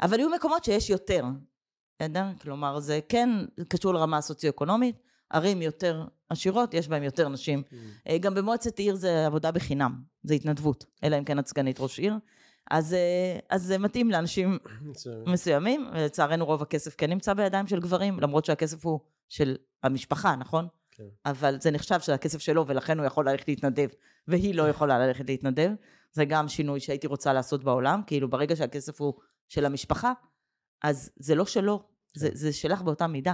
אבל 0.00 0.18
היו 0.18 0.30
מקומות 0.30 0.64
שיש 0.64 0.90
יותר, 0.90 1.24
בסדר? 1.98 2.24
כלומר, 2.40 2.80
זה 2.80 3.00
כן 3.08 3.28
קשור 3.68 3.94
לרמה 3.94 4.18
הסוציו-אקונומית, 4.18 4.96
ערים 5.30 5.62
יותר 5.62 6.04
עשירות, 6.28 6.74
יש 6.74 6.88
בהן 6.88 7.02
יותר 7.02 7.28
נשים. 7.28 7.62
אה, 8.08 8.18
גם 8.18 8.34
במועצת 8.34 8.78
עיר 8.78 8.94
זה 8.94 9.26
עבודה 9.26 9.50
בחינם, 9.50 10.02
זה 10.22 10.34
התנדבות, 10.34 10.84
אלא 11.04 11.18
אם 11.18 11.24
כן 11.24 11.38
את 11.38 11.46
סגנית 11.46 11.80
ראש 11.80 11.98
עיר. 11.98 12.14
אז, 12.70 12.94
אה, 12.94 13.38
אז 13.50 13.62
זה 13.62 13.78
מתאים 13.78 14.10
לאנשים. 14.10 14.58
מסוימים, 15.32 15.90
ולצערנו 15.94 16.46
רוב 16.46 16.62
הכסף 16.62 16.94
כן 16.98 17.10
נמצא 17.10 17.34
בידיים 17.34 17.66
של 17.66 17.80
גברים, 17.80 18.20
למרות 18.20 18.44
שהכסף 18.44 18.86
הוא 18.86 19.00
של 19.28 19.56
המשפחה, 19.82 20.36
נכון? 20.36 20.68
כן. 20.90 21.04
אבל 21.26 21.56
זה 21.60 21.70
נחשב 21.70 22.00
שהכסף 22.00 22.38
שלו, 22.38 22.66
ולכן 22.66 22.98
הוא 22.98 23.06
יכול 23.06 23.28
ללכת 23.28 23.48
להתנדב, 23.48 23.88
והיא 24.28 24.54
לא 24.54 24.68
יכולה 24.72 25.06
ללכת 25.06 25.28
להתנדב. 25.28 25.70
זה 26.12 26.24
גם 26.24 26.48
שינוי 26.48 26.80
שהייתי 26.80 27.06
רוצה 27.06 27.32
לעשות 27.32 27.64
בעולם, 27.64 28.00
כאילו 28.06 28.30
ברגע 28.30 28.56
שהכסף 28.56 29.00
הוא 29.00 29.14
של 29.48 29.64
המשפחה, 29.64 30.12
אז 30.82 31.10
זה 31.16 31.34
לא 31.34 31.46
שלו, 31.46 31.88
זה, 32.14 32.28
כן. 32.28 32.34
זה 32.34 32.52
שלך 32.52 32.82
באותה 32.82 33.06
מידה. 33.06 33.32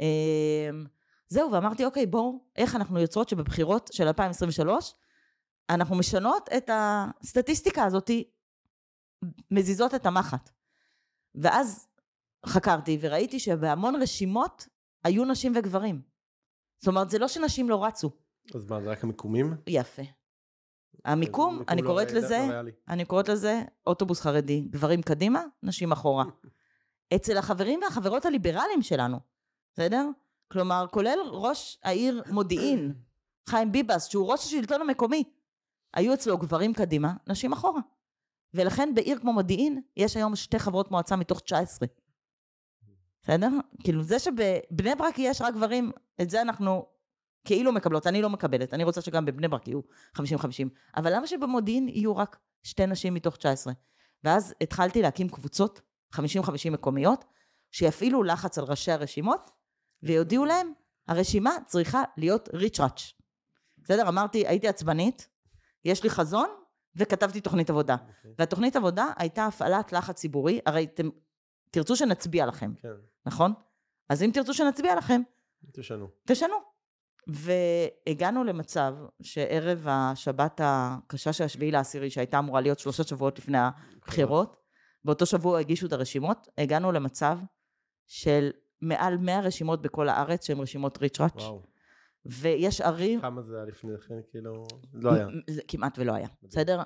אמ, 0.00 0.84
זהו, 1.28 1.52
ואמרתי, 1.52 1.84
אוקיי, 1.84 2.06
בואו, 2.06 2.44
איך 2.56 2.76
אנחנו 2.76 3.00
יוצרות 3.00 3.28
שבבחירות 3.28 3.90
של 3.92 4.06
2023, 4.06 4.94
אנחנו 5.70 5.96
משנות 5.96 6.48
את 6.56 6.70
הסטטיסטיקה 6.72 7.84
הזאת, 7.84 8.10
מזיזות 9.50 9.94
את 9.94 10.06
המחט. 10.06 10.50
ואז 11.34 11.88
חקרתי 12.46 12.98
וראיתי 13.00 13.40
שבהמון 13.40 14.02
רשימות 14.02 14.68
היו 15.04 15.24
נשים 15.24 15.52
וגברים. 15.56 16.02
זאת 16.78 16.88
אומרת, 16.88 17.10
זה 17.10 17.18
לא 17.18 17.28
שנשים 17.28 17.70
לא 17.70 17.84
רצו. 17.84 18.10
אז 18.54 18.70
מה, 18.70 18.80
זה 18.80 18.90
רק 18.90 19.04
המיקומים? 19.04 19.54
יפה. 19.66 20.02
המיקום, 21.04 21.54
מיקום 21.54 21.66
אני 21.68 21.82
לא 21.82 21.86
קוראת 21.86 22.12
לזה, 22.12 22.48
לא. 22.50 22.70
אני 22.88 23.04
קוראת 23.04 23.28
לזה 23.28 23.62
אוטובוס 23.86 24.20
חרדי, 24.20 24.60
גברים 24.60 25.02
קדימה, 25.02 25.44
נשים 25.62 25.92
אחורה. 25.92 26.24
אצל 27.16 27.38
החברים 27.38 27.80
והחברות 27.82 28.26
הליברליים 28.26 28.82
שלנו, 28.82 29.20
בסדר? 29.72 30.08
כלומר, 30.52 30.86
כולל 30.90 31.18
ראש 31.30 31.78
העיר 31.82 32.22
מודיעין, 32.30 32.94
חיים 33.50 33.72
ביבס, 33.72 34.08
שהוא 34.08 34.32
ראש 34.32 34.46
השלטון 34.46 34.80
המקומי, 34.80 35.24
היו 35.94 36.14
אצלו 36.14 36.38
גברים 36.38 36.74
קדימה, 36.74 37.12
נשים 37.26 37.52
אחורה. 37.52 37.80
ולכן 38.54 38.94
בעיר 38.94 39.18
כמו 39.18 39.32
מודיעין, 39.32 39.82
יש 39.96 40.16
היום 40.16 40.36
שתי 40.36 40.58
חברות 40.58 40.90
מועצה 40.90 41.16
מתוך 41.16 41.40
19. 41.40 41.88
בסדר? 43.22 43.48
כאילו 43.84 44.02
זה 44.02 44.18
שבבני 44.18 44.94
ברק 44.94 45.14
יש 45.18 45.42
רק 45.42 45.54
גברים, 45.54 45.92
את 46.22 46.30
זה 46.30 46.42
אנחנו 46.42 46.86
כאילו 47.44 47.72
מקבלות, 47.72 48.06
אני 48.06 48.22
לא 48.22 48.30
מקבלת, 48.30 48.74
אני 48.74 48.84
רוצה 48.84 49.00
שגם 49.00 49.24
בבני 49.24 49.48
ברק 49.48 49.68
יהיו 49.68 49.80
50-50, 50.16 50.20
אבל 50.96 51.16
למה 51.16 51.26
שבמודיעין 51.26 51.88
יהיו 51.88 52.16
רק 52.16 52.38
שתי 52.62 52.86
נשים 52.86 53.14
מתוך 53.14 53.36
19? 53.36 53.72
ואז 54.24 54.54
התחלתי 54.60 55.02
להקים 55.02 55.28
קבוצות 55.28 55.80
50-50 56.14 56.18
מקומיות, 56.70 57.24
שיפעילו 57.70 58.22
לחץ 58.22 58.58
על 58.58 58.64
ראשי 58.64 58.92
הרשימות, 58.92 59.50
ויודיעו 60.02 60.44
להם, 60.44 60.72
הרשימה 61.08 61.50
צריכה 61.66 62.02
להיות 62.16 62.48
ריצ'ראץ'. 62.52 63.12
בסדר? 63.78 64.08
אמרתי, 64.08 64.46
הייתי 64.46 64.68
עצבנית, 64.68 65.28
יש 65.84 66.02
לי 66.02 66.10
חזון, 66.10 66.48
וכתבתי 66.96 67.40
תוכנית 67.40 67.70
עבודה. 67.70 67.94
אוקיי. 67.94 68.30
והתוכנית 68.38 68.76
עבודה 68.76 69.06
הייתה 69.16 69.46
הפעלת 69.46 69.92
לחץ 69.92 70.16
ציבורי, 70.16 70.60
הרי 70.66 70.84
אתם 70.94 71.08
תרצו 71.70 71.96
שנצביע 71.96 72.46
לכם, 72.46 72.72
כן, 72.82 72.88
נכון? 73.26 73.52
אז 74.08 74.22
אם 74.22 74.30
תרצו 74.34 74.54
שנצביע 74.54 74.96
לכם, 74.96 75.22
תשנו. 75.72 76.08
תשנו. 76.26 76.71
והגענו 77.26 78.44
למצב 78.44 78.94
שערב 79.22 79.86
השבת 79.88 80.60
הקשה 80.64 81.32
של 81.32 81.44
השביעי 81.44 81.70
לעשירי, 81.70 82.10
שהייתה 82.10 82.38
אמורה 82.38 82.60
להיות 82.60 82.78
שלושה 82.78 83.04
שבועות 83.04 83.38
לפני 83.38 83.58
הבחירות, 83.58 84.56
באותו 85.04 85.26
שבוע 85.26 85.58
הגישו 85.58 85.86
את 85.86 85.92
הרשימות, 85.92 86.48
הגענו 86.58 86.92
למצב 86.92 87.38
של 88.06 88.50
מעל 88.80 89.16
100 89.16 89.40
רשימות 89.40 89.82
בכל 89.82 90.08
הארץ 90.08 90.46
שהן 90.46 90.58
רשימות 90.58 90.98
ריצ'ראץ'. 90.98 91.42
ויש 92.26 92.80
ערים... 92.80 93.20
כמה 93.20 93.42
זה 93.42 93.56
היה 93.56 93.64
לפני 93.64 93.92
כן? 94.08 94.14
כאילו, 94.30 94.66
לא 94.92 95.12
היה. 95.12 95.26
זה 95.50 95.62
כמעט 95.68 95.98
ולא 95.98 96.12
היה, 96.12 96.28
בסדר? 96.42 96.82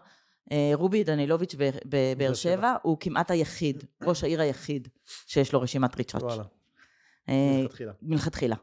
אה, 0.53 0.71
רובי 0.75 1.05
דנילוביץ' 1.05 1.55
בבאר 1.85 2.35
שבע. 2.35 2.57
שבע 2.57 2.77
הוא 2.83 2.97
כמעט 3.01 3.31
היחיד, 3.31 3.85
ראש 4.03 4.25
העיר 4.25 4.41
היחיד 4.41 4.89
שיש 5.27 5.53
לו 5.53 5.61
רשימת 5.61 5.97
ריצ'ראץ'. 5.97 6.23
וואלה, 6.23 6.45
אה, 7.29 7.59
מלכתחילה. 7.63 7.93
מלכתחילה. 8.03 8.57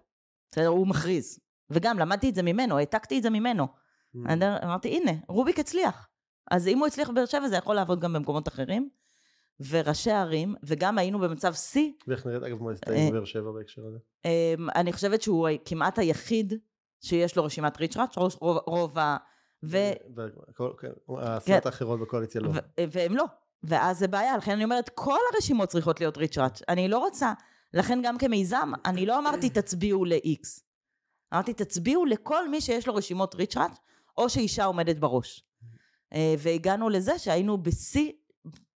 בסדר? 0.51 0.67
הוא 0.67 0.88
מכריז. 0.88 1.39
וגם 1.70 1.99
למדתי 1.99 2.30
את 2.30 2.36
זה 2.36 2.43
ממנו, 2.43 2.78
העתקתי 2.78 3.18
את 3.18 3.24
זה 3.24 3.30
ממנו. 3.30 3.68
Mm. 4.16 4.30
אמרתי, 4.64 4.97
הנה, 4.97 5.11
רוביק 5.28 5.59
הצליח. 5.59 6.07
אז 6.51 6.68
אם 6.68 6.80
הוא 6.80 6.88
הצליח 6.88 7.09
בבאר 7.09 7.26
שבע, 7.26 7.47
זה 7.47 7.55
יכול 7.55 7.76
לעבוד 7.76 7.99
גם 7.99 8.14
במקומות 8.14 8.47
אחרים. 8.47 8.89
וראשי 9.70 10.11
הערים, 10.11 10.55
וגם 10.64 10.97
היינו 10.97 11.20
במצב 11.20 11.53
שיא, 11.53 11.91
ואיך 12.07 12.26
נראית 12.26 12.43
אגב 12.43 12.57
מועצת 12.59 12.88
אה, 12.88 12.93
העיר 12.93 13.09
בבאר 13.11 13.26
שבע 13.26 13.51
בהקשר 13.51 13.82
הזה? 13.86 13.97
אמ, 14.26 14.70
אני 14.76 14.93
חושבת 14.93 15.22
שהוא 15.22 15.47
כמעט 15.66 15.99
היחיד 15.99 16.53
שיש 17.01 17.36
לו 17.38 17.43
רשימת 17.43 17.78
ריצ'ראץ', 17.78 18.16
רוב, 18.41 18.99
ה... 18.99 19.18
ו... 19.64 19.78
והכל- 20.16 20.74
כן, 20.80 20.88
הסיעות 21.18 21.66
האחרות 21.66 21.99
בקואליציה 21.99 22.41
לא. 22.41 22.49
ו- 22.49 22.84
והם 22.91 23.16
לא. 23.16 23.26
ואז 23.64 23.99
זה 23.99 24.07
בעיה, 24.07 24.38
לכן 24.38 24.51
אני 24.51 24.64
אומרת, 24.64 24.89
כל 24.89 25.20
הרשימות 25.34 25.70
צריכות 25.70 25.99
להיות 25.99 26.18
ריצ'ראץ'. 26.18 26.61
אני 26.70 26.88
לא 26.88 26.97
רוצה, 26.99 27.34
לכן 27.74 27.99
גם 28.03 28.18
כמיזם, 28.18 28.72
אני 28.86 29.05
לא 29.05 29.20
אמרתי 29.20 29.49
תצביעו 29.49 30.05
ל-X. 30.05 30.61
אמרתי 31.34 31.54
תצביעו 31.54 32.06
לכל 32.06 32.50
מי 32.50 32.62
שיש 32.62 32.88
לו 32.88 32.96
רשימות 32.96 33.36
ריצ'ראץ', 33.36 33.78
או 34.18 34.30
שאישה 34.30 34.66
עומדת 34.66 34.98
בראש. 34.98 35.44
אה, 36.14 36.36
והגענו 36.38 36.90
לזה 36.90 37.20
שהיינו 37.20 37.64
בשיא 37.64 38.12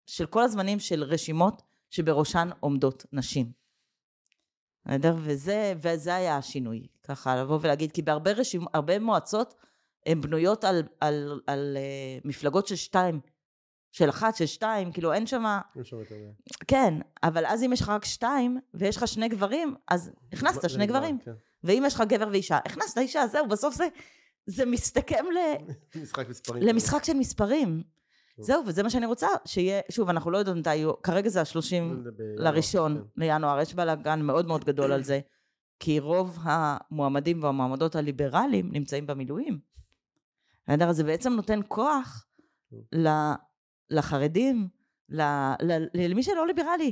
של 0.05 0.26
כל 0.26 0.43
הזמנים 0.43 0.80
של 0.80 1.03
רשימות 1.03 1.62
שבראשן 1.89 2.49
עומדות 2.60 3.05
נשים. 3.14 3.51
בסדר? 4.86 5.16
וזה, 5.20 5.74
וזה 5.82 6.16
היה 6.16 6.38
השינוי, 6.38 6.88
ככה 7.03 7.36
לבוא 7.36 7.60
ולהגיד, 7.62 7.91
כי 7.91 8.01
בהרבה 8.01 8.32
רשימ, 8.32 8.66
הרבה 8.74 8.99
מועצות 8.99 9.55
הן 10.05 10.22
בנויות 10.22 10.64
על, 10.64 10.84
על, 11.01 11.41
על 11.47 11.78
uh, 11.78 12.28
מפלגות 12.28 12.68
של 12.68 12.76
שתיים, 12.76 13.20
של 13.91 14.10
אחת, 14.10 14.36
של 14.36 14.45
שתיים, 14.45 14.91
כאילו 14.91 15.14
אין 15.14 15.28
שם, 15.28 15.43
אין 15.76 15.84
שם 15.84 15.99
יותר 15.99 16.16
מדי. 16.16 16.32
כן, 16.68 16.93
אבל 17.24 17.45
אז 17.45 17.64
אם 17.64 17.74
יש 17.74 17.82
לך 17.82 17.89
רק 17.89 18.05
שתיים, 18.05 18.60
ויש 18.74 18.97
לך 18.97 19.08
שני 19.08 19.30
גברים, 19.30 19.76
אז 19.88 20.12
הכנסת 20.34 20.70
שני 20.70 20.86
גברים. 20.86 21.20
כן. 21.20 21.32
ואם 21.64 21.84
יש 21.88 21.95
לך 21.95 22.03
גבר 22.08 22.28
ואישה, 22.32 22.58
הכנסת 22.58 22.97
אישה, 22.97 23.28
זהו, 23.28 23.47
בסוף 23.47 23.76
זה, 23.76 23.88
זה 24.45 24.66
מסתכם 24.66 25.26
ל, 25.32 25.38
משחק 26.01 26.30
מספרים. 26.30 26.64
למשחק 26.64 27.03
של 27.03 27.14
מספרים. 27.14 27.84
זהו, 28.39 28.64
וזה 28.66 28.84
מה 28.84 28.89
שאני 28.89 29.05
רוצה, 29.05 29.28
שיהיה, 29.45 29.82
שוב, 29.91 30.10
אנחנו 30.10 30.32
לא 30.32 30.38
יודעים 30.38 30.58
מתי 30.58 30.76
יהיו, 30.76 31.01
כרגע 31.01 31.30
זה 31.30 31.41
השלושים 31.41 32.03
בינואר, 32.18 32.51
לראשון 32.51 32.97
כן. 32.97 33.22
לינואר, 33.22 33.62
יש 33.62 33.74
בלאגן 33.74 34.22
מאוד 34.22 34.47
מאוד 34.47 34.66
גדול 34.66 34.91
על 34.91 35.03
זה, 35.03 35.20
כי 35.80 35.99
רוב 35.99 36.38
המועמדים 36.41 37.43
והמועמדות 37.43 37.95
הליברליים 37.95 38.70
נמצאים 38.72 39.08
במילואים. 39.08 39.60
בסדר? 40.68 40.91
זה 40.91 41.03
בעצם 41.03 41.34
נותן 41.34 41.60
כוח 41.68 42.26
לחרדים, 43.89 44.68
למי 45.93 46.24
שלא 46.24 46.47
ליברלי, 46.47 46.91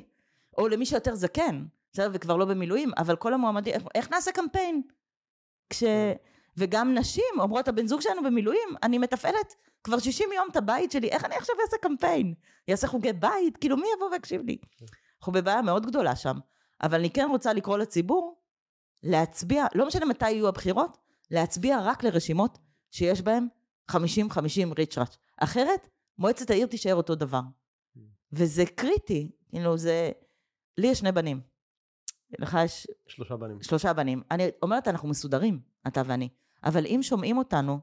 או 0.57 0.67
למי 0.67 0.85
שיותר 0.85 1.15
זקן, 1.15 1.65
בסדר? 1.95 2.09
וכבר 2.13 2.35
לא 2.35 2.45
במילואים, 2.45 2.91
אבל 2.97 3.15
כל 3.15 3.33
המועמדים, 3.33 3.73
איך, 3.73 3.83
איך 3.95 4.11
נעשה 4.11 4.31
קמפיין? 4.31 4.81
כש... 5.69 5.83
וגם 6.57 6.93
נשים 6.93 7.39
אומרות, 7.39 7.67
הבן 7.67 7.87
זוג 7.87 8.01
שלנו 8.01 8.23
במילואים, 8.23 8.69
אני 8.83 8.97
מתפעלת 8.97 9.55
כבר 9.83 9.99
60 9.99 10.29
יום 10.35 10.47
את 10.51 10.55
הבית 10.55 10.91
שלי, 10.91 11.09
איך 11.09 11.25
אני 11.25 11.35
עכשיו 11.35 11.55
אעשה 11.61 11.77
קמפיין? 11.81 12.33
יעשה 12.67 12.87
חוגי 12.87 13.13
בית? 13.13 13.57
כאילו, 13.57 13.77
מי 13.77 13.87
יבוא 13.95 14.09
ויקשיב 14.09 14.41
לי? 14.45 14.57
אנחנו 15.19 15.33
בבעיה 15.33 15.61
מאוד 15.61 15.85
גדולה 15.85 16.15
שם. 16.15 16.37
אבל 16.83 16.99
אני 16.99 17.09
כן 17.09 17.27
רוצה 17.29 17.53
לקרוא 17.53 17.77
לציבור 17.77 18.41
להצביע, 19.03 19.65
לא 19.75 19.87
משנה 19.87 20.05
מתי 20.05 20.31
יהיו 20.31 20.47
הבחירות, 20.47 20.97
להצביע 21.31 21.79
רק 21.83 22.03
לרשימות 22.03 22.57
שיש 22.91 23.21
בהן 23.21 23.47
50-50 23.91 23.95
ריצ'ראץ'. 24.77 25.17
אחרת, 25.37 25.89
מועצת 26.17 26.49
העיר 26.49 26.67
תישאר 26.67 26.95
אותו 26.95 27.15
דבר. 27.15 27.41
וזה 28.31 28.65
קריטי, 28.65 29.31
כאילו 29.49 29.77
זה... 29.77 30.11
לי 30.77 30.87
יש 30.87 30.99
שני 30.99 31.11
בנים. 31.11 31.54
לך 32.39 32.57
יש 32.65 32.87
שלושה 33.07 33.35
בנים. 33.37 33.61
שלושה 33.63 33.93
בנים. 33.93 34.21
אני 34.31 34.49
אומרת, 34.63 34.87
אנחנו 34.87 35.09
מסודרים, 35.09 35.59
אתה 35.87 36.01
ואני. 36.05 36.29
אבל 36.63 36.85
אם 36.85 36.99
שומעים 37.03 37.37
אותנו 37.37 37.79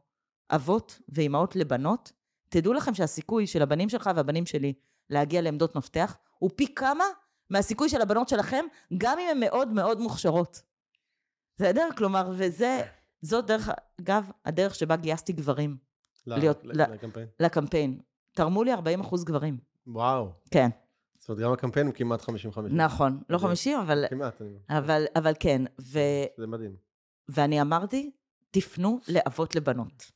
אבות 0.50 1.00
ואימהות 1.09 1.57
לבנות, 1.57 2.12
תדעו 2.48 2.72
לכם 2.72 2.94
שהסיכוי 2.94 3.46
של 3.46 3.62
הבנים 3.62 3.88
שלך 3.88 4.11
והבנים 4.16 4.46
שלי 4.46 4.72
להגיע 5.11 5.40
לעמדות 5.42 5.76
מפתח 5.76 6.16
הוא 6.38 6.50
פי 6.57 6.74
כמה 6.74 7.05
מהסיכוי 7.50 7.88
של 7.88 8.00
הבנות 8.03 8.28
שלכם, 8.28 8.64
גם 8.98 9.18
אם 9.18 9.26
הן 9.30 9.40
מאוד 9.40 9.68
מאוד 9.68 10.00
מוכשרות. 10.00 10.62
בסדר? 11.57 11.88
כלומר, 11.96 12.30
וזה, 12.36 12.80
זאת 13.22 13.46
דרך, 13.46 13.68
אגב, 14.00 14.30
הדרך 14.44 14.74
שבה 14.74 14.96
גייסתי 14.96 15.32
גברים 15.32 15.76
ל- 16.26 16.38
להיות- 16.38 16.61
ל- 16.64 16.92
לקמפיין. 16.92 17.26
לקמפיין. 17.40 18.00
תרמו 18.32 18.64
לי 18.64 18.72
40 18.72 19.00
אחוז 19.00 19.24
גברים. 19.24 19.59
וואו. 19.86 20.28
כן, 20.50 20.68
זאת 21.22 21.28
אומרת, 21.30 21.42
גם 21.44 21.52
הקמפיין 21.52 21.86
הוא 21.86 21.94
כמעט 21.94 22.20
50-50. 22.20 22.26
נכון. 22.70 23.22
לא 23.30 23.38
זה- 23.38 23.44
50, 23.46 23.78
אבל, 23.78 24.04
כמעט, 24.10 24.40
אני 24.42 24.48
אומר. 24.50 24.78
אבל, 24.78 25.04
אבל 25.16 25.32
כן. 25.40 25.62
ו, 25.80 25.98
זה 26.36 26.46
מדהים. 26.46 26.76
ואני 27.28 27.60
אמרתי, 27.60 28.10
תפנו 28.50 29.00
לאבות 29.08 29.54
לבנות. 29.54 30.10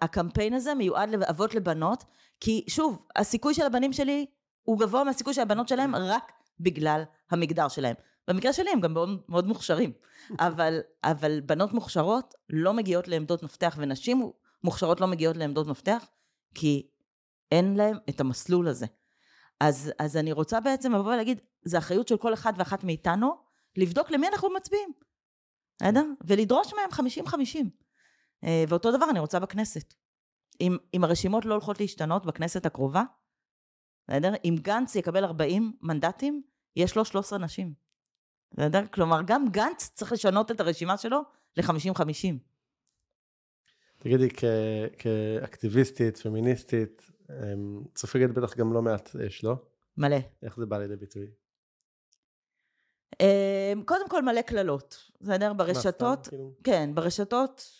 הקמפיין 0.00 0.54
הזה 0.54 0.74
מיועד 0.74 1.10
לאבות 1.10 1.54
לבנות, 1.54 2.04
כי 2.40 2.64
שוב, 2.68 3.06
הסיכוי 3.16 3.54
של 3.54 3.62
הבנים 3.62 3.92
שלי 3.92 4.26
הוא 4.62 4.78
גבוה 4.80 5.04
מהסיכוי 5.04 5.34
של 5.34 5.40
הבנות 5.40 5.68
שלהם 5.68 5.94
רק 5.96 6.32
בגלל 6.60 7.02
המגדר 7.30 7.68
שלהם. 7.68 7.94
במקרה 8.28 8.52
שלי 8.52 8.70
הם 8.70 8.80
גם 8.80 8.92
מאוד, 8.94 9.22
מאוד 9.28 9.46
מוכשרים, 9.46 9.92
אבל, 10.40 10.80
אבל 11.04 11.40
בנות 11.40 11.72
מוכשרות 11.72 12.34
לא 12.50 12.72
מגיעות 12.74 13.08
לעמדות 13.08 13.42
מפתח, 13.42 13.74
ונשים 13.78 14.30
מוכשרות 14.64 15.00
לא 15.00 15.06
מגיעות 15.06 15.36
לעמדות 15.36 15.66
מפתח, 15.66 16.06
כי 16.54 16.86
אין 17.52 17.74
להם 17.76 17.96
את 18.08 18.20
המסלול 18.20 18.68
הזה. 18.68 18.86
אז, 19.62 19.92
אז 19.98 20.16
אני 20.16 20.32
רוצה 20.32 20.60
בעצם 20.60 20.92
לבוא 20.92 21.12
ולהגיד, 21.12 21.40
זה 21.64 21.78
אחריות 21.78 22.08
של 22.08 22.16
כל 22.16 22.34
אחד 22.34 22.52
ואחת 22.56 22.84
מאיתנו, 22.84 23.36
לבדוק 23.76 24.10
למי 24.10 24.28
אנחנו 24.28 24.48
מצביעים. 24.56 24.92
בסדר? 25.76 26.04
ולדרוש 26.24 26.72
מהם 26.74 27.08
50-50. 27.28 27.66
אה, 28.44 28.64
ואותו 28.68 28.96
דבר 28.96 29.10
אני 29.10 29.20
רוצה 29.20 29.40
בכנסת. 29.40 29.94
אם, 30.60 30.76
אם 30.94 31.04
הרשימות 31.04 31.44
לא 31.44 31.54
הולכות 31.54 31.80
להשתנות 31.80 32.26
בכנסת 32.26 32.66
הקרובה, 32.66 33.02
בסדר? 34.08 34.32
אם 34.44 34.56
גנץ 34.62 34.94
יקבל 34.94 35.24
40 35.24 35.72
מנדטים, 35.82 36.42
יש 36.76 36.96
לו 36.96 37.04
13 37.04 37.38
נשים. 37.38 37.74
בסדר? 38.54 38.86
כלומר, 38.86 39.20
גם 39.26 39.48
גנץ 39.50 39.90
צריך 39.94 40.12
לשנות 40.12 40.50
את 40.50 40.60
הרשימה 40.60 40.96
שלו 40.96 41.20
ל-50-50. 41.56 42.34
תגידי, 43.98 44.28
כ- 44.30 44.44
כאקטיביסטית, 44.98 46.16
פמיניסטית, 46.16 47.11
אמ, 47.30 47.82
סופגת 47.96 48.30
בטח 48.30 48.56
גם 48.56 48.72
לא 48.72 48.82
מעט 48.82 49.16
אש, 49.16 49.44
לא? 49.44 49.54
מלא. 49.96 50.16
איך 50.42 50.56
זה 50.56 50.66
בא 50.66 50.78
לידי 50.78 50.96
ביטוי? 50.96 51.26
אה, 53.20 53.72
קודם 53.84 54.08
כל 54.08 54.22
מלא 54.22 54.42
קללות, 54.42 55.10
בסדר? 55.20 55.48
מה, 55.48 55.54
ברשתות, 55.54 56.28
כאילו? 56.28 56.52
כן, 56.64 56.90
ברשתות, 56.94 57.70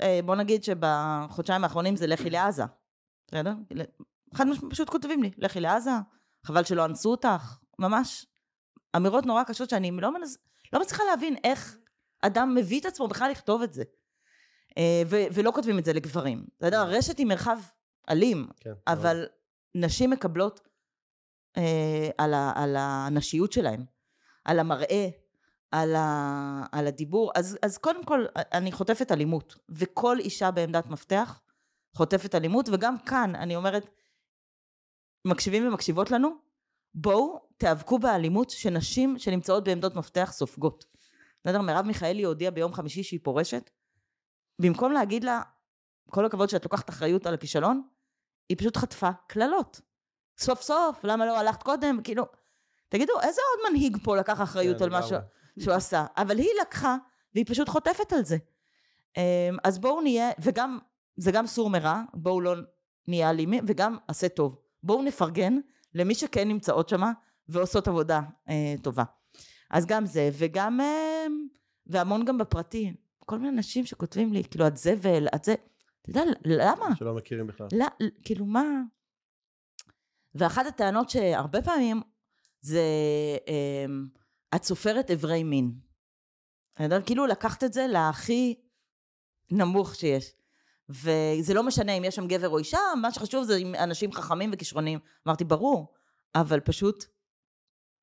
אה, 0.00 0.20
בוא 0.24 0.36
נגיד 0.36 0.64
שבחודשיים 0.64 1.64
האחרונים 1.64 1.96
זה 1.96 2.06
לכי 2.06 2.30
לעזה, 2.30 2.62
בסדר? 3.28 3.52
אחד 4.34 4.46
מש- 4.46 4.58
פשוט 4.70 4.90
כותבים 4.90 5.22
לי, 5.22 5.30
לכי 5.38 5.60
לעזה, 5.60 5.90
חבל 6.46 6.64
שלא 6.64 6.84
אנסו 6.84 7.10
אותך, 7.10 7.58
ממש 7.78 8.26
אמירות 8.96 9.26
נורא 9.26 9.42
קשות 9.44 9.70
שאני 9.70 9.90
לא, 9.90 10.14
מנס, 10.14 10.38
לא 10.72 10.80
מצליחה 10.80 11.02
להבין 11.10 11.36
איך 11.44 11.76
אדם 12.22 12.54
מביא 12.54 12.80
את 12.80 12.86
עצמו 12.86 13.08
בכלל 13.08 13.30
לכתוב 13.30 13.62
את 13.62 13.72
זה. 13.72 13.82
אה, 14.78 15.02
ו- 15.06 15.24
ולא 15.34 15.50
כותבים 15.54 15.78
את 15.78 15.84
זה 15.84 15.92
לגברים, 15.92 16.46
בסדר? 16.60 16.76
הרשת 16.80 17.18
היא 17.18 17.26
מרחב 17.26 17.58
אלים, 18.10 18.48
כן. 18.60 18.70
מאוד. 18.70 18.82
אבל 18.86 19.26
נשים 19.74 20.10
מקבלות 20.10 20.68
אה, 21.56 22.10
על, 22.18 22.34
ה, 22.34 22.52
על 22.56 22.76
הנשיות 22.78 23.52
שלהן, 23.52 23.84
על 24.44 24.58
המראה, 24.58 25.08
על, 25.70 25.94
ה, 25.94 26.66
על 26.72 26.86
הדיבור. 26.86 27.32
אז, 27.34 27.58
אז 27.62 27.78
קודם 27.78 28.04
כל, 28.04 28.24
אני 28.36 28.72
חוטפת 28.72 29.12
אלימות, 29.12 29.56
וכל 29.68 30.16
אישה 30.18 30.50
בעמדת 30.50 30.86
מפתח 30.86 31.40
חוטפת 31.96 32.34
אלימות, 32.34 32.68
וגם 32.72 32.98
כאן, 32.98 33.34
אני 33.34 33.56
אומרת, 33.56 33.90
מקשיבים 35.24 35.68
ומקשיבות 35.68 36.10
לנו, 36.10 36.28
בואו 36.94 37.40
תיאבקו 37.56 37.98
באלימות 37.98 38.50
שנשים 38.50 39.18
שנמצאות 39.18 39.64
בעמדות 39.64 39.94
מפתח 39.94 40.30
סופגות. 40.32 40.84
בסדר? 41.44 41.60
מרב 41.60 41.86
מיכאלי 41.86 42.22
הודיעה 42.22 42.50
ביום 42.50 42.72
חמישי 42.72 43.02
שהיא 43.02 43.20
פורשת, 43.22 43.70
במקום 44.58 44.92
להגיד 44.92 45.24
לה, 45.24 45.40
כל 46.10 46.26
הכבוד 46.26 46.48
שאת 46.48 46.64
לוקחת 46.64 46.90
אחריות 46.90 47.26
על 47.26 47.34
הכישלון, 47.34 47.82
היא 48.52 48.58
פשוט 48.58 48.76
חטפה 48.76 49.10
קללות. 49.26 49.80
סוף 50.38 50.62
סוף, 50.62 51.04
למה 51.04 51.26
לא 51.26 51.38
הלכת 51.38 51.62
קודם? 51.62 52.00
כאילו, 52.04 52.24
תגידו, 52.88 53.12
איזה 53.20 53.40
עוד 53.50 53.70
מנהיג 53.70 53.96
פה 54.04 54.16
לקח 54.16 54.42
אחריות 54.42 54.78
כן, 54.78 54.84
על 54.84 54.90
מה. 54.90 55.02
שהוא, 55.02 55.18
שהוא 55.58 55.74
עשה? 55.74 56.06
אבל 56.16 56.38
היא 56.38 56.48
לקחה 56.60 56.96
והיא 57.34 57.44
פשוט 57.48 57.68
חוטפת 57.68 58.12
על 58.12 58.24
זה. 58.24 58.36
אמ, 59.16 59.56
אז 59.64 59.78
בואו 59.78 60.00
נהיה, 60.00 60.30
וגם, 60.40 60.78
זה 61.16 61.32
גם 61.32 61.46
סור 61.46 61.70
מרע, 61.70 62.02
בואו 62.14 62.40
לא 62.40 62.54
נהיה 63.08 63.30
אלימים, 63.30 63.64
וגם 63.66 63.96
עשה 64.08 64.28
טוב. 64.28 64.58
בואו 64.82 65.02
נפרגן 65.02 65.58
למי 65.94 66.14
שכן 66.14 66.48
נמצאות 66.48 66.88
שמה 66.88 67.12
ועושות 67.48 67.88
עבודה 67.88 68.20
אה, 68.48 68.74
טובה. 68.82 69.04
אז 69.70 69.86
גם 69.86 70.06
זה, 70.06 70.30
וגם, 70.32 70.80
אה, 70.80 71.26
והמון 71.86 72.24
גם 72.24 72.38
בפרטי, 72.38 72.94
כל 73.26 73.38
מיני 73.38 73.48
אנשים 73.48 73.86
שכותבים 73.86 74.32
לי, 74.32 74.44
כאילו, 74.50 74.66
את 74.66 74.76
זבל, 74.76 75.26
את 75.34 75.44
זה, 75.44 75.54
אתה 76.02 76.10
יודע, 76.10 76.22
למה? 76.44 76.96
שלא 76.96 77.14
מכירים 77.14 77.46
בכלל. 77.46 77.66
לא, 77.72 77.86
כאילו, 78.24 78.46
מה? 78.46 78.64
ואחת 80.34 80.66
הטענות 80.66 81.10
שהרבה 81.10 81.62
פעמים 81.62 82.00
זה, 82.60 82.82
את 84.54 84.64
סופרת 84.64 85.10
אברי 85.10 85.42
מין. 85.42 85.72
כאילו 87.06 87.26
לקחת 87.26 87.64
את 87.64 87.72
זה 87.72 87.86
להכי 87.86 88.54
נמוך 89.50 89.94
שיש. 89.94 90.32
וזה 90.88 91.54
לא 91.54 91.62
משנה 91.62 91.92
אם 91.92 92.04
יש 92.04 92.16
שם 92.16 92.28
גבר 92.28 92.48
או 92.48 92.58
אישה, 92.58 92.78
מה 93.02 93.12
שחשוב 93.12 93.44
זה 93.44 93.56
אם 93.56 93.74
אנשים 93.74 94.12
חכמים 94.12 94.50
וכישרונים. 94.52 94.98
אמרתי, 95.26 95.44
ברור, 95.44 95.92
אבל 96.34 96.60
פשוט 96.60 97.04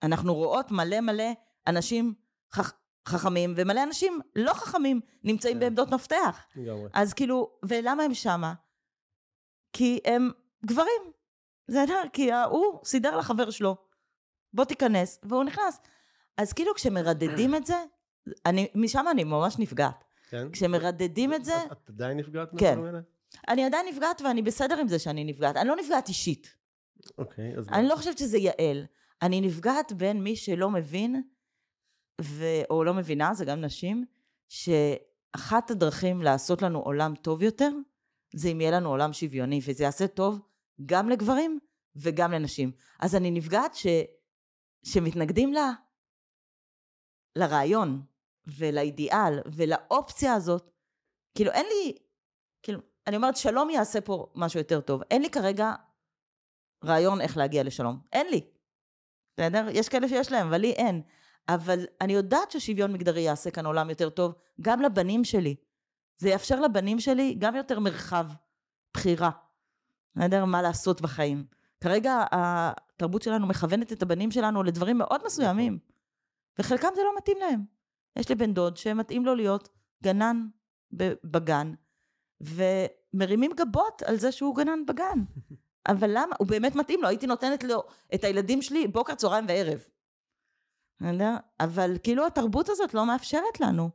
אנחנו 0.03 0.35
רואות 0.35 0.71
מלא 0.71 1.01
מלא 1.01 1.31
אנשים 1.67 2.13
חכ... 2.51 2.78
חכמים, 3.07 3.53
ומלא 3.57 3.83
אנשים 3.83 4.19
לא 4.35 4.53
חכמים 4.53 5.01
נמצאים 5.23 5.53
כן. 5.53 5.59
בעמדות 5.59 5.93
מפתח. 5.93 6.45
לגמרי. 6.55 6.89
אז 6.93 7.13
כאילו, 7.13 7.51
ולמה 7.65 8.03
הם 8.03 8.13
שמה? 8.13 8.53
כי 9.73 9.99
הם 10.05 10.31
גברים. 10.65 11.01
בסדר? 11.67 12.01
כי 12.13 12.33
הוא 12.33 12.79
סידר 12.85 13.17
לחבר 13.17 13.49
שלו, 13.49 13.75
בוא 14.53 14.65
תיכנס, 14.65 15.19
והוא 15.23 15.43
נכנס. 15.43 15.79
אז 16.37 16.53
כאילו 16.53 16.73
כשמרדדים 16.75 17.55
את 17.55 17.65
זה, 17.65 17.83
אני, 18.45 18.67
משם 18.75 19.05
אני 19.11 19.23
ממש 19.23 19.59
נפגעת. 19.59 20.03
כן? 20.29 20.51
כשמרדדים 20.51 21.33
את 21.33 21.45
זה... 21.45 21.63
את 21.71 21.89
עדיין 21.89 22.17
נפגעת 22.17 22.49
כן. 22.57 22.65
מהדברים 22.65 22.85
האלה? 22.85 22.99
אני 23.47 23.65
עדיין 23.65 23.87
נפגעת 23.87 24.21
ואני 24.21 24.41
בסדר 24.41 24.79
עם 24.79 24.87
זה 24.87 24.99
שאני 24.99 25.23
נפגעת. 25.23 25.55
אני 25.55 25.69
לא 25.69 25.75
נפגעת 25.75 26.07
אישית. 26.07 26.55
אוקיי, 27.17 27.57
אז... 27.57 27.67
אני 27.69 27.87
לא 27.87 27.95
חושבת 27.95 28.17
שזה 28.17 28.37
יעל. 28.37 28.85
אני 29.21 29.41
נפגעת 29.41 29.91
בין 29.91 30.23
מי 30.23 30.35
שלא 30.35 30.69
מבין, 30.69 31.23
ו... 32.21 32.45
או 32.69 32.83
לא 32.83 32.93
מבינה, 32.93 33.33
זה 33.33 33.45
גם 33.45 33.61
נשים, 33.61 34.05
שאחת 34.49 35.71
הדרכים 35.71 36.21
לעשות 36.21 36.61
לנו 36.61 36.79
עולם 36.79 37.15
טוב 37.15 37.43
יותר, 37.43 37.69
זה 38.33 38.49
אם 38.49 38.61
יהיה 38.61 38.71
לנו 38.71 38.89
עולם 38.89 39.13
שוויוני, 39.13 39.59
וזה 39.67 39.83
יעשה 39.83 40.07
טוב 40.07 40.39
גם 40.85 41.09
לגברים 41.09 41.59
וגם 41.95 42.31
לנשים. 42.31 42.71
אז 42.99 43.15
אני 43.15 43.31
נפגעת 43.31 43.75
ש... 43.75 43.87
שמתנגדים 44.83 45.53
לה, 45.53 45.71
לרעיון 47.35 48.01
ולאידיאל 48.47 49.39
ולאופציה 49.45 50.33
הזאת, 50.33 50.71
כאילו 51.35 51.51
אין 51.51 51.65
לי, 51.65 51.97
כאילו, 52.63 52.79
אני 53.07 53.15
אומרת 53.15 53.37
שלום 53.37 53.69
יעשה 53.69 54.01
פה 54.01 54.31
משהו 54.35 54.59
יותר 54.59 54.81
טוב. 54.81 55.01
אין 55.11 55.21
לי 55.21 55.29
כרגע 55.29 55.73
רעיון 56.85 57.21
איך 57.21 57.37
להגיע 57.37 57.63
לשלום. 57.63 57.99
אין 58.13 58.27
לי. 58.27 58.41
בסדר? 59.33 59.65
יש 59.71 59.89
כאלה 59.89 60.07
שיש 60.07 60.31
להם, 60.31 60.47
אבל 60.47 60.57
לי 60.57 60.71
אין. 60.71 61.01
אבל 61.49 61.85
אני 62.01 62.13
יודעת 62.13 62.51
ששוויון 62.51 62.93
מגדרי 62.93 63.21
יעשה 63.21 63.51
כאן 63.51 63.65
עולם 63.65 63.89
יותר 63.89 64.09
טוב, 64.09 64.35
גם 64.61 64.81
לבנים 64.81 65.23
שלי. 65.23 65.55
זה 66.17 66.29
יאפשר 66.29 66.59
לבנים 66.59 66.99
שלי 66.99 67.35
גם 67.39 67.55
יותר 67.55 67.79
מרחב 67.79 68.25
בחירה. 68.93 69.29
בסדר? 70.15 70.45
מה 70.45 70.61
לעשות 70.61 71.01
בחיים. 71.01 71.45
כרגע 71.81 72.23
התרבות 72.31 73.21
שלנו 73.21 73.47
מכוונת 73.47 73.93
את 73.93 74.01
הבנים 74.01 74.31
שלנו 74.31 74.63
לדברים 74.63 74.97
מאוד 74.97 75.21
מסוימים, 75.25 75.79
וחלקם 76.59 76.87
זה 76.95 77.01
לא 77.03 77.11
מתאים 77.17 77.37
להם. 77.39 77.63
יש 78.15 78.29
לי 78.29 78.35
בן 78.35 78.53
דוד 78.53 78.77
שמתאים 78.77 79.25
לו 79.25 79.35
להיות 79.35 79.69
גנן 80.03 80.47
בגן, 81.23 81.73
ומרימים 82.41 83.51
גבות 83.55 84.01
על 84.01 84.17
זה 84.17 84.31
שהוא 84.31 84.55
גנן 84.55 84.85
בגן. 84.85 85.23
אבל 85.91 86.09
למה? 86.09 86.35
הוא 86.39 86.47
באמת 86.47 86.75
מתאים 86.75 87.01
לו, 87.01 87.07
הייתי 87.07 87.27
נותנת 87.27 87.63
לו 87.63 87.83
את 88.13 88.23
הילדים 88.23 88.61
שלי 88.61 88.87
בוקר, 88.87 89.15
צהריים 89.15 89.45
וערב. 89.47 89.83
אבל 91.59 91.97
כאילו 92.03 92.25
התרבות 92.25 92.69
הזאת 92.69 92.93
לא 92.93 93.05
מאפשרת 93.05 93.59
לנו. 93.59 93.89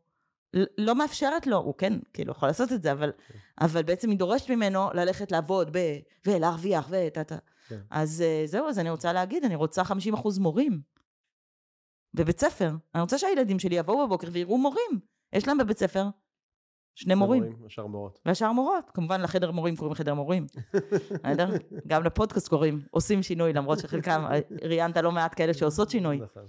לא 0.79 0.95
מאפשרת 0.95 1.47
לו, 1.47 1.57
הוא 1.57 1.75
כן, 1.79 1.93
כאילו 2.13 2.33
יכול 2.33 2.49
לעשות 2.49 2.73
את 2.73 2.83
זה, 2.83 2.93
אבל, 2.93 3.13
כן. 3.29 3.39
אבל 3.61 3.83
בעצם 3.83 4.11
היא 4.11 4.19
דורשת 4.19 4.51
ממנו 4.51 4.91
ללכת 4.95 5.33
לעבוד 5.33 5.77
ב, 5.77 5.79
ולהרוויח 6.27 6.89
וטה 6.91 7.25
טה. 7.25 7.37
כן. 7.69 7.81
אז 7.91 8.23
אה, 8.23 8.43
זהו, 8.47 8.69
אז 8.69 8.79
אני 8.79 8.91
רוצה 8.91 9.13
להגיד, 9.13 9.45
אני 9.45 9.55
רוצה 9.55 9.85
50 9.85 10.15
אחוז 10.15 10.39
מורים. 10.39 10.81
בבית 12.15 12.41
ספר. 12.41 12.71
אני 12.95 13.03
רוצה 13.03 13.19
שהילדים 13.19 13.59
שלי 13.59 13.77
יבואו 13.77 14.07
בבוקר 14.07 14.29
ויראו 14.33 14.59
מורים. 14.59 15.01
יש 15.33 15.49
להם 15.49 15.59
בבית 15.59 15.79
ספר 15.79 16.05
שני 16.95 17.15
מורים. 17.15 17.43
מורים, 17.43 17.67
השאר 17.67 17.87
מורות. 17.87 18.19
והשאר 18.27 18.53
מורות. 18.53 18.91
כמובן 18.95 19.21
לחדר 19.21 19.51
מורים 19.51 19.77
קוראים 19.77 19.95
חדר 19.95 20.15
מורים. 20.15 20.47
בסדר? 20.75 21.49
גם 21.87 22.05
לפודקאסט 22.05 22.49
קוראים, 22.49 22.83
עושים 22.91 23.23
שינוי, 23.23 23.53
למרות 23.53 23.79
שחלקם, 23.79 24.25
ראיינת 24.63 24.97
לא 24.97 25.13
מעט 25.13 25.37
כאלה 25.37 25.55
שעושות 25.55 25.91
שינוי. 25.91 26.17
נכון. 26.17 26.43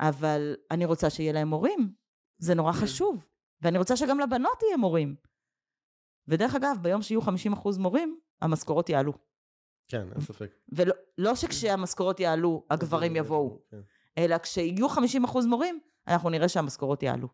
אבל 0.00 0.56
אני 0.70 0.84
רוצה 0.84 1.10
שיהיה 1.10 1.32
להם 1.32 1.48
מורים. 1.48 1.92
זה 2.38 2.54
נורא 2.54 2.72
חשוב. 2.72 3.26
ואני 3.62 3.78
רוצה 3.78 3.96
שגם 3.96 4.20
לבנות 4.20 4.62
יהיה 4.62 4.76
מורים. 4.76 5.14
ודרך 6.28 6.54
אגב, 6.54 6.76
ביום 6.82 7.02
שיהיו 7.02 7.20
50% 7.20 7.78
מורים, 7.78 8.18
המשכורות 8.42 8.88
יעלו. 8.88 9.12
כן, 9.88 10.12
אין 10.12 10.20
ספק. 10.20 10.50
ולא 10.72 10.94
לא 11.18 11.34
שכשהמשכורות 11.34 12.20
יעלו, 12.20 12.66
הגברים 12.70 13.16
יבואו, 13.16 13.58
כן. 13.70 13.80
אלא 14.18 14.38
כשיהיו 14.38 14.88
50% 14.88 15.46
מורים, 15.46 15.80
אנחנו 16.08 16.30
נראה 16.30 16.48
שהמשכורות 16.48 17.02
יעלו. 17.02 17.28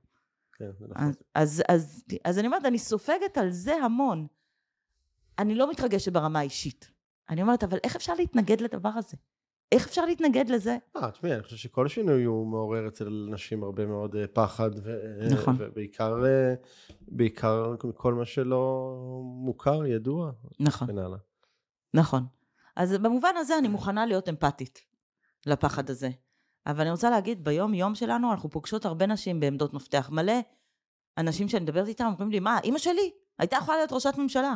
כן, 0.52 0.70
זה 0.78 0.86
נכון. 0.88 1.06
אז, 1.06 1.16
אז, 1.34 1.62
אז, 1.68 2.04
אז 2.24 2.38
אני 2.38 2.46
אומרת, 2.46 2.64
אני 2.64 2.78
סופגת 2.78 3.38
על 3.38 3.50
זה 3.50 3.76
המון. 3.76 4.26
אני 5.38 5.54
לא 5.54 5.70
מתרגשת 5.70 6.12
ברמה 6.12 6.38
האישית. 6.38 6.90
אני 7.28 7.42
אומרת, 7.42 7.64
אבל 7.64 7.78
איך 7.84 7.96
אפשר 7.96 8.14
להתנגד 8.14 8.60
לדבר 8.60 8.88
הזה? 8.88 9.16
איך 9.72 9.86
אפשר 9.86 10.04
להתנגד 10.04 10.48
לזה? 10.48 10.76
אה, 10.96 11.10
תשמעי, 11.10 11.34
אני 11.34 11.42
חושב 11.42 11.56
שכל 11.56 11.88
שינוי 11.88 12.24
הוא 12.24 12.46
מעורר 12.46 12.88
אצל 12.88 13.26
נשים 13.30 13.62
הרבה 13.62 13.86
מאוד 13.86 14.16
אה, 14.16 14.26
פחד, 14.26 14.70
ו- 14.82 15.28
נכון. 15.32 15.56
ובעיקר 15.58 16.26
אה, 16.26 16.54
בעיקר 17.08 17.74
כל 17.94 18.14
מה 18.14 18.24
שלא 18.24 18.94
מוכר, 19.24 19.86
ידוע, 19.86 20.30
נכון, 20.60 20.88
נכון. 21.94 22.26
אז 22.76 22.92
במובן 22.92 23.34
הזה 23.36 23.58
אני 23.58 23.68
מוכנה 23.68 24.06
להיות 24.06 24.28
אמפתית 24.28 24.80
לפחד 25.46 25.90
הזה. 25.90 26.10
אבל 26.66 26.80
אני 26.80 26.90
רוצה 26.90 27.10
להגיד, 27.10 27.44
ביום 27.44 27.74
יום 27.74 27.94
שלנו 27.94 28.32
אנחנו 28.32 28.50
פוגשות 28.50 28.84
הרבה 28.84 29.06
נשים 29.06 29.40
בעמדות 29.40 29.74
מפתח. 29.74 30.10
מלא 30.12 30.32
אנשים 31.18 31.48
שאני 31.48 31.62
מדברת 31.62 31.88
איתם 31.88 32.04
אומרים 32.04 32.30
לי, 32.30 32.40
מה, 32.40 32.58
אימא 32.64 32.78
שלי 32.78 33.10
הייתה 33.38 33.56
יכולה 33.56 33.76
להיות 33.76 33.92
ראשת 33.92 34.14
ממשלה. 34.18 34.54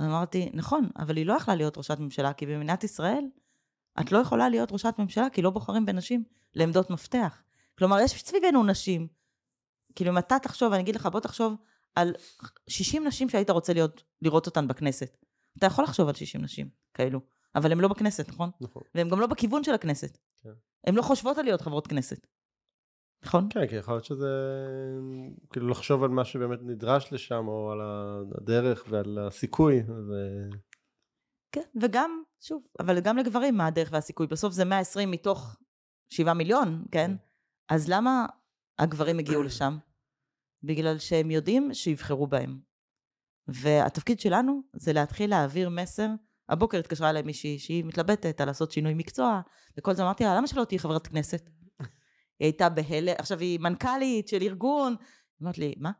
אמרתי, 0.00 0.50
נכון, 0.54 0.88
אבל 0.98 1.16
היא 1.16 1.26
לא 1.26 1.32
יכלה 1.32 1.54
להיות 1.54 1.78
ראשת 1.78 1.98
ממשלה, 1.98 2.32
כי 2.32 2.46
במדינת 2.46 2.84
ישראל 2.84 3.24
את 4.00 4.12
לא 4.12 4.18
יכולה 4.18 4.48
להיות 4.48 4.72
ראשת 4.72 4.94
ממשלה 4.98 5.30
כי 5.30 5.42
לא 5.42 5.50
בוחרים 5.50 5.86
בנשים 5.86 6.24
לעמדות 6.54 6.90
מפתח. 6.90 7.42
כלומר, 7.78 8.00
יש 8.00 8.10
סביבנו 8.10 8.64
נשים. 8.64 9.08
כאילו, 9.94 10.10
אם 10.10 10.18
אתה 10.18 10.36
תחשוב, 10.42 10.72
אני 10.72 10.82
אגיד 10.82 10.96
לך, 10.96 11.06
בוא 11.06 11.20
תחשוב 11.20 11.54
על 11.94 12.14
60 12.68 13.06
נשים 13.06 13.28
שהיית 13.28 13.50
רוצה 13.50 13.72
להיות, 13.72 14.02
לראות 14.22 14.46
אותן 14.46 14.68
בכנסת. 14.68 15.16
אתה 15.58 15.66
יכול 15.66 15.84
לחשוב 15.84 16.08
על 16.08 16.14
60 16.14 16.42
נשים 16.42 16.68
כאלו, 16.94 17.20
אבל 17.54 17.72
הן 17.72 17.78
לא 17.78 17.88
בכנסת, 17.88 18.28
נכון? 18.28 18.50
נכון. 18.60 18.82
והן 18.94 19.08
גם 19.08 19.20
לא 19.20 19.26
בכיוון 19.26 19.64
של 19.64 19.74
הכנסת. 19.74 20.18
כן. 20.42 20.50
הן 20.86 20.94
לא 20.94 21.02
חושבות 21.02 21.38
על 21.38 21.44
להיות 21.44 21.60
חברות 21.60 21.86
כנסת. 21.86 22.26
נכון? 23.24 23.48
כן, 23.50 23.66
כי 23.66 23.76
יכול 23.76 23.94
להיות 23.94 24.04
שזה, 24.04 24.28
כאילו 25.52 25.68
לחשוב 25.68 26.04
על 26.04 26.10
מה 26.10 26.24
שבאמת 26.24 26.58
נדרש 26.62 27.12
לשם, 27.12 27.48
או 27.48 27.72
על 27.72 27.80
הדרך 28.40 28.84
ועל 28.88 29.18
הסיכוי. 29.18 29.82
ו... 29.88 30.12
כן, 31.52 31.64
וגם, 31.80 32.22
שוב, 32.40 32.62
אבל 32.80 33.00
גם 33.00 33.16
לגברים 33.16 33.56
מה 33.56 33.66
הדרך 33.66 33.88
והסיכוי? 33.92 34.26
בסוף 34.26 34.52
זה 34.52 34.64
120 34.64 35.10
מתוך 35.10 35.56
7 36.08 36.32
מיליון, 36.32 36.84
כן? 36.92 37.06
כן? 37.08 37.16
אז 37.68 37.88
למה 37.88 38.26
הגברים 38.78 39.18
הגיעו 39.18 39.42
לשם? 39.42 39.78
בגלל 40.62 40.98
שהם 40.98 41.30
יודעים 41.30 41.74
שיבחרו 41.74 42.26
בהם. 42.26 42.60
והתפקיד 43.48 44.20
שלנו 44.20 44.62
זה 44.72 44.92
להתחיל 44.92 45.30
להעביר 45.30 45.68
מסר. 45.68 46.08
הבוקר 46.48 46.78
התקשרה 46.78 47.10
אליי 47.10 47.22
מישהי 47.22 47.58
שהיא 47.58 47.84
מתלבטת 47.84 48.40
על 48.40 48.46
לעשות 48.46 48.72
שינוי 48.72 48.94
מקצוע, 48.94 49.40
וכל 49.78 49.94
זה 49.94 50.02
אמרתי 50.02 50.24
לה, 50.24 50.36
למה 50.36 50.46
שלא 50.46 50.64
תהיי 50.64 50.78
חברת 50.78 51.06
כנסת? 51.06 51.50
היא 52.38 52.46
הייתה 52.46 52.68
בהלם, 52.68 53.14
עכשיו 53.18 53.40
היא 53.40 53.60
מנכ"לית 53.60 54.28
של 54.28 54.42
ארגון. 54.42 54.94
אמרת 55.42 55.58
לי, 55.58 55.74
מה? 55.78 55.90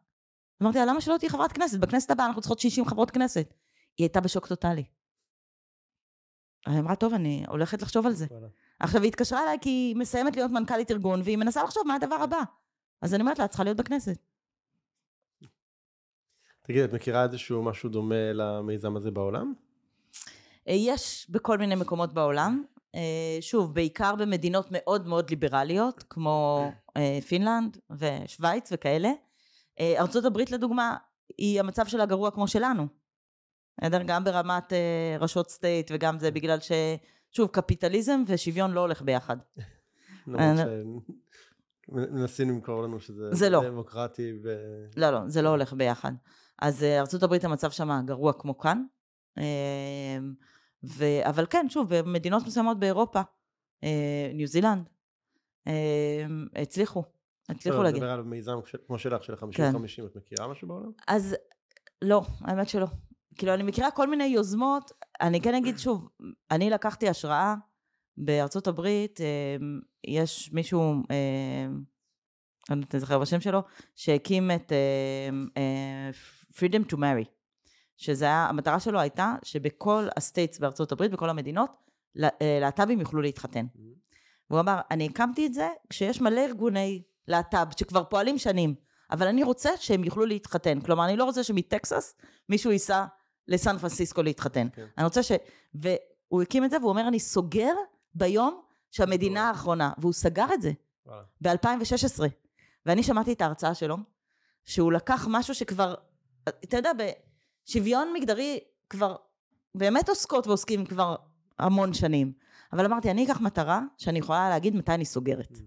אמרתי 0.62 0.78
לה, 0.78 0.84
למה 0.84 1.00
שלא 1.00 1.16
תהיי 1.18 1.30
חברת 1.30 1.52
כנסת? 1.52 1.78
בכנסת 1.78 2.10
הבאה 2.10 2.26
אנחנו 2.26 2.40
צריכות 2.40 2.58
60 2.58 2.84
חברות 2.84 3.10
כנסת. 3.10 3.54
היא 3.98 4.04
הייתה 4.04 4.20
בשוק 4.20 4.46
טוטאלי. 4.46 4.84
היא 6.66 6.80
אמרה, 6.80 6.96
טוב, 6.96 7.14
אני 7.14 7.44
הולכת 7.48 7.82
לחשוב 7.82 8.06
על 8.06 8.12
זה. 8.12 8.26
עכשיו, 8.80 9.02
היא 9.02 9.08
התקשרה 9.08 9.42
אליי 9.42 9.58
כי 9.60 9.70
היא 9.70 9.96
מסיימת 9.96 10.36
להיות 10.36 10.50
מנכ"לית 10.50 10.90
ארגון, 10.90 11.20
והיא 11.24 11.36
מנסה 11.36 11.64
לחשוב 11.64 11.82
מה 11.86 11.94
הדבר 11.94 12.14
הבא. 12.14 12.40
אז 13.02 13.14
אני 13.14 13.20
אומרת 13.20 13.38
לה, 13.38 13.44
את 13.44 13.50
צריכה 13.50 13.64
להיות 13.64 13.76
בכנסת. 13.76 14.18
תגידי, 16.62 16.84
את 16.84 16.92
מכירה 16.92 17.24
איזשהו 17.24 17.62
משהו 17.62 17.88
דומה 17.88 18.32
למיזם 18.32 18.96
הזה 18.96 19.10
בעולם? 19.10 19.54
אה, 20.68 20.74
יש 20.76 21.26
בכל 21.30 21.58
מיני 21.58 21.74
מקומות 21.74 22.12
בעולם. 22.12 22.64
אה, 22.94 23.38
שוב, 23.40 23.74
בעיקר 23.74 24.14
במדינות 24.14 24.66
מאוד 24.70 25.06
מאוד 25.06 25.30
ליברליות, 25.30 26.04
כמו 26.10 26.70
אה, 26.96 27.18
פינלנד 27.28 27.78
ושווייץ 27.90 28.68
וכאלה. 28.72 29.10
הברית 30.24 30.50
לדוגמה, 30.50 30.96
היא 31.38 31.60
המצב 31.60 31.86
שלה 31.86 32.06
גרוע 32.06 32.30
כמו 32.30 32.48
שלנו. 32.48 32.86
בסדר? 33.78 34.02
גם 34.06 34.24
ברמת 34.24 34.72
אה, 34.72 35.16
ראשות 35.20 35.50
סטייט 35.50 35.90
וגם 35.94 36.18
זה 36.18 36.30
בגלל 36.30 36.60
ש... 36.60 36.72
שוב, 37.30 37.48
קפיטליזם 37.48 38.22
ושוויון 38.26 38.70
לא 38.70 38.80
הולך 38.80 39.02
ביחד. 39.02 39.36
למרות 40.26 40.66
שמנסים 41.86 42.50
למכור 42.50 42.82
לנו 42.82 43.00
שזה 43.00 43.28
זה 43.32 43.50
לא. 43.50 43.64
דמוקרטי 43.64 44.32
ו... 44.44 44.56
לא, 44.96 45.10
לא, 45.10 45.20
זה 45.28 45.42
לא 45.42 45.48
הולך 45.48 45.72
ביחד. 45.72 46.12
אז 46.58 46.82
אה, 46.82 47.02
הברית 47.22 47.44
המצב 47.44 47.70
שם 47.70 47.90
גרוע 48.06 48.32
כמו 48.32 48.58
כאן. 48.58 48.84
אה, 49.38 50.18
ו... 50.84 51.04
אבל 51.22 51.46
כן, 51.50 51.66
שוב, 51.68 51.94
במדינות 51.94 52.46
מסוימות 52.46 52.78
באירופה, 52.78 53.20
אה, 53.84 54.30
ניו 54.34 54.46
זילנד, 54.46 54.88
אה, 55.66 55.72
הצליחו, 56.62 57.04
הצליחו 57.48 57.78
לא, 57.78 57.84
להגיד. 57.84 58.02
לדבר 58.02 58.12
על 58.12 58.22
מיזם 58.22 58.58
כמו 58.86 58.98
שלך, 58.98 59.24
של 59.24 59.32
ה-50-50, 59.32 59.52
כן. 59.52 59.72
את 60.06 60.16
מכירה 60.16 60.48
משהו 60.48 60.68
בעולם? 60.68 60.90
אז 61.08 61.36
לא, 62.02 62.22
האמת 62.40 62.68
שלא. 62.68 62.86
כאילו, 63.38 63.54
אני 63.54 63.62
מכירה 63.62 63.90
כל 63.90 64.10
מיני 64.10 64.24
יוזמות, 64.24 64.92
אני 65.20 65.40
כן 65.40 65.54
אגיד 65.54 65.78
שוב, 65.78 66.08
אני 66.50 66.70
לקחתי 66.70 67.08
השראה 67.08 67.54
בארצות 68.16 68.66
הברית, 68.66 69.20
אה, 69.20 69.56
יש 70.06 70.50
מישהו, 70.52 70.80
אה, 71.10 71.66
אני 72.70 72.80
לא 72.94 73.00
זוכר 73.00 73.18
בשם 73.18 73.40
שלו, 73.40 73.62
שהקים 73.94 74.50
את 74.50 74.72
אה, 75.56 76.10
Freedom 76.52 76.92
to 76.92 76.96
Marry, 76.96 77.28
שזה 77.96 78.24
היה, 78.24 78.46
המטרה 78.46 78.80
שלו 78.80 79.00
הייתה 79.00 79.34
שבכל 79.42 80.08
ה 80.16 80.22
states 80.22 80.58
בארצות 80.58 80.92
הברית, 80.92 81.10
בכל 81.10 81.30
המדינות, 81.30 81.70
לה- 82.14 82.28
להט"בים 82.60 83.00
יוכלו 83.00 83.22
להתחתן. 83.22 83.66
והוא 84.50 84.60
אמר, 84.60 84.80
אני 84.90 85.06
הקמתי 85.06 85.46
את 85.46 85.54
זה 85.54 85.68
כשיש 85.90 86.20
מלא 86.20 86.40
ארגוני 86.40 87.02
להט"ב 87.28 87.66
שכבר 87.78 88.04
פועלים 88.04 88.38
שנים, 88.38 88.74
אבל 89.10 89.26
אני 89.26 89.42
רוצה 89.42 89.70
שהם 89.76 90.04
יוכלו 90.04 90.26
להתחתן. 90.26 90.80
כלומר, 90.80 91.04
אני 91.04 91.16
לא 91.16 91.24
רוצה 91.24 91.42
שמטקסס 91.42 92.14
מישהו 92.48 92.72
ייסע 92.72 93.04
לסן 93.48 93.78
פרנסיסקו 93.78 94.22
להתחתן. 94.22 94.68
כן. 94.72 94.86
אני 94.98 95.04
רוצה 95.04 95.22
ש... 95.22 95.32
והוא 95.74 96.42
הקים 96.42 96.64
את 96.64 96.70
זה, 96.70 96.76
והוא 96.78 96.90
אומר, 96.90 97.08
אני 97.08 97.20
סוגר 97.20 97.72
ביום 98.14 98.62
שהמדינה 98.90 99.48
האחרונה, 99.48 99.92
והוא 99.98 100.12
סגר 100.12 100.46
את 100.54 100.62
זה 100.62 100.72
וואלה. 101.06 101.22
ב-2016. 101.40 102.22
ואני 102.86 103.02
שמעתי 103.02 103.32
את 103.32 103.40
ההרצאה 103.40 103.74
שלו, 103.74 103.96
שהוא 104.64 104.92
לקח 104.92 105.26
משהו 105.30 105.54
שכבר, 105.54 105.94
אתה 106.48 106.76
יודע, 106.76 106.90
בשוויון 107.66 108.12
מגדרי 108.12 108.60
כבר 108.90 109.16
באמת 109.74 110.08
עוסקות 110.08 110.46
ועוסקים 110.46 110.86
כבר 110.86 111.16
המון 111.58 111.92
שנים. 111.92 112.32
אבל 112.72 112.84
אמרתי, 112.84 113.10
אני 113.10 113.24
אקח 113.24 113.40
מטרה 113.40 113.82
שאני 113.98 114.18
יכולה 114.18 114.48
להגיד 114.48 114.76
מתי 114.76 114.92
אני 114.92 115.04
סוגרת. 115.04 115.58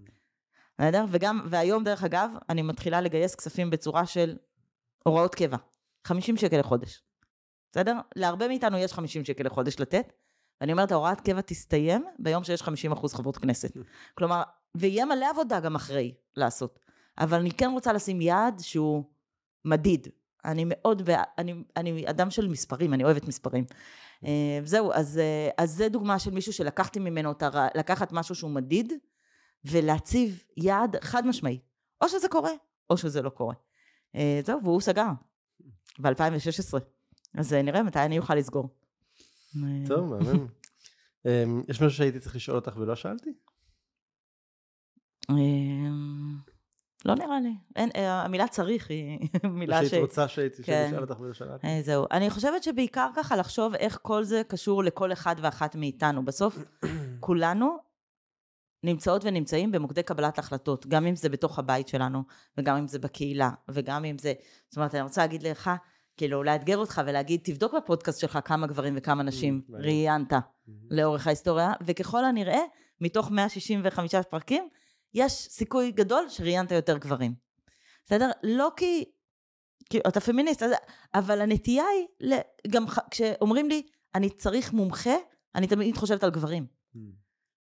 בסדר? 0.78 1.04
וגם, 1.08 1.46
והיום 1.50 1.84
דרך 1.84 2.04
אגב, 2.04 2.30
אני 2.48 2.62
מתחילה 2.62 3.00
לגייס 3.00 3.34
כספים 3.34 3.70
בצורה 3.70 4.06
של 4.06 4.36
הוראות 5.04 5.34
קבע. 5.34 5.56
50 6.04 6.36
שקל 6.36 6.58
לחודש. 6.58 7.02
בסדר? 7.72 7.98
להרבה 8.16 8.48
מאיתנו 8.48 8.78
יש 8.78 8.92
50 8.92 9.24
שקל 9.24 9.44
לחודש 9.44 9.80
לתת, 9.80 10.12
ואני 10.60 10.72
אומרת, 10.72 10.92
ההוראת 10.92 11.20
קבע 11.20 11.40
תסתיים 11.40 12.04
ביום 12.18 12.44
שיש 12.44 12.62
50 12.62 12.92
אחוז 12.92 13.14
חברות 13.14 13.36
כנסת. 13.36 13.76
כלומר, 14.18 14.42
ויהיה 14.74 15.04
מלא 15.04 15.30
עבודה 15.30 15.60
גם 15.60 15.74
אחרי 15.74 16.14
לעשות. 16.36 16.78
אבל 17.18 17.38
אני 17.38 17.50
כן 17.50 17.70
רוצה 17.72 17.92
לשים 17.92 18.20
יעד 18.20 18.60
שהוא 18.60 19.04
מדיד. 19.64 20.08
אני 20.44 20.64
מאוד, 20.66 21.10
אני, 21.38 21.54
אני 21.76 22.10
אדם 22.10 22.30
של 22.30 22.48
מספרים, 22.48 22.94
אני 22.94 23.04
אוהבת 23.04 23.28
מספרים. 23.28 23.64
אה, 24.24 24.60
זהו, 24.64 24.92
אז, 24.92 25.18
אה, 25.18 25.48
אז 25.58 25.70
זה 25.70 25.88
דוגמה 25.88 26.18
של 26.18 26.30
מישהו 26.30 26.52
שלקחתי 26.52 26.98
ממנו 26.98 27.32
לקחת 27.74 28.12
משהו 28.12 28.34
שהוא 28.34 28.50
מדיד, 28.50 28.92
ולהציב 29.64 30.42
יעד 30.56 30.96
חד 31.04 31.26
משמעי. 31.26 31.58
או 32.00 32.08
שזה 32.08 32.28
קורה, 32.28 32.52
או 32.90 32.96
שזה 32.96 33.22
לא 33.22 33.30
קורה. 33.30 33.54
אה, 34.14 34.40
זהו, 34.44 34.62
והוא 34.62 34.80
סגר 34.80 35.08
ב-2016. 36.02 36.78
אז 37.34 37.52
אה, 37.54 37.62
נראה 37.62 37.82
מתי 37.82 37.98
אני 37.98 38.18
אוכל 38.18 38.34
לסגור. 38.34 38.68
אה, 39.56 39.86
טוב, 39.86 40.14
מהמם. 40.14 40.46
אמ, 41.26 41.62
יש 41.68 41.82
משהו 41.82 41.96
שהייתי 41.96 42.20
צריך 42.20 42.36
לשאול 42.36 42.56
אותך 42.56 42.76
ולא 42.76 42.96
שאלתי? 42.96 43.30
אמ, 45.30 46.38
לא 47.04 47.14
נראה 47.14 47.40
לי. 47.40 47.54
אין, 47.76 47.90
אה, 47.96 48.22
המילה 48.22 48.48
צריך 48.48 48.90
היא 48.90 49.18
מילה 49.50 49.84
ש... 49.84 49.90
שהיית 49.90 50.02
רוצה 50.02 50.28
שהייתי 50.28 50.62
כן. 50.62 50.86
שאשאל 50.90 51.02
אותך 51.02 51.20
ולא 51.20 51.32
שאלתי? 51.32 51.66
אה, 51.66 51.82
זהו. 51.82 52.06
אני 52.10 52.30
חושבת 52.30 52.62
שבעיקר 52.62 53.08
ככה 53.16 53.36
לחשוב 53.36 53.74
איך 53.74 53.98
כל 54.02 54.24
זה 54.24 54.42
קשור 54.48 54.84
לכל 54.84 55.12
אחד 55.12 55.36
ואחת 55.42 55.76
מאיתנו. 55.76 56.24
בסוף 56.24 56.58
כולנו 57.20 57.76
נמצאות 58.84 59.24
ונמצאים 59.24 59.72
במוקדי 59.72 60.02
קבלת 60.02 60.38
החלטות, 60.38 60.86
גם 60.86 61.06
אם 61.06 61.16
זה 61.16 61.28
בתוך 61.28 61.58
הבית 61.58 61.88
שלנו, 61.88 62.22
וגם 62.58 62.76
אם 62.76 62.88
זה 62.88 62.98
בקהילה, 62.98 63.50
וגם 63.68 64.04
אם 64.04 64.18
זה... 64.18 64.32
זאת 64.68 64.76
אומרת, 64.76 64.94
אני 64.94 65.02
רוצה 65.02 65.20
להגיד 65.20 65.42
לך, 65.42 65.70
כאילו, 66.20 66.42
לאתגר 66.42 66.76
אותך 66.78 67.02
ולהגיד, 67.06 67.40
תבדוק 67.44 67.74
בפודקאסט 67.74 68.20
שלך 68.20 68.38
כמה 68.44 68.66
גברים 68.66 68.94
וכמה 68.96 69.22
נשים 69.22 69.62
מעניין. 69.68 69.90
ראיינת 69.90 70.32
לאורך 70.90 71.26
ההיסטוריה, 71.26 71.72
וככל 71.86 72.24
הנראה, 72.24 72.60
מתוך 73.00 73.30
165 73.30 74.14
פרקים, 74.14 74.68
יש 75.14 75.32
סיכוי 75.32 75.90
גדול 75.90 76.28
שראיינת 76.28 76.72
יותר 76.72 76.98
גברים. 76.98 77.34
בסדר? 78.06 78.30
לא 78.42 78.70
כי... 78.76 79.04
כי 79.90 79.98
אתה 80.08 80.20
פמיניסט, 80.20 80.62
אבל 81.14 81.40
הנטייה 81.40 81.84
היא, 82.20 82.38
גם 82.70 82.84
כשאומרים 83.10 83.68
לי, 83.68 83.82
אני 84.14 84.30
צריך 84.30 84.72
מומחה, 84.72 85.14
אני 85.54 85.66
תמיד 85.66 85.96
חושבת 85.96 86.24
על 86.24 86.30
גברים. 86.30 86.66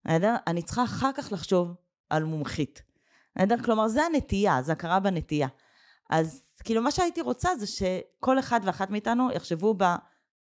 בסדר? 0.06 0.36
אני 0.48 0.62
צריכה 0.62 0.84
אחר 0.84 1.12
כך 1.16 1.32
לחשוב 1.32 1.76
על 2.10 2.24
מומחית. 2.24 2.82
בסדר? 3.36 3.56
כלומר, 3.64 3.88
זה 3.88 4.04
הנטייה, 4.04 4.62
זה 4.62 4.72
הכרה 4.72 5.00
בנטייה. 5.00 5.48
אז 6.10 6.44
כאילו, 6.64 6.82
מה 6.82 6.92
שהייתי 6.92 7.22
רוצה 7.22 7.56
זה 7.56 7.68
שכל 7.68 8.40
אחד 8.40 8.60
ואחת 8.64 8.90
מאיתנו 8.90 9.32
יחשבו 9.32 9.74
ב... 9.78 9.84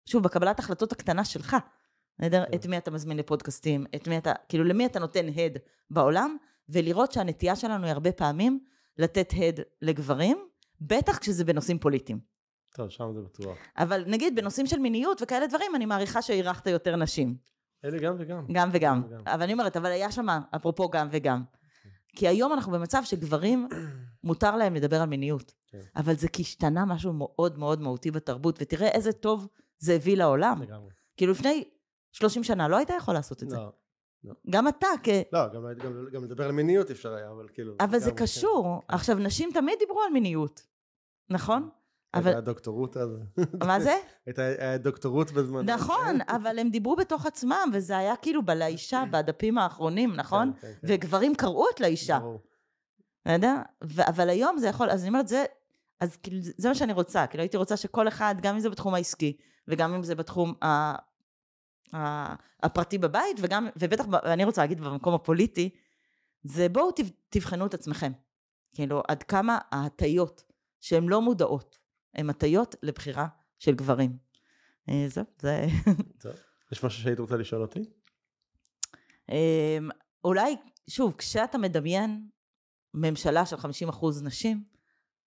שוב, 0.07 0.23
בקבלת 0.23 0.59
החלטות 0.59 0.93
הקטנה 0.93 1.25
שלך. 1.25 1.57
בסדר? 2.19 2.45
כן. 2.47 2.55
את 2.55 2.67
מי 2.67 2.79
אתה 2.79 2.91
מזמין 2.91 3.17
לפודקאסטים, 3.17 3.87
את 3.97 4.09
מי 4.09 4.19
אתה, 4.19 4.33
כאילו, 4.49 4.65
למי 4.65 4.87
אתה 4.87 4.99
נותן 4.99 5.27
הד 5.29 5.59
בעולם, 5.91 6.37
ולראות 6.69 7.13
שהנטייה 7.13 7.57
שלנו 7.57 7.85
היא 7.85 7.93
הרבה 7.93 8.13
פעמים 8.13 8.61
לתת 8.99 9.33
הד 9.37 9.61
לגברים, 9.83 10.39
בטח 10.81 11.19
כשזה 11.19 11.45
בנושאים 11.45 11.79
פוליטיים. 11.79 12.21
טוב, 12.75 12.89
שם 12.89 13.13
זה 13.15 13.21
בטוח. 13.21 13.59
אבל 13.79 14.05
נגיד 14.07 14.37
בנושאים 14.37 14.67
של 14.67 14.79
מיניות 14.79 15.23
וכאלה 15.23 15.47
דברים, 15.47 15.75
אני 15.75 15.87
מעריכה 15.87 16.23
שאירחת 16.23 16.67
יותר 16.67 16.97
נשים. 16.97 17.37
אלה 17.85 17.99
גם 17.99 18.15
וגם. 18.19 18.47
גם 18.53 18.71
וגם. 18.73 19.03
וגם. 19.07 19.21
אבל 19.27 19.43
אני 19.43 19.53
אומרת, 19.53 19.77
אבל 19.77 19.91
היה 19.91 20.13
שם, 20.13 20.27
אפרופו 20.57 20.91
גם 20.91 21.09
וגם. 21.11 21.43
כי 22.17 22.29
היום 22.29 22.53
אנחנו 22.53 22.73
במצב 22.73 23.03
שגברים, 23.05 23.69
מותר 24.25 24.57
להם 24.57 24.75
לדבר 24.75 25.01
על 25.01 25.09
מיניות. 25.09 25.55
כן. 25.71 25.81
אבל 25.97 26.17
זה 26.17 26.29
כי 26.29 26.43
השתנה 26.43 26.85
משהו 26.85 27.13
מאוד 27.13 27.59
מאוד 27.59 27.81
מהותי 27.81 28.11
בתרבות, 28.11 28.59
ותראה 28.61 28.89
איזה 28.89 29.13
טוב 29.13 29.49
זה 29.79 29.95
הביא 29.95 30.17
לעולם. 30.17 30.63
לגמרי. 30.63 30.91
כאילו 31.17 31.33
לפני 31.33 31.65
30 32.13 32.45
שנה 32.45 32.69
לא 32.69 32.77
היית 32.77 32.91
יכול 32.91 33.15
לעשות 33.15 33.43
את 33.43 33.51
זה. 33.51 33.57
לא, 33.57 34.33
גם 34.51 34.69
אתה, 34.69 34.87
כ... 35.03 35.09
לא, 35.33 35.49
גם, 35.49 35.65
גם, 35.79 36.07
גם 36.13 36.25
לדבר 36.25 36.45
על 36.45 36.53
מיניות 36.53 36.91
אפשר 36.91 37.15
היה, 37.15 37.31
אבל 37.31 37.49
כאילו... 37.53 37.75
אבל 37.81 37.99
זה 37.99 38.11
כן. 38.11 38.17
קשור. 38.17 38.83
עכשיו, 38.89 39.19
נשים 39.19 39.51
תמיד 39.55 39.75
דיברו 39.79 40.03
על 40.03 40.13
מיניות, 40.13 40.67
נכון? 41.31 41.69
אבל... 42.15 42.27
הייתה 42.27 42.41
דוקטורות 42.41 42.97
אז. 42.97 43.11
מה 43.67 43.81
זה? 43.81 43.97
הייתה 44.27 44.43
דוקטורות 44.79 45.31
בזמן. 45.31 45.71
נכון, 45.71 46.19
אבל 46.37 46.59
הם 46.59 46.71
דיברו 46.71 46.97
בתוך 46.97 47.27
עצמם, 47.27 47.71
וזה 47.75 47.99
היה 47.99 48.17
כאילו 48.17 48.43
בלאישה, 48.43 49.05
בדפים 49.11 49.59
האחרונים, 49.59 50.15
נכון? 50.17 50.53
כן, 50.53 50.61
כן, 50.61 50.73
כן. 50.81 50.95
וגברים 50.95 51.35
קראו 51.35 51.65
את 51.75 51.81
לאישה, 51.81 52.19
ברור. 52.19 52.41
אתה 53.23 53.33
יודע? 53.33 53.63
אבל 54.09 54.29
היום 54.29 54.59
זה 54.59 54.69
יכול, 54.69 54.91
אז 54.91 55.01
אני 55.01 55.09
אומרת, 55.09 55.29
זה, 55.29 55.45
אז 56.01 56.17
כאילו, 56.17 56.39
זה 56.41 56.69
מה 56.69 56.75
שאני 56.75 56.93
רוצה, 56.93 57.27
כאילו 57.27 57.43
הייתי 57.43 57.57
רוצה 57.57 57.77
שכל 57.77 58.09
אחד, 58.09 58.35
גם 58.43 58.55
אם 58.55 58.61
זה 58.61 58.71
בתחום 58.71 58.95
העסקי, 58.95 59.37
וגם 59.69 59.95
אם 59.95 60.03
זה 60.03 60.15
בתחום 60.15 60.55
ה- 60.63 60.95
ה- 61.97 62.35
הפרטי 62.63 62.99
בבית, 62.99 63.37
וגם, 63.41 63.69
ובטח, 63.77 64.05
אני 64.25 64.45
רוצה 64.45 64.61
להגיד 64.61 64.81
במקום 64.81 65.15
הפוליטי, 65.15 65.71
זה 66.43 66.69
בואו 66.69 66.93
תב- 66.93 67.11
תבחנו 67.29 67.67
את 67.67 67.75
עצמכם. 67.75 68.13
כאילו, 68.75 69.03
עד 69.09 69.23
כמה 69.23 69.59
ההטיות, 69.73 70.43
שהן 70.81 71.09
לא 71.09 71.23
מודעות, 71.23 71.79
הן 72.15 72.31
הטיות 72.31 72.75
לבחירה 72.83 73.27
של 73.59 73.75
גברים. 73.75 74.17
אה, 74.89 75.05
זהו, 75.09 75.25
זה... 75.41 75.67
טוב. 76.23 76.33
יש 76.73 76.85
משהו 76.85 77.03
שהיית 77.03 77.19
רוצה 77.19 77.37
לשאול 77.37 77.63
אותי? 77.63 77.81
אמ, 79.29 79.89
אולי, 80.25 80.57
שוב, 80.91 81.15
כשאתה 81.19 81.59
מדמיין 81.59 82.29
ממשלה 82.95 83.47
של 83.47 83.57
50% 83.57 84.07
נשים, 84.23 84.65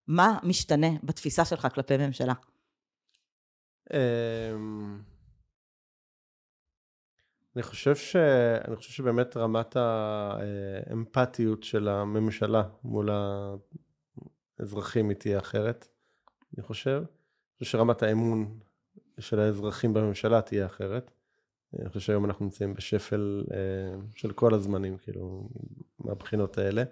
מה 0.07 0.39
משתנה 0.43 0.87
בתפיסה 1.03 1.45
שלך 1.45 1.67
כלפי 1.75 1.97
ממשלה? 1.97 2.33
אמ, 3.93 4.99
אני 7.55 7.63
חושב 7.63 7.95
ש... 7.95 8.15
אני 8.67 8.75
חושב 8.75 8.91
שבאמת 8.91 9.37
רמת 9.37 9.75
האמפתיות 9.75 11.63
של 11.63 11.87
הממשלה 11.87 12.63
מול 12.83 13.09
האזרחים 14.59 15.09
היא 15.09 15.17
תהיה 15.17 15.39
אחרת, 15.39 15.87
אני 16.57 16.63
חושב. 16.63 16.97
אני 16.97 17.59
חושב 17.59 17.71
שרמת 17.77 18.03
האמון 18.03 18.59
של 19.19 19.39
האזרחים 19.39 19.93
בממשלה 19.93 20.41
תהיה 20.41 20.65
אחרת. 20.65 21.11
אני 21.79 21.89
חושב 21.89 21.99
שהיום 21.99 22.25
אנחנו 22.25 22.45
נמצאים 22.45 22.73
בשפל 22.73 23.43
אה, 23.53 23.95
של 24.15 24.31
כל 24.31 24.53
הזמנים, 24.53 24.97
כאילו, 24.97 25.49
מהבחינות 25.99 26.57
האלה. 26.57 26.83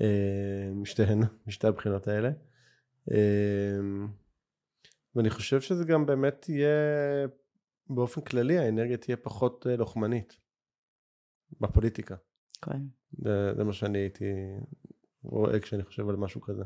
אה, 0.00 0.70
משתיהן, 0.74 1.20
משתי 1.46 1.66
הבחינות 1.66 2.08
האלה. 2.08 2.30
אמ, 3.10 4.08
ואני 5.14 5.30
חושב 5.30 5.60
שזה 5.60 5.84
גם 5.84 6.06
באמת 6.06 6.48
יהיה, 6.48 6.68
באופן 7.88 8.20
כללי 8.20 8.58
האנרגיה 8.58 8.96
תהיה 8.96 9.16
פחות 9.16 9.66
אה, 9.66 9.76
לוחמנית 9.76 10.36
בפוליטיקה. 11.60 12.16
כן. 12.62 12.82
זה, 13.12 13.54
זה 13.56 13.64
מה 13.64 13.72
שאני 13.72 13.98
הייתי 13.98 14.24
רואה 15.22 15.60
כשאני 15.60 15.84
חושב 15.84 16.08
על 16.08 16.16
משהו 16.16 16.40
כזה. 16.40 16.62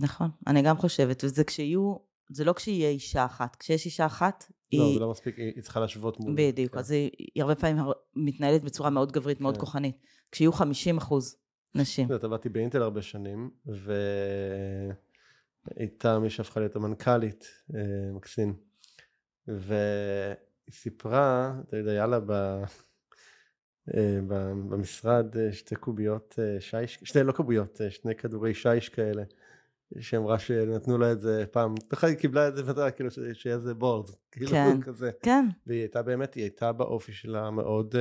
נכון, 0.00 0.30
אני 0.46 0.62
גם 0.62 0.76
חושבת, 0.76 1.24
וזה 1.24 1.44
כשיהיו, 1.44 1.96
זה 2.30 2.44
לא 2.44 2.52
כשיהיה 2.52 2.90
אישה 2.90 3.24
אחת, 3.24 3.56
כשיש 3.56 3.86
אישה 3.86 4.06
אחת, 4.06 4.44
לא, 4.72 4.84
היא... 4.84 4.94
זה 4.94 5.00
לא 5.00 5.10
מספיק, 5.10 5.38
היא 5.38 5.52
היא 5.54 5.62
צריכה 5.62 5.80
להשוות 5.80 6.20
מול... 6.20 6.34
בדיוק, 6.36 6.72
כן. 6.72 6.78
אז 6.78 6.90
היא, 6.90 7.10
היא 7.34 7.42
הרבה 7.42 7.54
פעמים 7.54 7.84
מתנהלת 8.16 8.62
בצורה 8.62 8.90
מאוד 8.90 9.12
גברית, 9.12 9.40
מאוד 9.40 9.54
כן. 9.54 9.60
כוחנית. 9.60 9.96
כשיהיו 10.32 10.52
50 10.52 10.98
אחוז 10.98 11.36
נשים. 11.74 12.04
את 12.04 12.10
יודעת, 12.10 12.24
עבדתי 12.24 12.48
באינטל 12.48 12.82
הרבה 12.82 13.02
שנים, 13.02 13.50
והייתה 15.76 16.18
מי 16.18 16.30
שהפכה 16.30 16.60
להיות 16.60 16.76
המנכ"לית, 16.76 17.48
אה, 17.74 18.12
מקסין, 18.12 18.52
והיא 19.46 20.34
סיפרה, 20.70 21.54
אתה 21.68 21.76
יודע, 21.76 21.90
היה 21.90 22.06
לה 22.06 22.20
ב... 22.26 22.32
אה, 23.94 24.18
במשרד 24.68 25.36
אה, 25.36 25.52
שתי 25.52 25.74
קוביות 25.74 26.38
שיש, 26.60 26.98
שתי 27.02 27.22
לא 27.22 27.32
קוביות, 27.32 27.80
שני 27.90 28.14
כדורי 28.14 28.54
שיש 28.54 28.88
כאלה, 28.88 29.22
שאמרה 30.00 30.38
שנתנו 30.38 30.98
לה 30.98 31.12
את 31.12 31.20
זה 31.20 31.44
פעם, 31.50 31.74
בכלל 31.90 32.10
היא 32.10 32.18
קיבלה 32.18 32.48
את 32.48 32.56
זה, 32.56 32.62
ואתה 32.66 32.90
כאילו 32.90 33.10
שיהיה 33.32 33.56
איזה 33.56 33.74
בורד, 33.74 34.10
כאילו 34.32 34.50
כן. 34.50 34.82
כזה, 34.82 35.10
כן, 35.22 35.44
והיא 35.66 35.80
הייתה 35.80 36.02
באמת, 36.02 36.34
היא 36.34 36.42
הייתה 36.42 36.72
באופי 36.72 37.12
שלה 37.12 37.50
מאוד 37.50 37.94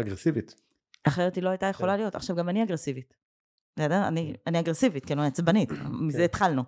אגרסיבית. 0.00 0.69
אחרת 1.04 1.34
היא 1.34 1.44
לא 1.44 1.48
הייתה 1.48 1.66
יכולה 1.66 1.96
להיות. 1.96 2.14
עכשיו, 2.14 2.36
גם 2.36 2.48
אני 2.48 2.62
אגרסיבית. 2.62 3.14
אני, 3.78 4.34
אני 4.46 4.60
אגרסיבית, 4.60 5.04
כאילו, 5.06 5.20
אני 5.20 5.28
עצבנית, 5.28 5.70
מזה 6.06 6.18
כן. 6.18 6.24
התחלנו. 6.24 6.62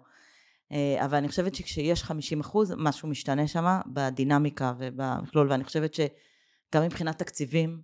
אה, 0.72 1.04
אבל 1.04 1.16
אני 1.16 1.28
חושבת 1.28 1.54
שכשיש 1.54 2.02
50 2.02 2.40
אחוז, 2.40 2.74
משהו 2.76 3.08
משתנה 3.08 3.46
שם 3.46 3.80
בדינמיקה 3.86 4.72
ובמכלול, 4.78 5.50
ואני 5.50 5.64
חושבת 5.64 5.94
שגם 5.94 6.82
מבחינת 6.84 7.18
תקציבים, 7.18 7.80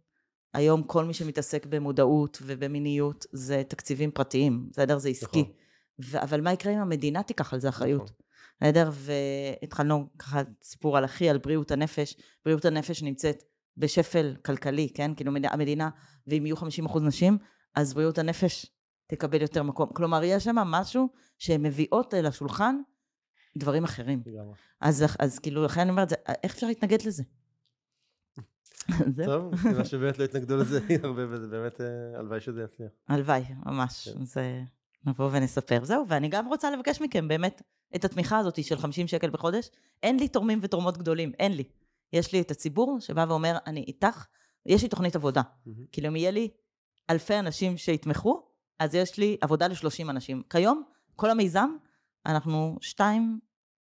היום 0.55 0.82
כל 0.82 1.05
מי 1.05 1.14
שמתעסק 1.14 1.66
במודעות 1.66 2.38
ובמיניות 2.42 3.26
זה 3.32 3.62
תקציבים 3.68 4.11
פרטיים, 4.11 4.68
בסדר? 4.70 4.99
זה 4.99 5.09
עסקי. 5.09 5.40
נכון. 5.40 5.53
ו- 6.05 6.22
אבל 6.22 6.40
מה 6.40 6.53
יקרה 6.53 6.72
אם 6.72 6.78
המדינה 6.78 7.22
תיקח 7.22 7.53
על 7.53 7.61
זה 7.61 7.68
אחריות? 7.68 8.03
נכון. 8.03 8.14
בסדר? 8.61 8.90
והתחלנו 8.92 10.09
ככה 10.18 10.42
סיפור 10.62 10.96
על 10.96 11.05
אחי, 11.05 11.28
על 11.28 11.38
בריאות 11.38 11.70
הנפש. 11.70 12.16
בריאות 12.44 12.64
הנפש 12.64 13.03
נמצאת 13.03 13.42
בשפל 13.79 14.35
כלכלי, 14.45 14.89
כן? 14.95 15.14
כאילו 15.14 15.33
מד- 15.33 15.47
המדינה, 15.47 15.91
ואם 16.26 16.47
יהיו 16.47 16.57
50% 16.57 16.61
נשים, 17.03 17.39
אז 17.74 17.95
בריאות 17.95 18.18
הנפש 18.18 18.66
תקבל 19.07 19.43
יותר 19.43 19.62
מקום. 19.62 19.89
כלומר, 19.95 20.20
יש 20.24 20.45
שם 20.45 20.57
משהו 20.57 21.09
שהן 21.39 21.62
מביאות 21.66 22.14
אל 22.14 22.26
השולחן 22.26 22.76
דברים 23.59 23.85
אחרים. 23.85 24.22
אז, 24.81 25.05
אז 25.18 25.39
כאילו, 25.39 25.64
לכן 25.64 25.81
אני 25.81 25.91
אומרת, 25.91 26.12
איך 26.43 26.55
אפשר 26.55 26.66
להתנגד 26.66 27.03
לזה? 27.03 27.22
טוב, 29.26 29.57
סיבה 29.57 29.85
שבאמת 29.85 30.18
לא 30.18 30.24
התנגדו 30.24 30.57
לזה 30.57 30.81
הרבה, 31.03 31.22
וזה 31.31 31.47
באמת, 31.47 31.81
אה, 31.81 31.87
הלוואי 32.18 32.41
שזה 32.41 32.62
יצליח. 32.62 32.91
הלוואי, 33.09 33.43
ממש. 33.66 34.09
כן. 34.09 34.24
זה... 34.24 34.62
נבוא 35.07 35.31
ונספר. 35.33 35.85
זהו, 35.85 36.05
ואני 36.09 36.29
גם 36.29 36.49
רוצה 36.49 36.70
לבקש 36.70 37.01
מכם 37.01 37.29
באמת 37.29 37.62
את 37.97 38.05
התמיכה 38.05 38.39
הזאת 38.39 38.64
של 38.64 38.79
50 38.79 39.09
שקל 39.09 39.31
בחודש. 39.31 39.68
אין 40.03 40.18
לי 40.18 40.29
תורמים 40.29 40.59
ותורמות 40.62 40.99
גדולים, 40.99 41.33
אין 41.39 41.53
לי. 41.53 41.64
יש 42.13 42.33
לי 42.33 42.41
את 42.41 42.51
הציבור 42.51 43.01
שבא 43.01 43.25
ואומר, 43.29 43.57
אני 43.67 43.81
איתך, 43.81 44.27
יש 44.67 44.83
לי 44.83 44.89
תוכנית 44.89 45.17
עבודה. 45.17 45.43
מהמם. 45.67 45.85
כאילו, 45.93 46.09
אם 46.09 46.17
יהיה 46.17 46.31
לי 46.31 46.51
אלפי 47.11 47.39
אנשים 47.39 47.77
שיתמכו, 47.77 48.49
אז 48.79 48.95
יש 48.95 49.19
לי 49.19 49.37
עבודה 49.41 49.69
ל-30 49.69 50.11
אנשים. 50.11 50.43
כיום, 50.51 50.83
כל 51.17 51.31
המיזם, 51.31 51.71
אנחנו 52.27 52.77
שתיים, 52.81 53.39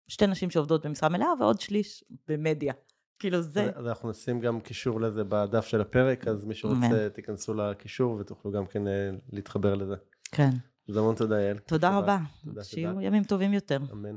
שתי 0.08 0.26
נשים 0.26 0.50
שעובדות 0.50 0.86
במשרה 0.86 1.08
מלאה 1.08 1.28
ועוד 1.40 1.60
שליש 1.60 2.04
במדיה. 2.28 2.74
כאילו, 3.18 3.42
זה... 3.42 3.70
אז 3.74 3.86
אנחנו 3.86 4.10
נשים 4.10 4.40
גם 4.40 4.60
קישור 4.60 5.00
לזה 5.00 5.24
בדף 5.24 5.66
של 5.66 5.80
הפרק, 5.80 6.28
אז 6.28 6.44
מי 6.44 6.54
שרוצה 6.54 6.76
אמן. 6.86 7.08
תיכנסו 7.08 7.54
לקישור 7.54 8.14
ותוכלו 8.14 8.52
גם 8.52 8.66
כן 8.66 8.86
אה, 8.88 9.10
להתחבר 9.32 9.74
לזה. 9.74 9.94
כן. 10.32 10.50
אז 10.88 10.96
המון 10.96 11.14
תודה 11.14 11.40
יעל. 11.40 11.58
תודה 11.58 11.88
תודה. 11.88 11.98
רבה. 11.98 12.18
תודה, 12.44 12.64
שיהיו. 12.64 13.00
ימים 13.00 13.24
טובים 13.24 13.52
יותר. 13.52 13.78
אמן. 13.92 14.16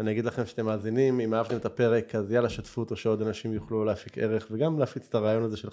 אני 0.00 0.12
אגיד 0.12 0.24
לכם 0.24 0.46
שאתם 0.46 0.66
מאזינים, 0.66 1.20
אם 1.20 1.34
אהבתם 1.34 1.56
את 1.56 1.64
הפרק, 1.64 2.14
אז 2.14 2.32
יאללה 2.32 2.48
שתפו 2.48 2.80
אותו 2.80 2.96
שעוד 2.96 3.22
אנשים 3.22 3.52
יוכלו 3.52 3.84
להפיק 3.84 4.18
ערך 4.18 4.46
וגם 4.50 4.78
להפיץ 4.78 5.06
את 5.08 5.14
הרעיון 5.14 5.42
הזה 5.42 5.56
של 5.56 5.68
50-50. 5.68 5.72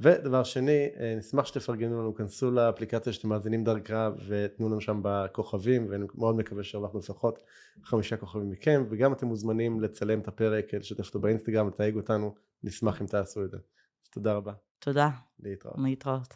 ודבר 0.00 0.44
שני, 0.44 0.88
אה, 1.00 1.14
נשמח 1.18 1.46
שתפרגנו 1.46 2.00
לנו, 2.00 2.14
כנסו 2.14 2.50
לאפליקציה 2.50 3.12
שאתם 3.12 3.28
מאזינים 3.28 3.64
דרכה 3.64 4.10
ותנו 4.26 4.68
לנו 4.68 4.80
שם 4.80 5.00
בכוכבים, 5.02 5.86
ואני 5.90 6.04
מאוד 6.14 6.36
מקווה 6.36 6.64
שהרווחנו 6.64 6.98
לפחות 6.98 7.42
חמישה 7.82 8.16
כוכבים 8.16 8.50
מכם, 8.50 8.84
וגם 8.90 9.12
אתם 9.12 9.26
מוזמנים 9.26 9.80
לצלם 9.80 10.20
את 10.20 10.28
הפרק, 10.28 10.74
לשתף 10.74 11.06
אותו 11.06 11.20
באינסטגרם, 11.20 11.68
לתייג 11.68 11.96
אותנו, 11.96 12.34
נשמח 12.64 13.00
אם 13.00 13.06
תעשו 13.06 13.44
את 13.44 13.50
זה. 13.50 13.56
אז 14.04 14.10
תודה 14.10 14.32
רבה, 14.32 14.52
תודה. 14.78 15.08
להתראות. 15.40 15.76
להתראות. 15.78 16.34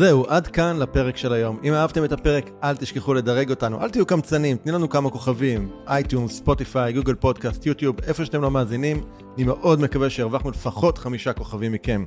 זהו, 0.00 0.24
עד 0.28 0.46
כאן 0.46 0.78
לפרק 0.78 1.16
של 1.16 1.32
היום. 1.32 1.58
אם 1.64 1.72
אהבתם 1.72 2.04
את 2.04 2.12
הפרק, 2.12 2.50
אל 2.62 2.76
תשכחו 2.76 3.14
לדרג 3.14 3.50
אותנו, 3.50 3.82
אל 3.82 3.90
תהיו 3.90 4.06
קמצנים, 4.06 4.56
תנו 4.56 4.72
לנו 4.72 4.88
כמה 4.88 5.10
כוכבים, 5.10 5.70
iTunes, 5.88 6.36
Spotify, 6.36 6.92
Google 6.92 7.14
Podcast, 7.14 7.66
YouTube, 7.66 7.96
איפה 8.06 8.24
שאתם 8.24 8.42
לא 8.42 8.50
תאזינו, 8.50 9.00
אני 9.36 9.44
מאוד 9.44 9.80
מקווה 9.80 10.10
שהרווחנו 10.10 10.50
לפחות 10.50 10.98
חמישה 10.98 11.32
כוכבים 11.32 11.72
מכם. 11.72 12.04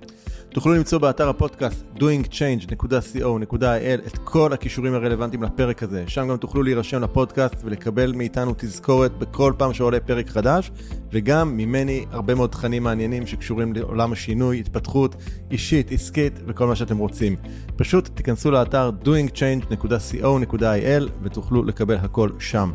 תוכלו 0.50 0.74
למצוא 0.74 0.98
באתר 0.98 1.30
הפודקאסט 1.30 1.86
doingchange.co.il 1.96 4.08
את 4.08 4.18
כל 4.24 4.54
הכישורים 4.54 4.94
הרלוונטיים 4.94 5.44
לפרק 5.44 5.84
הזה, 5.84 6.04
שם 6.08 6.28
גם 6.28 6.38
תוכלו 6.38 6.64
להירשם 6.64 7.04
לפודקאסט 7.04 7.56
ולקבל 7.64 8.12
מאיתנו 8.12 8.54
תזכורת 8.58 9.18
בכל 9.18 9.54
פעם 9.58 9.74
שעולה 9.74 10.00
פרק 10.00 10.30
חדש, 10.30 10.72
וגם 11.12 11.58
ממני 11.58 12.06
הרבה 12.12 12.36
מאוד 12.36 12.50
תכנים 12.50 12.84
מעניינים 12.84 13.28
שקשורים 13.28 13.74
לעולם 13.74 14.12
השינוי, 14.12 14.60
התפתחות 14.60 15.16
אישית, 15.52 15.92
עסקית 15.92 16.40
וכל 16.48 16.68
מה 16.68 16.76
שאתם 16.76 16.98
רוצים. 16.98 17.36
פשוט 17.84 18.10
תיכנסו 18.14 18.52
לאתר 18.52 18.92
doingchange.co.il 19.06 21.10
ותוכלו 21.24 21.64
לקבל 21.64 21.96
הכל 21.96 22.30
שם. 22.40 22.72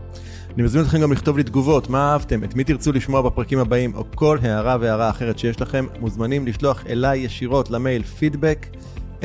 אני 0.55 0.63
מזמין 0.63 0.85
אתכם 0.85 1.01
גם 1.01 1.13
לכתוב 1.13 1.37
לי 1.37 1.43
תגובות, 1.43 1.91
מה 1.91 2.13
אהבתם, 2.13 2.45
את 2.45 2.55
מי 2.55 2.65
תרצו 2.65 2.93
לשמוע 2.93 3.23
בפרקים 3.23 3.59
הבאים, 3.59 3.95
או 3.95 4.05
כל 4.15 4.39
הערה 4.43 4.77
והערה 4.81 5.11
אחרת 5.11 5.39
שיש 5.39 5.61
לכם, 5.61 5.87
מוזמנים 6.01 6.47
לשלוח 6.47 6.85
אליי 6.89 7.19
ישירות 7.19 7.71
למייל 7.71 8.03
פידבק 8.03 8.67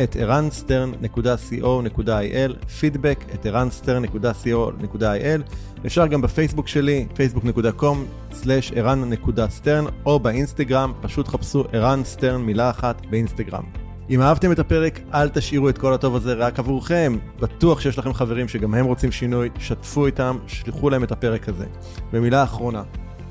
את 0.04 0.16
ערנסטרן.co.il, 0.16 2.66
פידבק 2.80 3.26
את 3.34 3.46
ערנסטרן.co.il, 3.46 5.42
אפשר 5.86 6.08
גם 6.08 6.22
בפייסבוק 6.22 6.68
שלי, 6.68 7.08
facebook.com/ערן.סטרן, 7.14 9.86
או 10.06 10.20
באינסטגרם, 10.20 10.94
פשוט 11.02 11.28
חפשו 11.28 11.64
ערן 11.74 12.04
סטרן 12.04 12.42
מילה 12.42 12.70
אחת 12.70 13.02
באינסטגרם. 13.10 13.93
אם 14.10 14.22
אהבתם 14.22 14.52
את 14.52 14.60
הפרק, 14.60 15.00
אל 15.14 15.30
תשאירו 15.30 15.70
את 15.70 15.78
כל 15.78 15.94
הטוב 15.94 16.16
הזה 16.16 16.34
רק 16.34 16.60
עבורכם. 16.60 17.18
בטוח 17.40 17.82
שיש 17.82 17.98
לכם 17.98 18.14
חברים 18.14 18.48
שגם 18.48 18.74
הם 18.74 18.86
רוצים 18.86 19.12
שינוי, 19.12 19.50
שתפו 19.60 20.06
איתם, 20.06 20.38
שלחו 20.48 20.90
להם 20.90 21.04
את 21.04 21.12
הפרק 21.12 21.50
הזה. 21.50 21.66
ומילה 22.14 22.44
אחרונה, 22.44 22.84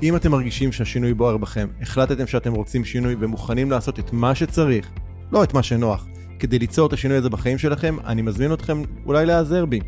אם 0.03 0.15
אתם 0.15 0.31
מרגישים 0.31 0.71
שהשינוי 0.71 1.13
בוער 1.13 1.37
בכם, 1.37 1.67
החלטתם 1.81 2.27
שאתם 2.27 2.53
רוצים 2.53 2.85
שינוי 2.85 3.15
ומוכנים 3.19 3.71
לעשות 3.71 3.99
את 3.99 4.13
מה 4.13 4.35
שצריך, 4.35 4.91
לא 5.31 5.43
את 5.43 5.53
מה 5.53 5.63
שנוח, 5.63 6.07
כדי 6.39 6.59
ליצור 6.59 6.87
את 6.87 6.93
השינוי 6.93 7.17
הזה 7.17 7.29
בחיים 7.29 7.57
שלכם, 7.57 7.97
אני 8.05 8.21
מזמין 8.21 8.53
אתכם 8.53 8.81
אולי 9.05 9.25
להיעזר 9.25 9.65
בי. 9.65 9.79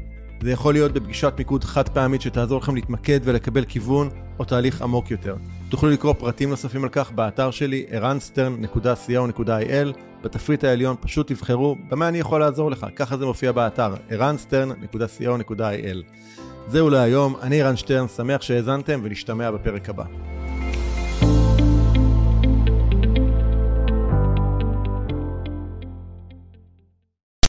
זה 0.42 0.52
יכול 0.52 0.74
להיות 0.74 0.92
בפגישת 0.92 1.34
מיקוד 1.38 1.64
חד 1.64 1.90
פעמית 1.90 2.22
שתעזור 2.22 2.60
לכם 2.60 2.76
להתמקד 2.76 3.20
ולקבל 3.24 3.66
כיוון 3.66 4.10
או 4.40 4.46
תהליך 4.46 4.82
עמוק 4.82 5.12
יותר. 5.12 5.36
תוכלו 5.70 5.90
לקרוא 5.90 6.14
פרטים 6.14 6.50
נוספים 6.50 6.84
על 6.84 6.90
כך 6.90 7.12
באתר 7.12 7.52
שלי 7.52 7.86
ערנסטרן.co.il 7.90 9.98
בתפריט 10.26 10.64
העליון 10.64 10.96
פשוט 11.00 11.28
תבחרו 11.28 11.76
במה 11.90 12.08
אני 12.08 12.18
יכול 12.18 12.40
לעזור 12.40 12.72
לך, 12.72 12.86
ככה 12.96 13.18
זה 13.18 13.26
מופיע 13.26 13.52
באתר 13.52 13.94
ערנסטרן.co.il 14.10 15.98
זהו 16.68 16.90
להיום, 16.90 17.36
אני 17.42 17.62
ערן 17.62 17.78
שטרן, 17.78 18.08
שמח 18.08 18.42
שהאזנתם 18.42 19.00
ונשתמע 19.04 19.52
בפרק 19.52 19.90
הבא. 19.90 20.04